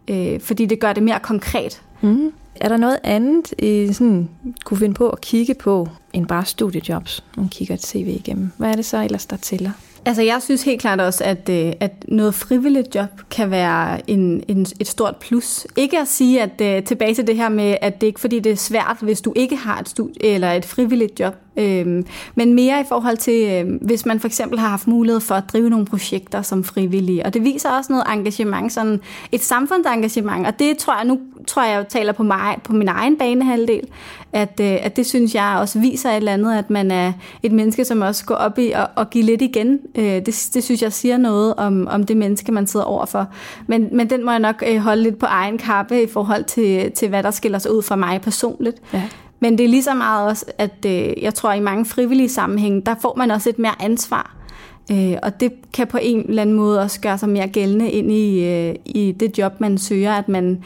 Øh, 0.09 0.41
fordi 0.41 0.67
det 0.67 0.81
gør 0.81 0.93
det 0.93 1.03
mere 1.03 1.19
konkret. 1.23 1.83
Mm. 2.01 2.33
Er 2.61 2.69
der 2.69 2.77
noget 2.77 2.99
andet, 3.05 3.53
I 3.59 3.93
sådan, 3.93 4.29
kunne 4.65 4.79
finde 4.79 4.95
på 4.95 5.09
at 5.09 5.21
kigge 5.21 5.55
på, 5.55 5.89
end 6.13 6.27
bare 6.27 6.45
studiejobs? 6.45 7.25
Man 7.37 7.49
kigger 7.49 7.75
et 7.75 7.87
CV 7.87 8.07
igennem. 8.09 8.51
Hvad 8.57 8.71
er 8.71 8.77
det 8.77 8.85
så 8.85 9.05
ellers, 9.05 9.27
der 9.27 9.37
tæller? 9.37 9.71
Altså 10.05 10.23
jeg 10.23 10.43
synes 10.43 10.63
helt 10.63 10.81
klart 10.81 11.01
også, 11.01 11.25
at, 11.25 11.49
øh, 11.49 11.73
at 11.81 12.05
noget 12.09 12.35
frivilligt 12.35 12.95
job 12.95 13.09
kan 13.31 13.51
være 13.51 14.11
en, 14.11 14.45
en, 14.49 14.67
et 14.81 14.87
stort 14.87 15.17
plus. 15.17 15.67
Ikke 15.77 15.99
at 15.99 16.09
sige, 16.09 16.43
at 16.43 16.61
øh, 16.61 16.85
tilbage 16.85 17.15
til 17.15 17.27
det 17.27 17.37
her 17.37 17.49
med, 17.49 17.77
at 17.81 18.01
det 18.01 18.07
ikke 18.07 18.21
fordi 18.21 18.41
det 18.41 18.53
er 18.53 18.57
svært, 18.57 18.97
hvis 19.01 19.21
du 19.21 19.33
ikke 19.37 19.57
har 19.57 19.79
et 19.79 19.89
studie 19.89 20.25
eller 20.25 20.53
et 20.53 20.65
frivilligt 20.65 21.21
job. 21.21 21.35
Øhm, 21.61 22.07
men 22.35 22.55
mere 22.55 22.81
i 22.81 22.85
forhold 22.89 23.17
til, 23.17 23.51
øhm, 23.51 23.79
hvis 23.83 24.07
man 24.07 24.21
for 24.21 24.27
eksempel 24.27 24.59
har 24.59 24.69
haft 24.69 24.87
mulighed 24.87 25.21
for 25.21 25.35
at 25.35 25.45
drive 25.53 25.71
nogle 25.71 25.87
projekter 25.87 26.43
som 26.43 26.65
frivillige. 26.65 27.27
Og 27.27 27.35
det 27.35 27.45
viser 27.45 27.71
også 27.71 27.93
noget 27.93 28.05
engagement, 28.13 28.73
sådan 28.73 29.01
et 29.33 29.43
samfundsengagement. 29.43 30.47
Og 30.47 30.59
det 30.59 30.79
tror 30.79 30.97
jeg, 30.97 31.05
nu 31.05 31.21
tror 31.47 31.65
jeg, 31.65 31.77
jeg 31.77 31.89
taler 31.89 32.13
på, 32.13 32.23
mig, 32.23 32.57
på 32.65 32.73
min 32.73 32.89
egen 32.89 33.19
banehalvdel, 33.19 33.83
at, 34.33 34.61
øh, 34.61 34.77
at 34.81 34.97
det 34.97 35.07
synes 35.07 35.35
jeg 35.35 35.57
også 35.61 35.79
viser 35.79 36.11
et 36.11 36.17
eller 36.17 36.33
andet, 36.33 36.59
at 36.59 36.71
man 36.71 36.91
er 36.91 37.13
et 37.43 37.53
menneske, 37.53 37.85
som 37.85 38.01
også 38.01 38.25
går 38.25 38.35
op 38.35 38.59
i 38.59 38.71
at, 38.71 38.87
at 38.97 39.11
give 39.11 39.25
lidt 39.25 39.43
igen. 39.43 39.79
Øh, 39.95 40.05
det, 40.05 40.51
det 40.55 40.65
synes 40.65 40.83
jeg 40.83 40.93
siger 40.93 41.17
noget 41.17 41.55
om, 41.55 41.89
om 41.91 42.05
det 42.05 42.17
menneske, 42.17 42.53
man 42.53 42.67
sidder 42.67 42.87
overfor. 42.87 43.27
Men, 43.67 43.89
men 43.93 44.11
den 44.11 44.25
må 44.25 44.31
jeg 44.31 44.41
nok 44.41 44.63
øh, 44.67 44.77
holde 44.79 45.03
lidt 45.03 45.19
på 45.19 45.27
egen 45.27 45.59
kappe 45.59 46.03
i 46.03 46.07
forhold 46.07 46.45
til, 46.45 46.93
til, 46.93 47.09
hvad 47.09 47.23
der 47.23 47.31
skiller 47.31 47.59
sig 47.59 47.73
ud 47.73 47.83
for 47.83 47.97
mig 47.97 48.21
personligt. 48.21 48.77
Ja. 48.93 49.03
Men 49.41 49.59
det 49.59 49.65
er 49.65 49.69
lige 49.69 49.83
så 49.83 49.95
meget 49.95 50.29
også, 50.29 50.45
at 50.59 50.87
øh, 50.87 51.23
jeg 51.23 51.35
tror, 51.35 51.51
at 51.51 51.57
i 51.57 51.61
mange 51.61 51.85
frivillige 51.85 52.29
sammenhænge, 52.29 52.83
der 52.87 52.95
får 53.01 53.15
man 53.17 53.31
også 53.31 53.49
et 53.51 53.59
mere 53.59 53.83
ansvar. 53.83 54.37
Øh, 54.93 55.17
og 55.23 55.41
det 55.41 55.53
kan 55.73 55.87
på 55.87 55.99
en 56.03 56.29
eller 56.29 56.43
anden 56.43 56.57
måde 56.57 56.81
også 56.81 57.01
gøre 57.01 57.19
sig 57.19 57.29
mere 57.29 57.49
gældende 57.49 57.91
ind 57.91 58.13
i, 58.13 58.45
øh, 58.45 58.75
i 58.85 59.13
det 59.13 59.39
job, 59.39 59.61
man 59.61 59.79
søger, 59.79 60.13
at 60.13 60.29
man 60.29 60.65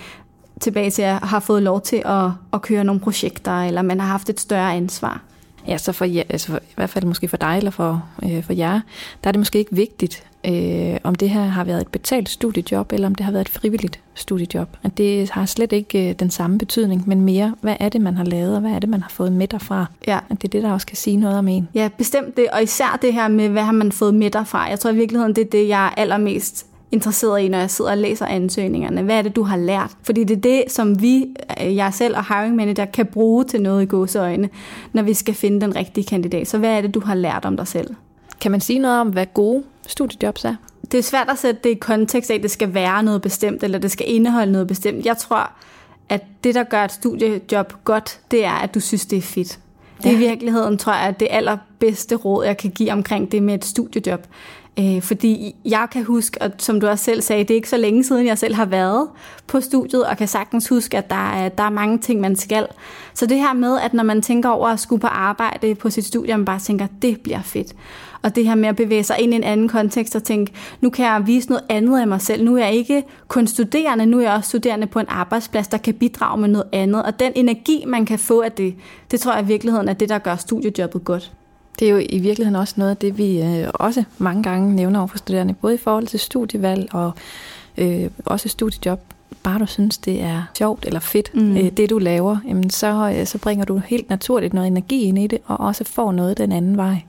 tilbage 0.60 0.90
til 0.90 1.02
at 1.02 1.14
har 1.14 1.40
fået 1.40 1.62
lov 1.62 1.80
til 1.80 2.02
at, 2.04 2.30
at 2.52 2.62
køre 2.62 2.84
nogle 2.84 3.00
projekter, 3.00 3.62
eller 3.62 3.82
man 3.82 4.00
har 4.00 4.06
haft 4.06 4.30
et 4.30 4.40
større 4.40 4.74
ansvar. 4.74 5.22
Ja, 5.68 5.78
så 5.78 5.92
for, 5.92 6.04
altså 6.28 6.46
for, 6.46 6.56
i 6.56 6.74
hvert 6.74 6.90
fald 6.90 7.04
måske 7.04 7.28
for 7.28 7.36
dig 7.36 7.56
eller 7.56 7.70
for, 7.70 8.04
øh, 8.22 8.44
for 8.44 8.52
jer, 8.52 8.80
der 9.24 9.28
er 9.28 9.32
det 9.32 9.38
måske 9.38 9.58
ikke 9.58 9.76
vigtigt, 9.76 10.24
øh, 10.46 10.96
om 11.04 11.14
det 11.14 11.30
her 11.30 11.44
har 11.44 11.64
været 11.64 11.80
et 11.80 11.88
betalt 11.88 12.28
studiejob, 12.28 12.92
eller 12.92 13.06
om 13.06 13.14
det 13.14 13.24
har 13.24 13.32
været 13.32 13.44
et 13.46 13.48
frivilligt 13.48 14.00
studiejob. 14.14 14.68
At 14.82 14.98
det 14.98 15.30
har 15.30 15.46
slet 15.46 15.72
ikke 15.72 16.08
øh, 16.08 16.14
den 16.14 16.30
samme 16.30 16.58
betydning, 16.58 17.08
men 17.08 17.20
mere, 17.20 17.54
hvad 17.60 17.76
er 17.80 17.88
det, 17.88 18.00
man 18.00 18.16
har 18.16 18.24
lavet, 18.24 18.54
og 18.54 18.60
hvad 18.60 18.70
er 18.70 18.78
det, 18.78 18.88
man 18.88 19.02
har 19.02 19.10
fået 19.10 19.32
med 19.32 19.48
derfra. 19.48 19.86
Ja. 20.06 20.18
At 20.30 20.42
det 20.42 20.44
er 20.44 20.52
det, 20.52 20.62
der 20.62 20.72
også 20.72 20.86
kan 20.86 20.96
sige 20.96 21.16
noget 21.16 21.38
om 21.38 21.48
en. 21.48 21.68
Ja, 21.74 21.88
bestemt 21.98 22.36
det, 22.36 22.46
og 22.52 22.62
især 22.62 22.98
det 23.02 23.12
her 23.12 23.28
med, 23.28 23.48
hvad 23.48 23.62
har 23.62 23.72
man 23.72 23.92
fået 23.92 24.14
med 24.14 24.30
derfra. 24.30 24.68
Jeg 24.68 24.80
tror 24.80 24.90
i 24.90 24.94
virkeligheden, 24.94 25.36
det 25.36 25.46
er 25.46 25.50
det, 25.50 25.68
jeg 25.68 25.86
er 25.86 25.90
allermest 25.90 26.66
interesseret 26.94 27.40
i, 27.40 27.48
når 27.48 27.58
jeg 27.58 27.70
sidder 27.70 27.90
og 27.90 27.98
læser 27.98 28.26
ansøgningerne. 28.26 29.02
Hvad 29.02 29.18
er 29.18 29.22
det, 29.22 29.36
du 29.36 29.42
har 29.42 29.56
lært? 29.56 29.90
Fordi 30.02 30.24
det 30.24 30.36
er 30.36 30.40
det, 30.40 30.64
som 30.68 31.02
vi, 31.02 31.26
øh, 31.62 31.76
jeg 31.76 31.94
selv 31.94 32.16
og 32.16 32.24
hiring 32.28 32.56
manager, 32.56 32.84
kan 32.84 33.06
bruge 33.06 33.44
til 33.44 33.62
noget 33.62 33.82
i 33.82 33.86
gåseøjne, 33.86 34.48
når 34.92 35.02
vi 35.02 35.14
skal 35.14 35.34
finde 35.34 35.60
den 35.60 35.76
rigtige 35.76 36.04
kandidat. 36.04 36.48
Så 36.48 36.58
hvad 36.58 36.70
er 36.70 36.80
det, 36.80 36.94
du 36.94 37.00
har 37.00 37.14
lært 37.14 37.44
om 37.44 37.56
dig 37.56 37.68
selv? 37.68 37.94
Kan 38.40 38.50
man 38.50 38.60
sige 38.60 38.78
noget 38.78 39.00
om, 39.00 39.08
hvad 39.08 39.26
gode 39.34 39.62
studiejobs 39.86 40.44
er? 40.44 40.54
Det 40.92 40.98
er 40.98 41.02
svært 41.02 41.28
at 41.30 41.38
sætte 41.38 41.60
det 41.64 41.70
i 41.70 41.74
kontekst 41.74 42.30
af, 42.30 42.34
at 42.34 42.42
det 42.42 42.50
skal 42.50 42.74
være 42.74 43.02
noget 43.02 43.22
bestemt, 43.22 43.62
eller 43.62 43.78
det 43.78 43.90
skal 43.90 44.14
indeholde 44.14 44.52
noget 44.52 44.66
bestemt. 44.68 45.06
Jeg 45.06 45.16
tror, 45.16 45.50
at 46.08 46.22
det, 46.44 46.54
der 46.54 46.62
gør 46.62 46.84
et 46.84 46.92
studiejob 46.92 47.72
godt, 47.84 48.20
det 48.30 48.44
er, 48.44 48.52
at 48.52 48.74
du 48.74 48.80
synes, 48.80 49.06
det 49.06 49.18
er 49.18 49.22
fedt. 49.22 49.58
Det 50.02 50.12
er 50.12 50.16
i 50.16 50.18
virkeligheden, 50.18 50.78
tror 50.78 50.92
jeg, 50.92 51.02
at 51.02 51.20
det 51.20 51.28
allerbedste 51.30 52.14
råd, 52.14 52.44
jeg 52.44 52.56
kan 52.56 52.70
give 52.70 52.92
omkring 52.92 53.32
det 53.32 53.42
med 53.42 53.54
et 53.54 53.64
studiejob. 53.64 54.26
Øh, 54.78 55.02
fordi 55.02 55.56
jeg 55.64 55.88
kan 55.92 56.04
huske, 56.04 56.42
og 56.42 56.50
som 56.58 56.80
du 56.80 56.86
også 56.86 57.04
selv 57.04 57.22
sagde, 57.22 57.44
det 57.44 57.50
er 57.50 57.54
ikke 57.54 57.68
så 57.68 57.76
længe 57.76 58.04
siden, 58.04 58.26
jeg 58.26 58.38
selv 58.38 58.54
har 58.54 58.64
været 58.64 59.08
på 59.46 59.60
studiet, 59.60 60.06
og 60.06 60.16
kan 60.16 60.28
sagtens 60.28 60.68
huske, 60.68 60.98
at 60.98 61.10
der 61.10 61.30
er, 61.30 61.48
der 61.48 61.62
er 61.62 61.70
mange 61.70 61.98
ting, 61.98 62.20
man 62.20 62.36
skal. 62.36 62.66
Så 63.14 63.26
det 63.26 63.38
her 63.38 63.52
med, 63.52 63.78
at 63.80 63.94
når 63.94 64.02
man 64.02 64.22
tænker 64.22 64.48
over 64.48 64.68
at 64.68 64.80
skulle 64.80 65.00
på 65.00 65.06
arbejde 65.06 65.74
på 65.74 65.90
sit 65.90 66.04
studie, 66.04 66.36
man 66.36 66.44
bare 66.44 66.58
tænker, 66.58 66.86
det 67.02 67.20
bliver 67.20 67.42
fedt. 67.42 67.74
Og 68.22 68.36
det 68.36 68.46
her 68.46 68.54
med 68.54 68.68
at 68.68 68.76
bevæge 68.76 69.04
sig 69.04 69.16
ind 69.20 69.32
i 69.32 69.36
en 69.36 69.44
anden 69.44 69.68
kontekst 69.68 70.16
og 70.16 70.22
tænke, 70.22 70.52
nu 70.80 70.90
kan 70.90 71.04
jeg 71.04 71.22
vise 71.26 71.48
noget 71.48 71.64
andet 71.68 72.00
af 72.00 72.06
mig 72.06 72.20
selv. 72.20 72.44
Nu 72.44 72.56
er 72.56 72.64
jeg 72.64 72.74
ikke 72.74 73.02
kun 73.28 73.46
studerende, 73.46 74.06
nu 74.06 74.18
er 74.18 74.22
jeg 74.22 74.32
også 74.32 74.48
studerende 74.48 74.86
på 74.86 74.98
en 74.98 75.06
arbejdsplads, 75.08 75.68
der 75.68 75.78
kan 75.78 75.94
bidrage 75.94 76.40
med 76.40 76.48
noget 76.48 76.68
andet. 76.72 77.02
Og 77.02 77.20
den 77.20 77.32
energi, 77.34 77.84
man 77.86 78.06
kan 78.06 78.18
få 78.18 78.40
af 78.40 78.52
det, 78.52 78.74
det 79.10 79.20
tror 79.20 79.32
jeg 79.34 79.42
i 79.42 79.46
virkeligheden 79.46 79.88
er 79.88 79.92
det, 79.92 80.08
der 80.08 80.18
gør 80.18 80.36
studiejobbet 80.36 81.04
godt. 81.04 81.32
Det 81.78 81.88
er 81.88 81.92
jo 81.92 82.06
i 82.10 82.18
virkeligheden 82.18 82.56
også 82.56 82.74
noget 82.76 82.90
af 82.90 82.96
det, 82.96 83.18
vi 83.18 83.42
øh, 83.42 83.68
også 83.74 84.04
mange 84.18 84.42
gange 84.42 84.74
nævner 84.74 84.98
over 84.98 85.06
for 85.06 85.18
studerende, 85.18 85.54
både 85.54 85.74
i 85.74 85.78
forhold 85.78 86.06
til 86.06 86.20
studievalg 86.20 86.88
og 86.94 87.12
øh, 87.78 88.10
også 88.24 88.48
studiejob. 88.48 89.00
Bare 89.42 89.58
du 89.58 89.66
synes, 89.66 89.98
det 89.98 90.22
er 90.22 90.42
sjovt 90.58 90.86
eller 90.86 91.00
fedt, 91.00 91.34
mm. 91.34 91.56
øh, 91.56 91.70
det 91.76 91.90
du 91.90 91.98
laver, 91.98 92.36
jamen 92.48 92.70
så, 92.70 93.14
øh, 93.18 93.26
så 93.26 93.38
bringer 93.38 93.64
du 93.64 93.78
helt 93.78 94.10
naturligt 94.10 94.54
noget 94.54 94.66
energi 94.66 95.02
ind 95.02 95.18
i 95.18 95.26
det, 95.26 95.38
og 95.44 95.60
også 95.60 95.84
får 95.84 96.12
noget 96.12 96.38
den 96.38 96.52
anden 96.52 96.76
vej. 96.76 97.02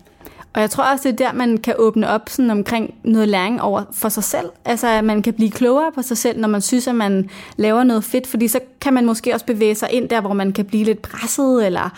Og 0.54 0.62
jeg 0.62 0.69
tror 0.69 0.84
også, 0.84 1.12
det 1.12 1.21
er 1.21 1.25
der, 1.25 1.34
man 1.34 1.58
kan 1.58 1.73
åbne 1.78 2.10
op 2.10 2.30
sådan 2.30 2.51
omkring 2.51 2.93
noget 3.04 3.28
læring 3.28 3.62
over 3.62 3.84
for 3.91 4.10
sig 4.10 4.23
selv. 4.23 4.49
Altså, 4.65 4.88
at 4.88 5.04
man 5.04 5.21
kan 5.21 5.34
blive 5.34 5.51
klogere 5.51 5.91
på 5.95 6.01
sig 6.01 6.17
selv, 6.17 6.39
når 6.39 6.47
man 6.47 6.62
synes, 6.62 6.88
at 6.88 6.95
man 6.95 7.30
laver 7.58 7.84
noget 7.84 8.04
fedt, 8.04 8.28
fordi 8.28 8.47
så 8.47 8.60
kan 8.82 8.93
man 8.93 9.06
måske 9.06 9.34
også 9.34 9.45
bevæge 9.45 9.75
sig 9.75 9.89
ind 9.91 10.10
der, 10.10 10.21
hvor 10.21 10.34
man 10.34 10.54
kan 10.54 10.65
blive 10.65 10.84
lidt 10.84 11.01
presset, 11.01 11.65
eller 11.65 11.89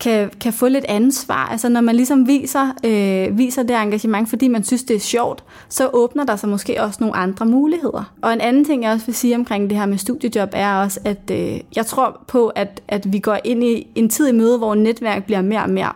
kan, 0.00 0.30
kan 0.40 0.52
få 0.52 0.68
lidt 0.68 0.84
ansvar. 0.88 1.48
Altså 1.50 1.68
når 1.68 1.80
man 1.80 1.96
ligesom 1.96 2.26
viser, 2.26 2.72
øh, 2.84 3.38
viser 3.38 3.62
det 3.62 3.76
engagement, 3.76 4.28
fordi 4.28 4.48
man 4.48 4.64
synes, 4.64 4.82
det 4.82 4.96
er 4.96 5.00
sjovt, 5.00 5.44
så 5.68 5.90
åbner 5.92 6.24
der 6.24 6.36
sig 6.36 6.48
måske 6.48 6.82
også 6.82 6.98
nogle 7.00 7.16
andre 7.16 7.46
muligheder. 7.46 8.12
Og 8.22 8.32
en 8.32 8.40
anden 8.40 8.64
ting, 8.64 8.82
jeg 8.82 8.92
også 8.92 9.06
vil 9.06 9.14
sige 9.14 9.34
omkring 9.34 9.70
det 9.70 9.78
her 9.78 9.86
med 9.86 9.98
studiejob, 9.98 10.48
er 10.52 10.74
også, 10.74 11.00
at 11.04 11.30
øh, 11.30 11.60
jeg 11.76 11.86
tror 11.86 12.24
på, 12.28 12.48
at, 12.48 12.82
at 12.88 13.12
vi 13.12 13.18
går 13.18 13.38
ind 13.44 13.64
i 13.64 13.86
en 13.94 14.08
tid 14.08 14.28
i 14.28 14.32
møde, 14.32 14.58
hvor 14.58 14.74
netværk 14.74 15.24
bliver 15.24 15.42
mere 15.42 15.62
og 15.62 15.70
mere 15.70 15.92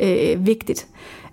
øh, 0.00 0.46
vigtigt. 0.46 0.86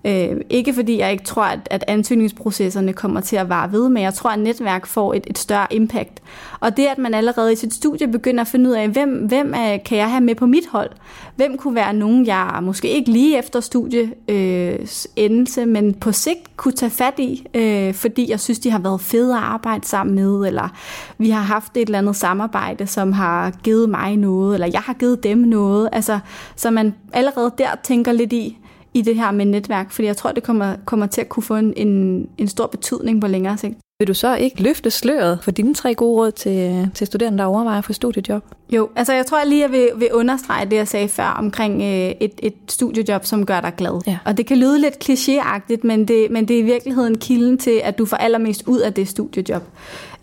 Øh, 0.05 0.37
ikke 0.49 0.73
fordi 0.73 0.99
jeg 0.99 1.11
ikke 1.11 1.23
tror, 1.23 1.43
at, 1.43 1.59
at 1.71 1.83
ansøgningsprocesserne 1.87 2.93
kommer 2.93 3.21
til 3.21 3.35
at 3.35 3.49
vare 3.49 3.71
ved, 3.71 3.89
men 3.89 4.03
jeg 4.03 4.13
tror, 4.13 4.29
at 4.29 4.39
netværk 4.39 4.85
får 4.85 5.13
et, 5.13 5.23
et 5.27 5.37
større 5.37 5.67
impact. 5.71 6.21
Og 6.59 6.77
det, 6.77 6.85
at 6.85 6.97
man 6.97 7.13
allerede 7.13 7.53
i 7.53 7.55
sit 7.55 7.73
studie 7.73 8.07
begynder 8.07 8.41
at 8.41 8.47
finde 8.47 8.69
ud 8.69 8.75
af, 8.75 8.89
hvem, 8.89 9.09
hvem 9.09 9.53
er, 9.55 9.77
kan 9.77 9.97
jeg 9.97 10.09
have 10.09 10.21
med 10.21 10.35
på 10.35 10.45
mit 10.45 10.67
hold? 10.71 10.89
Hvem 11.35 11.57
kunne 11.57 11.75
være 11.75 11.93
nogen, 11.93 12.25
jeg 12.25 12.59
måske 12.61 12.89
ikke 12.89 13.11
lige 13.11 13.37
efter 13.37 13.59
studie 13.59 14.11
øh, 14.27 14.79
endelse, 15.15 15.65
men 15.65 15.93
på 15.93 16.11
sigt 16.11 16.57
kunne 16.57 16.71
tage 16.71 16.89
fat 16.89 17.19
i, 17.19 17.45
øh, 17.53 17.93
fordi 17.93 18.31
jeg 18.31 18.39
synes, 18.39 18.59
de 18.59 18.71
har 18.71 18.79
været 18.79 19.01
fede 19.01 19.33
at 19.35 19.43
arbejde 19.43 19.87
sammen 19.87 20.15
med, 20.15 20.47
eller 20.47 20.69
vi 21.17 21.29
har 21.29 21.41
haft 21.41 21.77
et 21.77 21.81
eller 21.81 21.97
andet 21.97 22.15
samarbejde, 22.15 22.87
som 22.87 23.11
har 23.11 23.51
givet 23.63 23.89
mig 23.89 24.17
noget, 24.17 24.53
eller 24.53 24.67
jeg 24.73 24.81
har 24.81 24.93
givet 24.93 25.23
dem 25.23 25.37
noget. 25.37 25.89
Altså, 25.91 26.19
så 26.55 26.71
man 26.71 26.93
allerede 27.13 27.51
der 27.57 27.69
tænker 27.83 28.11
lidt 28.11 28.33
i, 28.33 28.57
i 28.93 29.01
det 29.01 29.15
her 29.15 29.31
med 29.31 29.45
netværk, 29.45 29.91
fordi 29.91 30.05
jeg 30.05 30.17
tror, 30.17 30.31
det 30.31 30.43
kommer, 30.43 30.75
kommer 30.85 31.05
til 31.05 31.21
at 31.21 31.29
kunne 31.29 31.43
få 31.43 31.55
en, 31.55 31.73
en, 31.77 32.27
en 32.37 32.47
stor 32.47 32.67
betydning 32.67 33.21
på 33.21 33.27
længere 33.27 33.57
sigt. 33.57 33.77
Vil 33.99 34.07
du 34.07 34.13
så 34.13 34.35
ikke 34.35 34.63
løfte 34.63 34.91
sløret 34.91 35.39
for 35.41 35.51
dine 35.51 35.73
tre 35.73 35.95
gode 35.95 36.17
råd 36.17 36.31
til, 36.31 36.89
til 36.93 37.07
studerende, 37.07 37.37
der 37.37 37.45
overvejer 37.45 37.81
for 37.81 37.93
studiejob? 37.93 38.43
Jo, 38.69 38.89
altså 38.95 39.13
jeg 39.13 39.25
tror 39.25 39.37
jeg 39.37 39.47
lige, 39.47 39.61
jeg 39.61 39.71
vil, 39.71 39.89
vil 39.95 40.13
understrege 40.13 40.65
det, 40.65 40.75
jeg 40.75 40.87
sagde 40.87 41.09
før 41.09 41.35
omkring 41.39 41.81
øh, 41.81 41.87
et, 42.19 42.31
et 42.39 42.53
studiejob, 42.69 43.25
som 43.25 43.45
gør 43.45 43.61
dig 43.61 43.73
glad. 43.77 44.01
Ja. 44.07 44.17
Og 44.25 44.37
det 44.37 44.45
kan 44.45 44.57
lyde 44.57 44.79
lidt 44.79 45.09
klichéagtigt, 45.09 45.79
men 45.83 46.07
det, 46.07 46.27
men 46.31 46.47
det 46.47 46.55
er 46.55 46.59
i 46.59 46.63
virkeligheden 46.63 47.17
kilden 47.17 47.57
til, 47.57 47.81
at 47.83 47.97
du 47.97 48.05
får 48.05 48.17
allermest 48.17 48.63
ud 48.67 48.79
af 48.79 48.93
det 48.93 49.07
studiejob. 49.07 49.63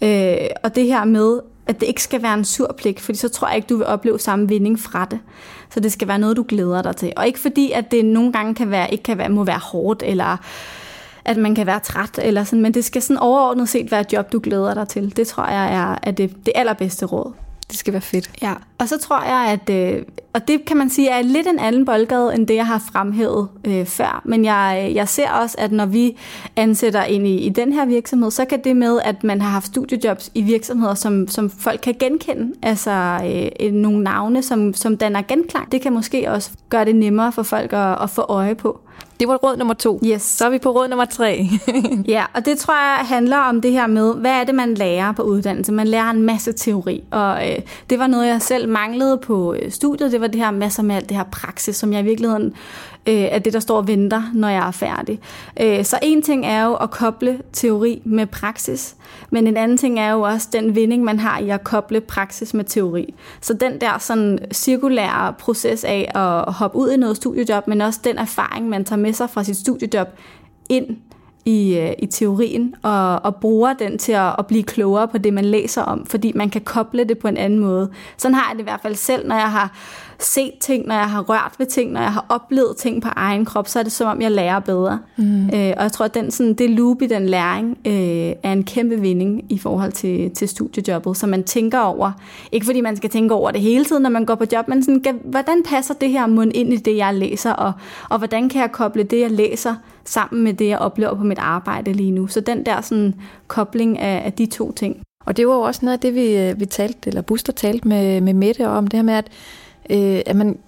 Øh, 0.02 0.36
og 0.62 0.74
det 0.74 0.84
her 0.84 1.04
med, 1.04 1.40
at 1.66 1.80
det 1.80 1.86
ikke 1.86 2.02
skal 2.02 2.22
være 2.22 2.34
en 2.34 2.44
sur 2.44 2.74
pligt, 2.78 3.00
fordi 3.00 3.18
så 3.18 3.28
tror 3.28 3.48
jeg 3.48 3.56
ikke, 3.56 3.66
du 3.68 3.76
vil 3.76 3.86
opleve 3.86 4.18
samme 4.18 4.48
vinding 4.48 4.80
fra 4.80 5.04
det. 5.10 5.18
Så 5.74 5.80
det 5.80 5.92
skal 5.92 6.08
være 6.08 6.18
noget, 6.18 6.36
du 6.36 6.44
glæder 6.48 6.82
dig 6.82 6.96
til. 6.96 7.12
Og 7.16 7.26
ikke 7.26 7.38
fordi, 7.38 7.72
at 7.72 7.90
det 7.90 8.04
nogle 8.04 8.32
gange 8.32 8.54
kan 8.54 8.70
være, 8.70 8.92
ikke 8.92 9.02
kan 9.02 9.18
være, 9.18 9.28
må 9.28 9.44
være 9.44 9.58
hårdt, 9.58 10.02
eller 10.06 10.36
at 11.24 11.36
man 11.36 11.54
kan 11.54 11.66
være 11.66 11.80
træt, 11.80 12.18
eller 12.22 12.44
sådan, 12.44 12.62
men 12.62 12.74
det 12.74 12.84
skal 12.84 13.02
sådan 13.02 13.18
overordnet 13.18 13.68
set 13.68 13.90
være 13.90 14.00
et 14.00 14.12
job, 14.12 14.32
du 14.32 14.40
glæder 14.42 14.74
dig 14.74 14.88
til. 14.88 15.16
Det 15.16 15.26
tror 15.26 15.46
jeg 15.46 15.74
er, 15.74 15.98
er 16.02 16.10
det, 16.10 16.46
det 16.46 16.52
allerbedste 16.54 17.06
råd. 17.06 17.32
Det 17.70 17.78
skal 17.78 17.92
være 17.92 18.02
fedt. 18.02 18.30
Ja, 18.42 18.54
og 18.78 18.88
så 18.88 18.98
tror 18.98 19.22
jeg, 19.22 19.58
at, 19.60 19.70
øh, 19.70 20.02
og 20.32 20.48
det 20.48 20.64
kan 20.64 20.76
man 20.76 20.90
sige 20.90 21.08
er 21.08 21.22
lidt 21.22 21.46
en 21.46 21.58
anden 21.58 21.84
boldgade, 21.84 22.34
end 22.34 22.46
det 22.46 22.54
jeg 22.54 22.66
har 22.66 22.78
fremhævet 22.92 23.48
øh, 23.64 23.86
før, 23.86 24.22
men 24.24 24.44
jeg, 24.44 24.86
øh, 24.88 24.94
jeg 24.94 25.08
ser 25.08 25.30
også, 25.30 25.56
at 25.58 25.72
når 25.72 25.86
vi 25.86 26.16
ansætter 26.56 27.04
ind 27.04 27.26
i, 27.26 27.36
i 27.36 27.48
den 27.48 27.72
her 27.72 27.86
virksomhed, 27.86 28.30
så 28.30 28.44
kan 28.44 28.64
det 28.64 28.76
med, 28.76 29.00
at 29.04 29.24
man 29.24 29.40
har 29.40 29.50
haft 29.50 29.66
studiejobs 29.66 30.30
i 30.34 30.42
virksomheder, 30.42 30.94
som, 30.94 31.28
som 31.28 31.50
folk 31.50 31.80
kan 31.80 31.94
genkende, 32.00 32.54
altså 32.62 33.20
øh, 33.60 33.72
nogle 33.72 34.02
navne, 34.02 34.42
som, 34.42 34.74
som 34.74 34.96
danner 34.96 35.22
genklang, 35.22 35.72
det 35.72 35.80
kan 35.80 35.92
måske 35.92 36.30
også 36.30 36.50
gøre 36.68 36.84
det 36.84 36.94
nemmere 36.94 37.32
for 37.32 37.42
folk 37.42 37.72
at, 37.72 38.02
at 38.02 38.10
få 38.10 38.22
øje 38.22 38.54
på. 38.54 38.80
Det 39.20 39.28
var 39.28 39.36
råd 39.36 39.56
nummer 39.56 39.74
to. 39.74 40.00
Yes. 40.04 40.22
Så 40.22 40.46
er 40.46 40.50
vi 40.50 40.58
på 40.58 40.70
råd 40.70 40.88
nummer 40.88 41.04
tre. 41.04 41.48
ja, 42.14 42.24
og 42.34 42.44
det 42.44 42.58
tror 42.58 42.74
jeg 42.74 43.06
handler 43.06 43.36
om 43.36 43.60
det 43.60 43.72
her 43.72 43.86
med, 43.86 44.14
hvad 44.14 44.30
er 44.30 44.44
det, 44.44 44.54
man 44.54 44.74
lærer 44.74 45.12
på 45.12 45.22
uddannelse? 45.22 45.72
Man 45.72 45.88
lærer 45.88 46.10
en 46.10 46.22
masse 46.22 46.52
teori, 46.52 47.04
og 47.10 47.50
øh, 47.50 47.58
det 47.90 47.98
var 47.98 48.06
noget, 48.06 48.26
jeg 48.26 48.42
selv 48.42 48.68
manglede 48.68 49.18
på 49.18 49.54
øh, 49.54 49.72
studiet. 49.72 50.12
Det 50.12 50.20
var 50.20 50.26
det 50.26 50.40
her 50.40 50.50
masser 50.50 50.82
med 50.82 50.96
alt 50.96 51.08
det 51.08 51.16
her 51.16 51.24
praksis, 51.24 51.76
som 51.76 51.92
jeg 51.92 52.00
i 52.00 52.04
virkeligheden 52.04 52.54
øh, 53.06 53.28
af 53.30 53.42
det, 53.42 53.52
der 53.52 53.60
står 53.60 53.76
og 53.76 53.88
venter, 53.88 54.22
når 54.34 54.48
jeg 54.48 54.66
er 54.66 54.70
færdig. 54.70 55.20
Øh, 55.60 55.84
så 55.84 55.98
en 56.02 56.22
ting 56.22 56.46
er 56.46 56.64
jo 56.64 56.74
at 56.74 56.90
koble 56.90 57.38
teori 57.52 58.02
med 58.04 58.26
praksis, 58.26 58.96
men 59.30 59.46
en 59.46 59.56
anden 59.56 59.76
ting 59.76 60.00
er 60.00 60.12
jo 60.12 60.20
også 60.20 60.48
den 60.52 60.74
vinding, 60.74 61.04
man 61.04 61.18
har 61.18 61.38
i 61.38 61.50
at 61.50 61.64
koble 61.64 62.00
praksis 62.00 62.54
med 62.54 62.64
teori. 62.64 63.14
Så 63.40 63.54
den 63.54 63.80
der 63.80 63.98
sådan 63.98 64.38
cirkulære 64.52 65.32
proces 65.32 65.84
af 65.84 66.10
at 66.14 66.52
hoppe 66.54 66.78
ud 66.78 66.90
i 66.90 66.96
noget 66.96 67.16
studiejob, 67.16 67.68
men 67.68 67.80
også 67.80 68.00
den 68.04 68.18
erfaring, 68.18 68.68
man 68.68 68.84
tager 68.84 69.00
med 69.00 69.12
sig 69.12 69.30
fra 69.30 69.44
sit 69.44 69.56
studiejob 69.56 70.08
ind 70.68 70.96
i, 71.44 71.78
øh, 71.78 71.92
i 71.98 72.06
teorien, 72.06 72.74
og, 72.82 73.24
og 73.24 73.36
bruger 73.36 73.72
den 73.72 73.98
til 73.98 74.12
at, 74.12 74.34
at 74.38 74.46
blive 74.46 74.62
klogere 74.62 75.08
på 75.08 75.18
det, 75.18 75.34
man 75.34 75.44
læser 75.44 75.82
om, 75.82 76.06
fordi 76.06 76.32
man 76.34 76.50
kan 76.50 76.60
koble 76.60 77.04
det 77.04 77.18
på 77.18 77.28
en 77.28 77.36
anden 77.36 77.58
måde. 77.58 77.90
Sådan 78.16 78.34
har 78.34 78.50
jeg 78.50 78.56
det 78.56 78.60
i 78.60 78.64
hvert 78.64 78.80
fald 78.82 78.94
selv, 78.94 79.28
når 79.28 79.34
jeg 79.34 79.50
har 79.52 79.72
set 80.22 80.52
ting, 80.60 80.86
når 80.86 80.94
jeg 80.94 81.10
har 81.10 81.22
rørt 81.22 81.52
ved 81.58 81.66
ting, 81.66 81.92
når 81.92 82.00
jeg 82.00 82.12
har 82.12 82.26
oplevet 82.28 82.76
ting 82.76 83.02
på 83.02 83.08
egen 83.16 83.44
krop, 83.44 83.68
så 83.68 83.78
er 83.78 83.82
det 83.82 83.92
som 83.92 84.08
om, 84.08 84.22
jeg 84.22 84.30
lærer 84.30 84.60
bedre. 84.60 84.98
Mm. 85.16 85.44
Øh, 85.46 85.74
og 85.76 85.82
jeg 85.82 85.92
tror, 85.92 86.04
at 86.04 86.14
den, 86.14 86.30
sådan, 86.30 86.54
det 86.54 86.70
loop 86.70 87.02
i 87.02 87.06
den 87.06 87.26
læring 87.26 87.78
øh, 87.86 88.32
er 88.42 88.52
en 88.52 88.64
kæmpe 88.64 89.00
vinding 89.00 89.44
i 89.48 89.58
forhold 89.58 89.92
til, 89.92 90.30
til 90.30 90.48
studiejobbet, 90.48 91.16
så 91.16 91.26
man 91.26 91.44
tænker 91.44 91.78
over, 91.78 92.12
ikke 92.52 92.66
fordi 92.66 92.80
man 92.80 92.96
skal 92.96 93.10
tænke 93.10 93.34
over 93.34 93.50
det 93.50 93.60
hele 93.60 93.84
tiden, 93.84 94.02
når 94.02 94.10
man 94.10 94.24
går 94.24 94.34
på 94.34 94.44
job, 94.52 94.68
men 94.68 94.82
sådan, 94.82 95.20
hvordan 95.24 95.62
passer 95.64 95.94
det 95.94 96.10
her 96.10 96.26
mund 96.26 96.52
ind 96.54 96.72
i 96.72 96.76
det, 96.76 96.96
jeg 96.96 97.14
læser, 97.14 97.52
og, 97.52 97.72
og 98.08 98.18
hvordan 98.18 98.48
kan 98.48 98.60
jeg 98.60 98.72
koble 98.72 99.02
det, 99.02 99.20
jeg 99.20 99.30
læser, 99.30 99.74
sammen 100.10 100.44
med 100.44 100.54
det, 100.54 100.68
jeg 100.68 100.78
oplever 100.78 101.14
på 101.14 101.24
mit 101.24 101.38
arbejde 101.38 101.92
lige 101.92 102.10
nu. 102.10 102.26
Så 102.26 102.40
den 102.40 102.66
der 102.66 102.80
sådan, 102.80 103.14
kobling 103.48 103.98
af, 103.98 104.22
af 104.24 104.32
de 104.32 104.46
to 104.46 104.72
ting. 104.72 105.02
Og 105.26 105.36
det 105.36 105.48
var 105.48 105.54
jo 105.54 105.60
også 105.60 105.80
noget 105.82 105.92
af 105.92 106.00
det, 106.00 106.14
vi, 106.14 106.36
øh, 106.36 106.60
vi 106.60 106.66
talte, 106.66 107.08
eller 107.08 107.22
Buster 107.22 107.52
talte 107.52 107.88
med, 107.88 108.20
med 108.20 108.34
Mette 108.34 108.68
om, 108.68 108.86
det 108.86 108.98
her 108.98 109.02
med, 109.02 109.14
at 109.14 109.28
øh, 109.90 110.22
at 110.26 110.36
man 110.36 110.58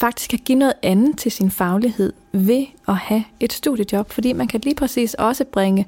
faktisk 0.00 0.30
kan 0.30 0.38
give 0.44 0.58
noget 0.58 0.74
andet 0.82 1.18
til 1.18 1.32
sin 1.32 1.50
faglighed 1.50 2.12
ved 2.32 2.66
at 2.88 2.96
have 2.96 3.24
et 3.40 3.52
studiejob, 3.52 4.10
fordi 4.10 4.32
man 4.32 4.48
kan 4.48 4.60
lige 4.64 4.74
præcis 4.74 5.14
også 5.14 5.44
bringe 5.44 5.86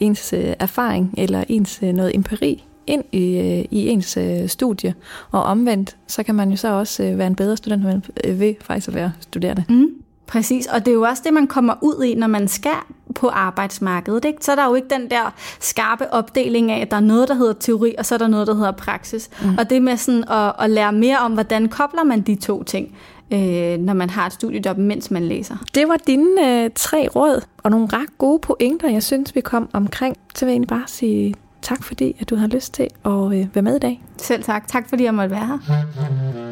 ens 0.00 0.32
øh, 0.32 0.54
erfaring 0.58 1.14
eller 1.18 1.44
ens 1.48 1.80
øh, 1.82 1.92
noget 1.92 2.14
empiri 2.14 2.64
ind 2.86 3.04
i, 3.12 3.26
i 3.70 3.88
ens 3.88 4.18
studie, 4.46 4.94
og 5.30 5.42
omvendt, 5.42 5.96
så 6.06 6.22
kan 6.22 6.34
man 6.34 6.50
jo 6.50 6.56
så 6.56 6.68
også 6.68 7.02
være 7.02 7.26
en 7.26 7.34
bedre 7.34 7.56
student 7.56 8.10
ved 8.24 8.54
faktisk 8.60 8.88
at 8.88 8.94
være 8.94 9.12
studerende. 9.20 9.64
Mm. 9.68 9.88
Præcis, 10.28 10.66
og 10.66 10.86
det 10.86 10.88
er 10.88 10.94
jo 10.94 11.02
også 11.02 11.22
det, 11.24 11.34
man 11.34 11.46
kommer 11.46 11.74
ud 11.80 12.04
i, 12.04 12.14
når 12.14 12.26
man 12.26 12.48
skal 12.48 12.70
på 13.14 13.28
arbejdsmarkedet. 13.28 14.24
Ikke? 14.24 14.44
Så 14.44 14.52
er 14.52 14.56
der 14.56 14.66
jo 14.66 14.74
ikke 14.74 14.88
den 14.90 15.10
der 15.10 15.34
skarpe 15.60 16.12
opdeling 16.12 16.70
af, 16.70 16.80
at 16.80 16.90
der 16.90 16.96
er 16.96 17.00
noget, 17.00 17.28
der 17.28 17.34
hedder 17.34 17.52
teori, 17.52 17.94
og 17.98 18.06
så 18.06 18.14
er 18.14 18.18
der 18.18 18.28
noget, 18.28 18.46
der 18.46 18.54
hedder 18.54 18.72
praksis. 18.72 19.30
Mm. 19.42 19.58
Og 19.58 19.70
det 19.70 19.82
med 19.82 19.96
sådan 19.96 20.24
at, 20.30 20.52
at 20.58 20.70
lære 20.70 20.92
mere 20.92 21.18
om, 21.18 21.32
hvordan 21.32 21.68
kobler 21.68 22.04
man 22.04 22.20
de 22.20 22.34
to 22.34 22.62
ting, 22.62 22.96
øh, 23.30 23.78
når 23.78 23.92
man 23.92 24.10
har 24.10 24.26
et 24.26 24.32
studiejob, 24.32 24.78
mens 24.78 25.10
man 25.10 25.24
læser. 25.24 25.56
Det 25.74 25.88
var 25.88 25.96
dine 26.06 26.64
øh, 26.64 26.70
tre 26.74 27.08
råd, 27.16 27.40
og 27.62 27.70
nogle 27.70 27.88
ret 27.92 28.18
gode 28.18 28.38
pointer, 28.38 28.88
jeg 28.88 29.02
synes, 29.02 29.34
vi 29.34 29.40
kom 29.40 29.68
omkring. 29.72 30.16
Så 30.34 30.44
vil 30.44 30.50
jeg 30.50 30.54
egentlig 30.54 30.68
bare 30.68 30.86
sige 30.86 31.34
tak, 31.62 31.84
fordi 31.84 32.16
at 32.20 32.30
du 32.30 32.36
har 32.36 32.46
lyst 32.46 32.74
til 32.74 32.88
at 33.04 33.12
øh, 33.12 33.46
være 33.54 33.62
med 33.62 33.76
i 33.76 33.78
dag. 33.78 34.02
Selv 34.16 34.42
tak. 34.42 34.68
Tak, 34.68 34.88
fordi 34.88 35.04
jeg 35.04 35.14
måtte 35.14 35.30
være 35.30 35.46
her. 35.46 36.47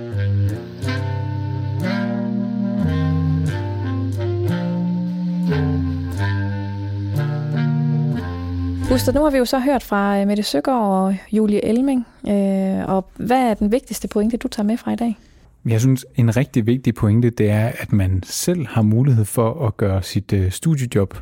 Buster, 8.89 9.13
nu 9.13 9.23
har 9.23 9.31
vi 9.31 9.39
jo 9.39 9.45
så 9.45 9.59
hørt 9.59 9.83
fra 9.83 10.21
øh, 10.21 10.27
Mette 10.27 10.43
Søgaard 10.43 10.83
og 10.83 11.17
Julie 11.33 11.65
Elming, 11.65 12.07
øh, 12.29 12.89
og 12.89 13.11
hvad 13.17 13.51
er 13.51 13.55
den 13.55 13.73
vigtigste 13.73 14.09
pointe, 14.09 14.37
du 14.37 14.49
tager 14.49 14.67
med 14.67 14.77
fra 14.77 14.93
i 14.93 14.97
dag? 14.97 15.19
Jeg 15.67 15.81
synes, 15.81 16.07
en 16.17 16.37
rigtig 16.37 16.67
vigtig 16.67 16.95
pointe, 16.95 17.31
det 17.31 17.51
er, 17.51 17.73
at 17.79 17.93
man 17.93 18.23
selv 18.25 18.67
har 18.67 18.83
mulighed 18.83 19.25
for 19.25 19.67
at 19.67 19.77
gøre 19.77 20.03
sit 20.03 20.33
øh, 20.33 20.51
studiejob 20.51 21.15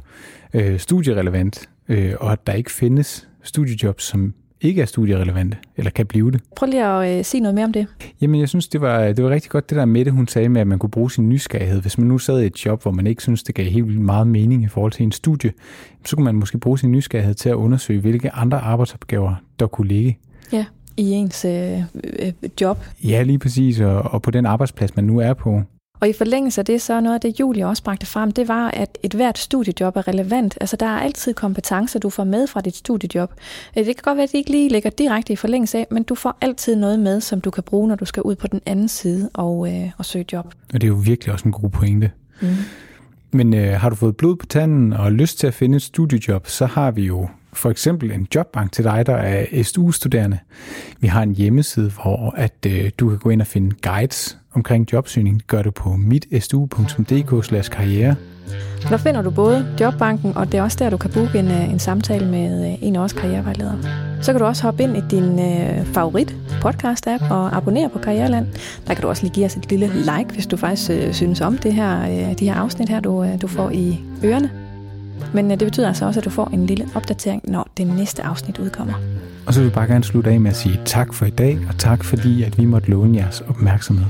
øh, 0.54 0.78
studierelevant, 0.78 1.68
øh, 1.88 2.14
og 2.20 2.32
at 2.32 2.46
der 2.46 2.52
ikke 2.52 2.72
findes 2.72 3.28
studiejob, 3.42 4.00
som 4.00 4.34
ikke 4.64 4.82
er 4.82 4.86
studierelevante, 4.86 5.56
eller 5.76 5.90
kan 5.90 6.06
blive 6.06 6.30
det. 6.30 6.40
Prøv 6.56 6.66
lige 6.66 6.84
at 6.84 7.18
øh, 7.18 7.24
sige 7.24 7.40
noget 7.40 7.54
mere 7.54 7.64
om 7.64 7.72
det. 7.72 7.86
Jamen, 8.20 8.40
jeg 8.40 8.48
synes, 8.48 8.68
det 8.68 8.80
var, 8.80 9.12
det 9.12 9.24
var 9.24 9.30
rigtig 9.30 9.50
godt, 9.50 9.70
det 9.70 9.76
der 9.76 9.84
med 9.84 10.04
det, 10.04 10.12
hun 10.12 10.28
sagde 10.28 10.48
med, 10.48 10.60
at 10.60 10.66
man 10.66 10.78
kunne 10.78 10.90
bruge 10.90 11.10
sin 11.10 11.28
nysgerrighed. 11.28 11.80
Hvis 11.80 11.98
man 11.98 12.06
nu 12.06 12.18
sad 12.18 12.40
i 12.40 12.46
et 12.46 12.66
job, 12.66 12.82
hvor 12.82 12.90
man 12.90 13.06
ikke 13.06 13.22
synes, 13.22 13.42
det 13.42 13.54
gav 13.54 13.66
helt 13.66 14.00
meget 14.00 14.26
mening 14.26 14.62
i 14.62 14.68
forhold 14.68 14.92
til 14.92 15.02
en 15.02 15.12
studie, 15.12 15.52
så 16.04 16.16
kunne 16.16 16.24
man 16.24 16.34
måske 16.34 16.58
bruge 16.58 16.78
sin 16.78 16.92
nysgerrighed 16.92 17.34
til 17.34 17.48
at 17.48 17.54
undersøge, 17.54 18.00
hvilke 18.00 18.30
andre 18.30 18.58
arbejdsopgaver, 18.58 19.34
der 19.58 19.66
kunne 19.66 19.88
ligge. 19.88 20.18
Ja, 20.52 20.64
i 20.96 21.10
ens 21.10 21.44
øh, 21.44 21.78
øh, 22.18 22.32
job. 22.60 22.78
Ja, 23.04 23.22
lige 23.22 23.38
præcis, 23.38 23.80
og, 23.80 24.02
og 24.02 24.22
på 24.22 24.30
den 24.30 24.46
arbejdsplads, 24.46 24.96
man 24.96 25.04
nu 25.04 25.18
er 25.18 25.32
på. 25.32 25.62
Og 26.04 26.10
i 26.10 26.12
forlængelse 26.12 26.60
af 26.60 26.64
det, 26.64 26.82
så 26.82 26.94
er 26.94 27.00
noget 27.00 27.14
af 27.14 27.20
det, 27.20 27.40
Julie 27.40 27.66
også 27.66 27.82
bragte 27.82 28.06
frem, 28.06 28.32
det 28.32 28.48
var, 28.48 28.70
at 28.70 28.98
et 29.02 29.14
hvert 29.14 29.38
studiejob 29.38 29.96
er 29.96 30.08
relevant. 30.08 30.58
Altså, 30.60 30.76
der 30.76 30.86
er 30.86 31.00
altid 31.00 31.34
kompetencer, 31.34 31.98
du 31.98 32.10
får 32.10 32.24
med 32.24 32.46
fra 32.46 32.60
dit 32.60 32.76
studiejob. 32.76 33.32
Øh, 33.78 33.86
det 33.86 33.96
kan 33.96 34.02
godt 34.02 34.16
være, 34.16 34.24
at 34.24 34.32
det 34.32 34.38
ikke 34.38 34.50
lige 34.50 34.68
ligger 34.68 34.90
direkte 34.90 35.32
i 35.32 35.36
forlængelse 35.36 35.78
af, 35.78 35.86
men 35.90 36.02
du 36.02 36.14
får 36.14 36.38
altid 36.40 36.76
noget 36.76 37.00
med, 37.00 37.20
som 37.20 37.40
du 37.40 37.50
kan 37.50 37.62
bruge, 37.62 37.88
når 37.88 37.94
du 37.94 38.04
skal 38.04 38.22
ud 38.22 38.34
på 38.34 38.46
den 38.46 38.60
anden 38.66 38.88
side 38.88 39.30
og, 39.34 39.72
øh, 39.72 39.90
og 39.98 40.04
søge 40.04 40.24
job. 40.32 40.46
Og 40.74 40.80
det 40.80 40.84
er 40.84 40.88
jo 40.88 41.00
virkelig 41.04 41.32
også 41.32 41.44
en 41.44 41.52
god 41.52 41.70
pointe. 41.70 42.10
Mm. 42.40 42.48
Men 43.32 43.54
øh, 43.54 43.80
har 43.80 43.88
du 43.88 43.96
fået 43.96 44.16
blod 44.16 44.36
på 44.36 44.46
tanden 44.46 44.92
og 44.92 45.12
lyst 45.12 45.38
til 45.38 45.46
at 45.46 45.54
finde 45.54 45.76
et 45.76 45.82
studiejob, 45.82 46.46
så 46.46 46.66
har 46.66 46.90
vi 46.90 47.02
jo 47.02 47.28
for 47.54 47.70
eksempel 47.70 48.10
en 48.10 48.26
jobbank 48.34 48.72
til 48.72 48.84
dig, 48.84 49.06
der 49.06 49.16
er 49.16 49.62
SU-studerende. 49.62 50.38
Vi 51.00 51.06
har 51.06 51.22
en 51.22 51.34
hjemmeside, 51.34 51.90
hvor 51.90 52.34
at 52.36 52.66
øh, 52.66 52.90
du 52.98 53.08
kan 53.08 53.18
gå 53.18 53.30
ind 53.30 53.40
og 53.40 53.46
finde 53.46 53.76
guides 53.82 54.38
omkring 54.54 54.92
jobsøgning. 54.92 55.38
Det 55.38 55.46
gør 55.46 55.62
du 55.62 55.70
på 55.70 55.96
mitstu.dk 55.96 57.70
karriere. 57.70 58.16
Der 58.88 58.96
finder 58.96 59.22
du 59.22 59.30
både 59.30 59.66
Jobbanken, 59.80 60.36
og 60.36 60.52
det 60.52 60.58
er 60.58 60.62
også 60.62 60.76
der, 60.80 60.90
du 60.90 60.96
kan 60.96 61.10
booke 61.10 61.38
en, 61.38 61.46
øh, 61.50 61.72
en 61.72 61.78
samtale 61.78 62.26
med 62.26 62.72
øh, 62.72 62.82
en 62.82 62.96
af 62.96 63.00
os 63.00 63.12
karrierevejledere. 63.12 63.78
Så 64.22 64.32
kan 64.32 64.40
du 64.40 64.46
også 64.46 64.62
hoppe 64.62 64.82
ind 64.82 64.96
i 64.96 65.00
din 65.10 65.38
øh, 65.40 65.86
favorit 65.86 66.36
podcast-app 66.64 67.30
og 67.30 67.56
abonnere 67.56 67.88
på 67.88 67.98
Karriereland. 67.98 68.46
Der 68.86 68.94
kan 68.94 69.02
du 69.02 69.08
også 69.08 69.22
lige 69.22 69.34
give 69.34 69.46
os 69.46 69.56
et 69.56 69.70
lille 69.70 69.86
like, 69.86 70.32
hvis 70.32 70.46
du 70.46 70.56
faktisk 70.56 70.90
øh, 70.90 71.12
synes 71.12 71.40
om 71.40 71.58
det 71.58 71.74
her, 71.74 72.02
øh, 72.02 72.38
de 72.38 72.44
her 72.44 72.54
afsnit 72.54 72.88
her, 72.88 73.00
du, 73.00 73.24
øh, 73.24 73.42
du 73.42 73.46
får 73.46 73.70
i 73.70 74.00
ørerne. 74.24 74.63
Men 75.34 75.50
øh, 75.50 75.58
det 75.58 75.66
betyder 75.66 75.88
altså 75.88 76.06
også, 76.06 76.20
at 76.20 76.24
du 76.24 76.30
får 76.30 76.50
en 76.52 76.66
lille 76.66 76.88
opdatering, 76.94 77.42
når 77.44 77.68
det 77.76 77.86
næste 77.86 78.22
afsnit 78.22 78.58
udkommer. 78.58 78.94
Og 79.46 79.54
så 79.54 79.60
vil 79.60 79.66
jeg 79.66 79.74
bare 79.74 79.86
gerne 79.86 80.04
slutte 80.04 80.30
af 80.30 80.40
med 80.40 80.50
at 80.50 80.56
sige 80.56 80.80
tak 80.84 81.14
for 81.14 81.26
i 81.26 81.30
dag, 81.30 81.58
og 81.68 81.78
tak 81.78 82.04
fordi, 82.04 82.42
at 82.42 82.58
vi 82.58 82.64
måtte 82.64 82.90
låne 82.90 83.18
jeres 83.18 83.40
opmærksomhed. 83.40 84.06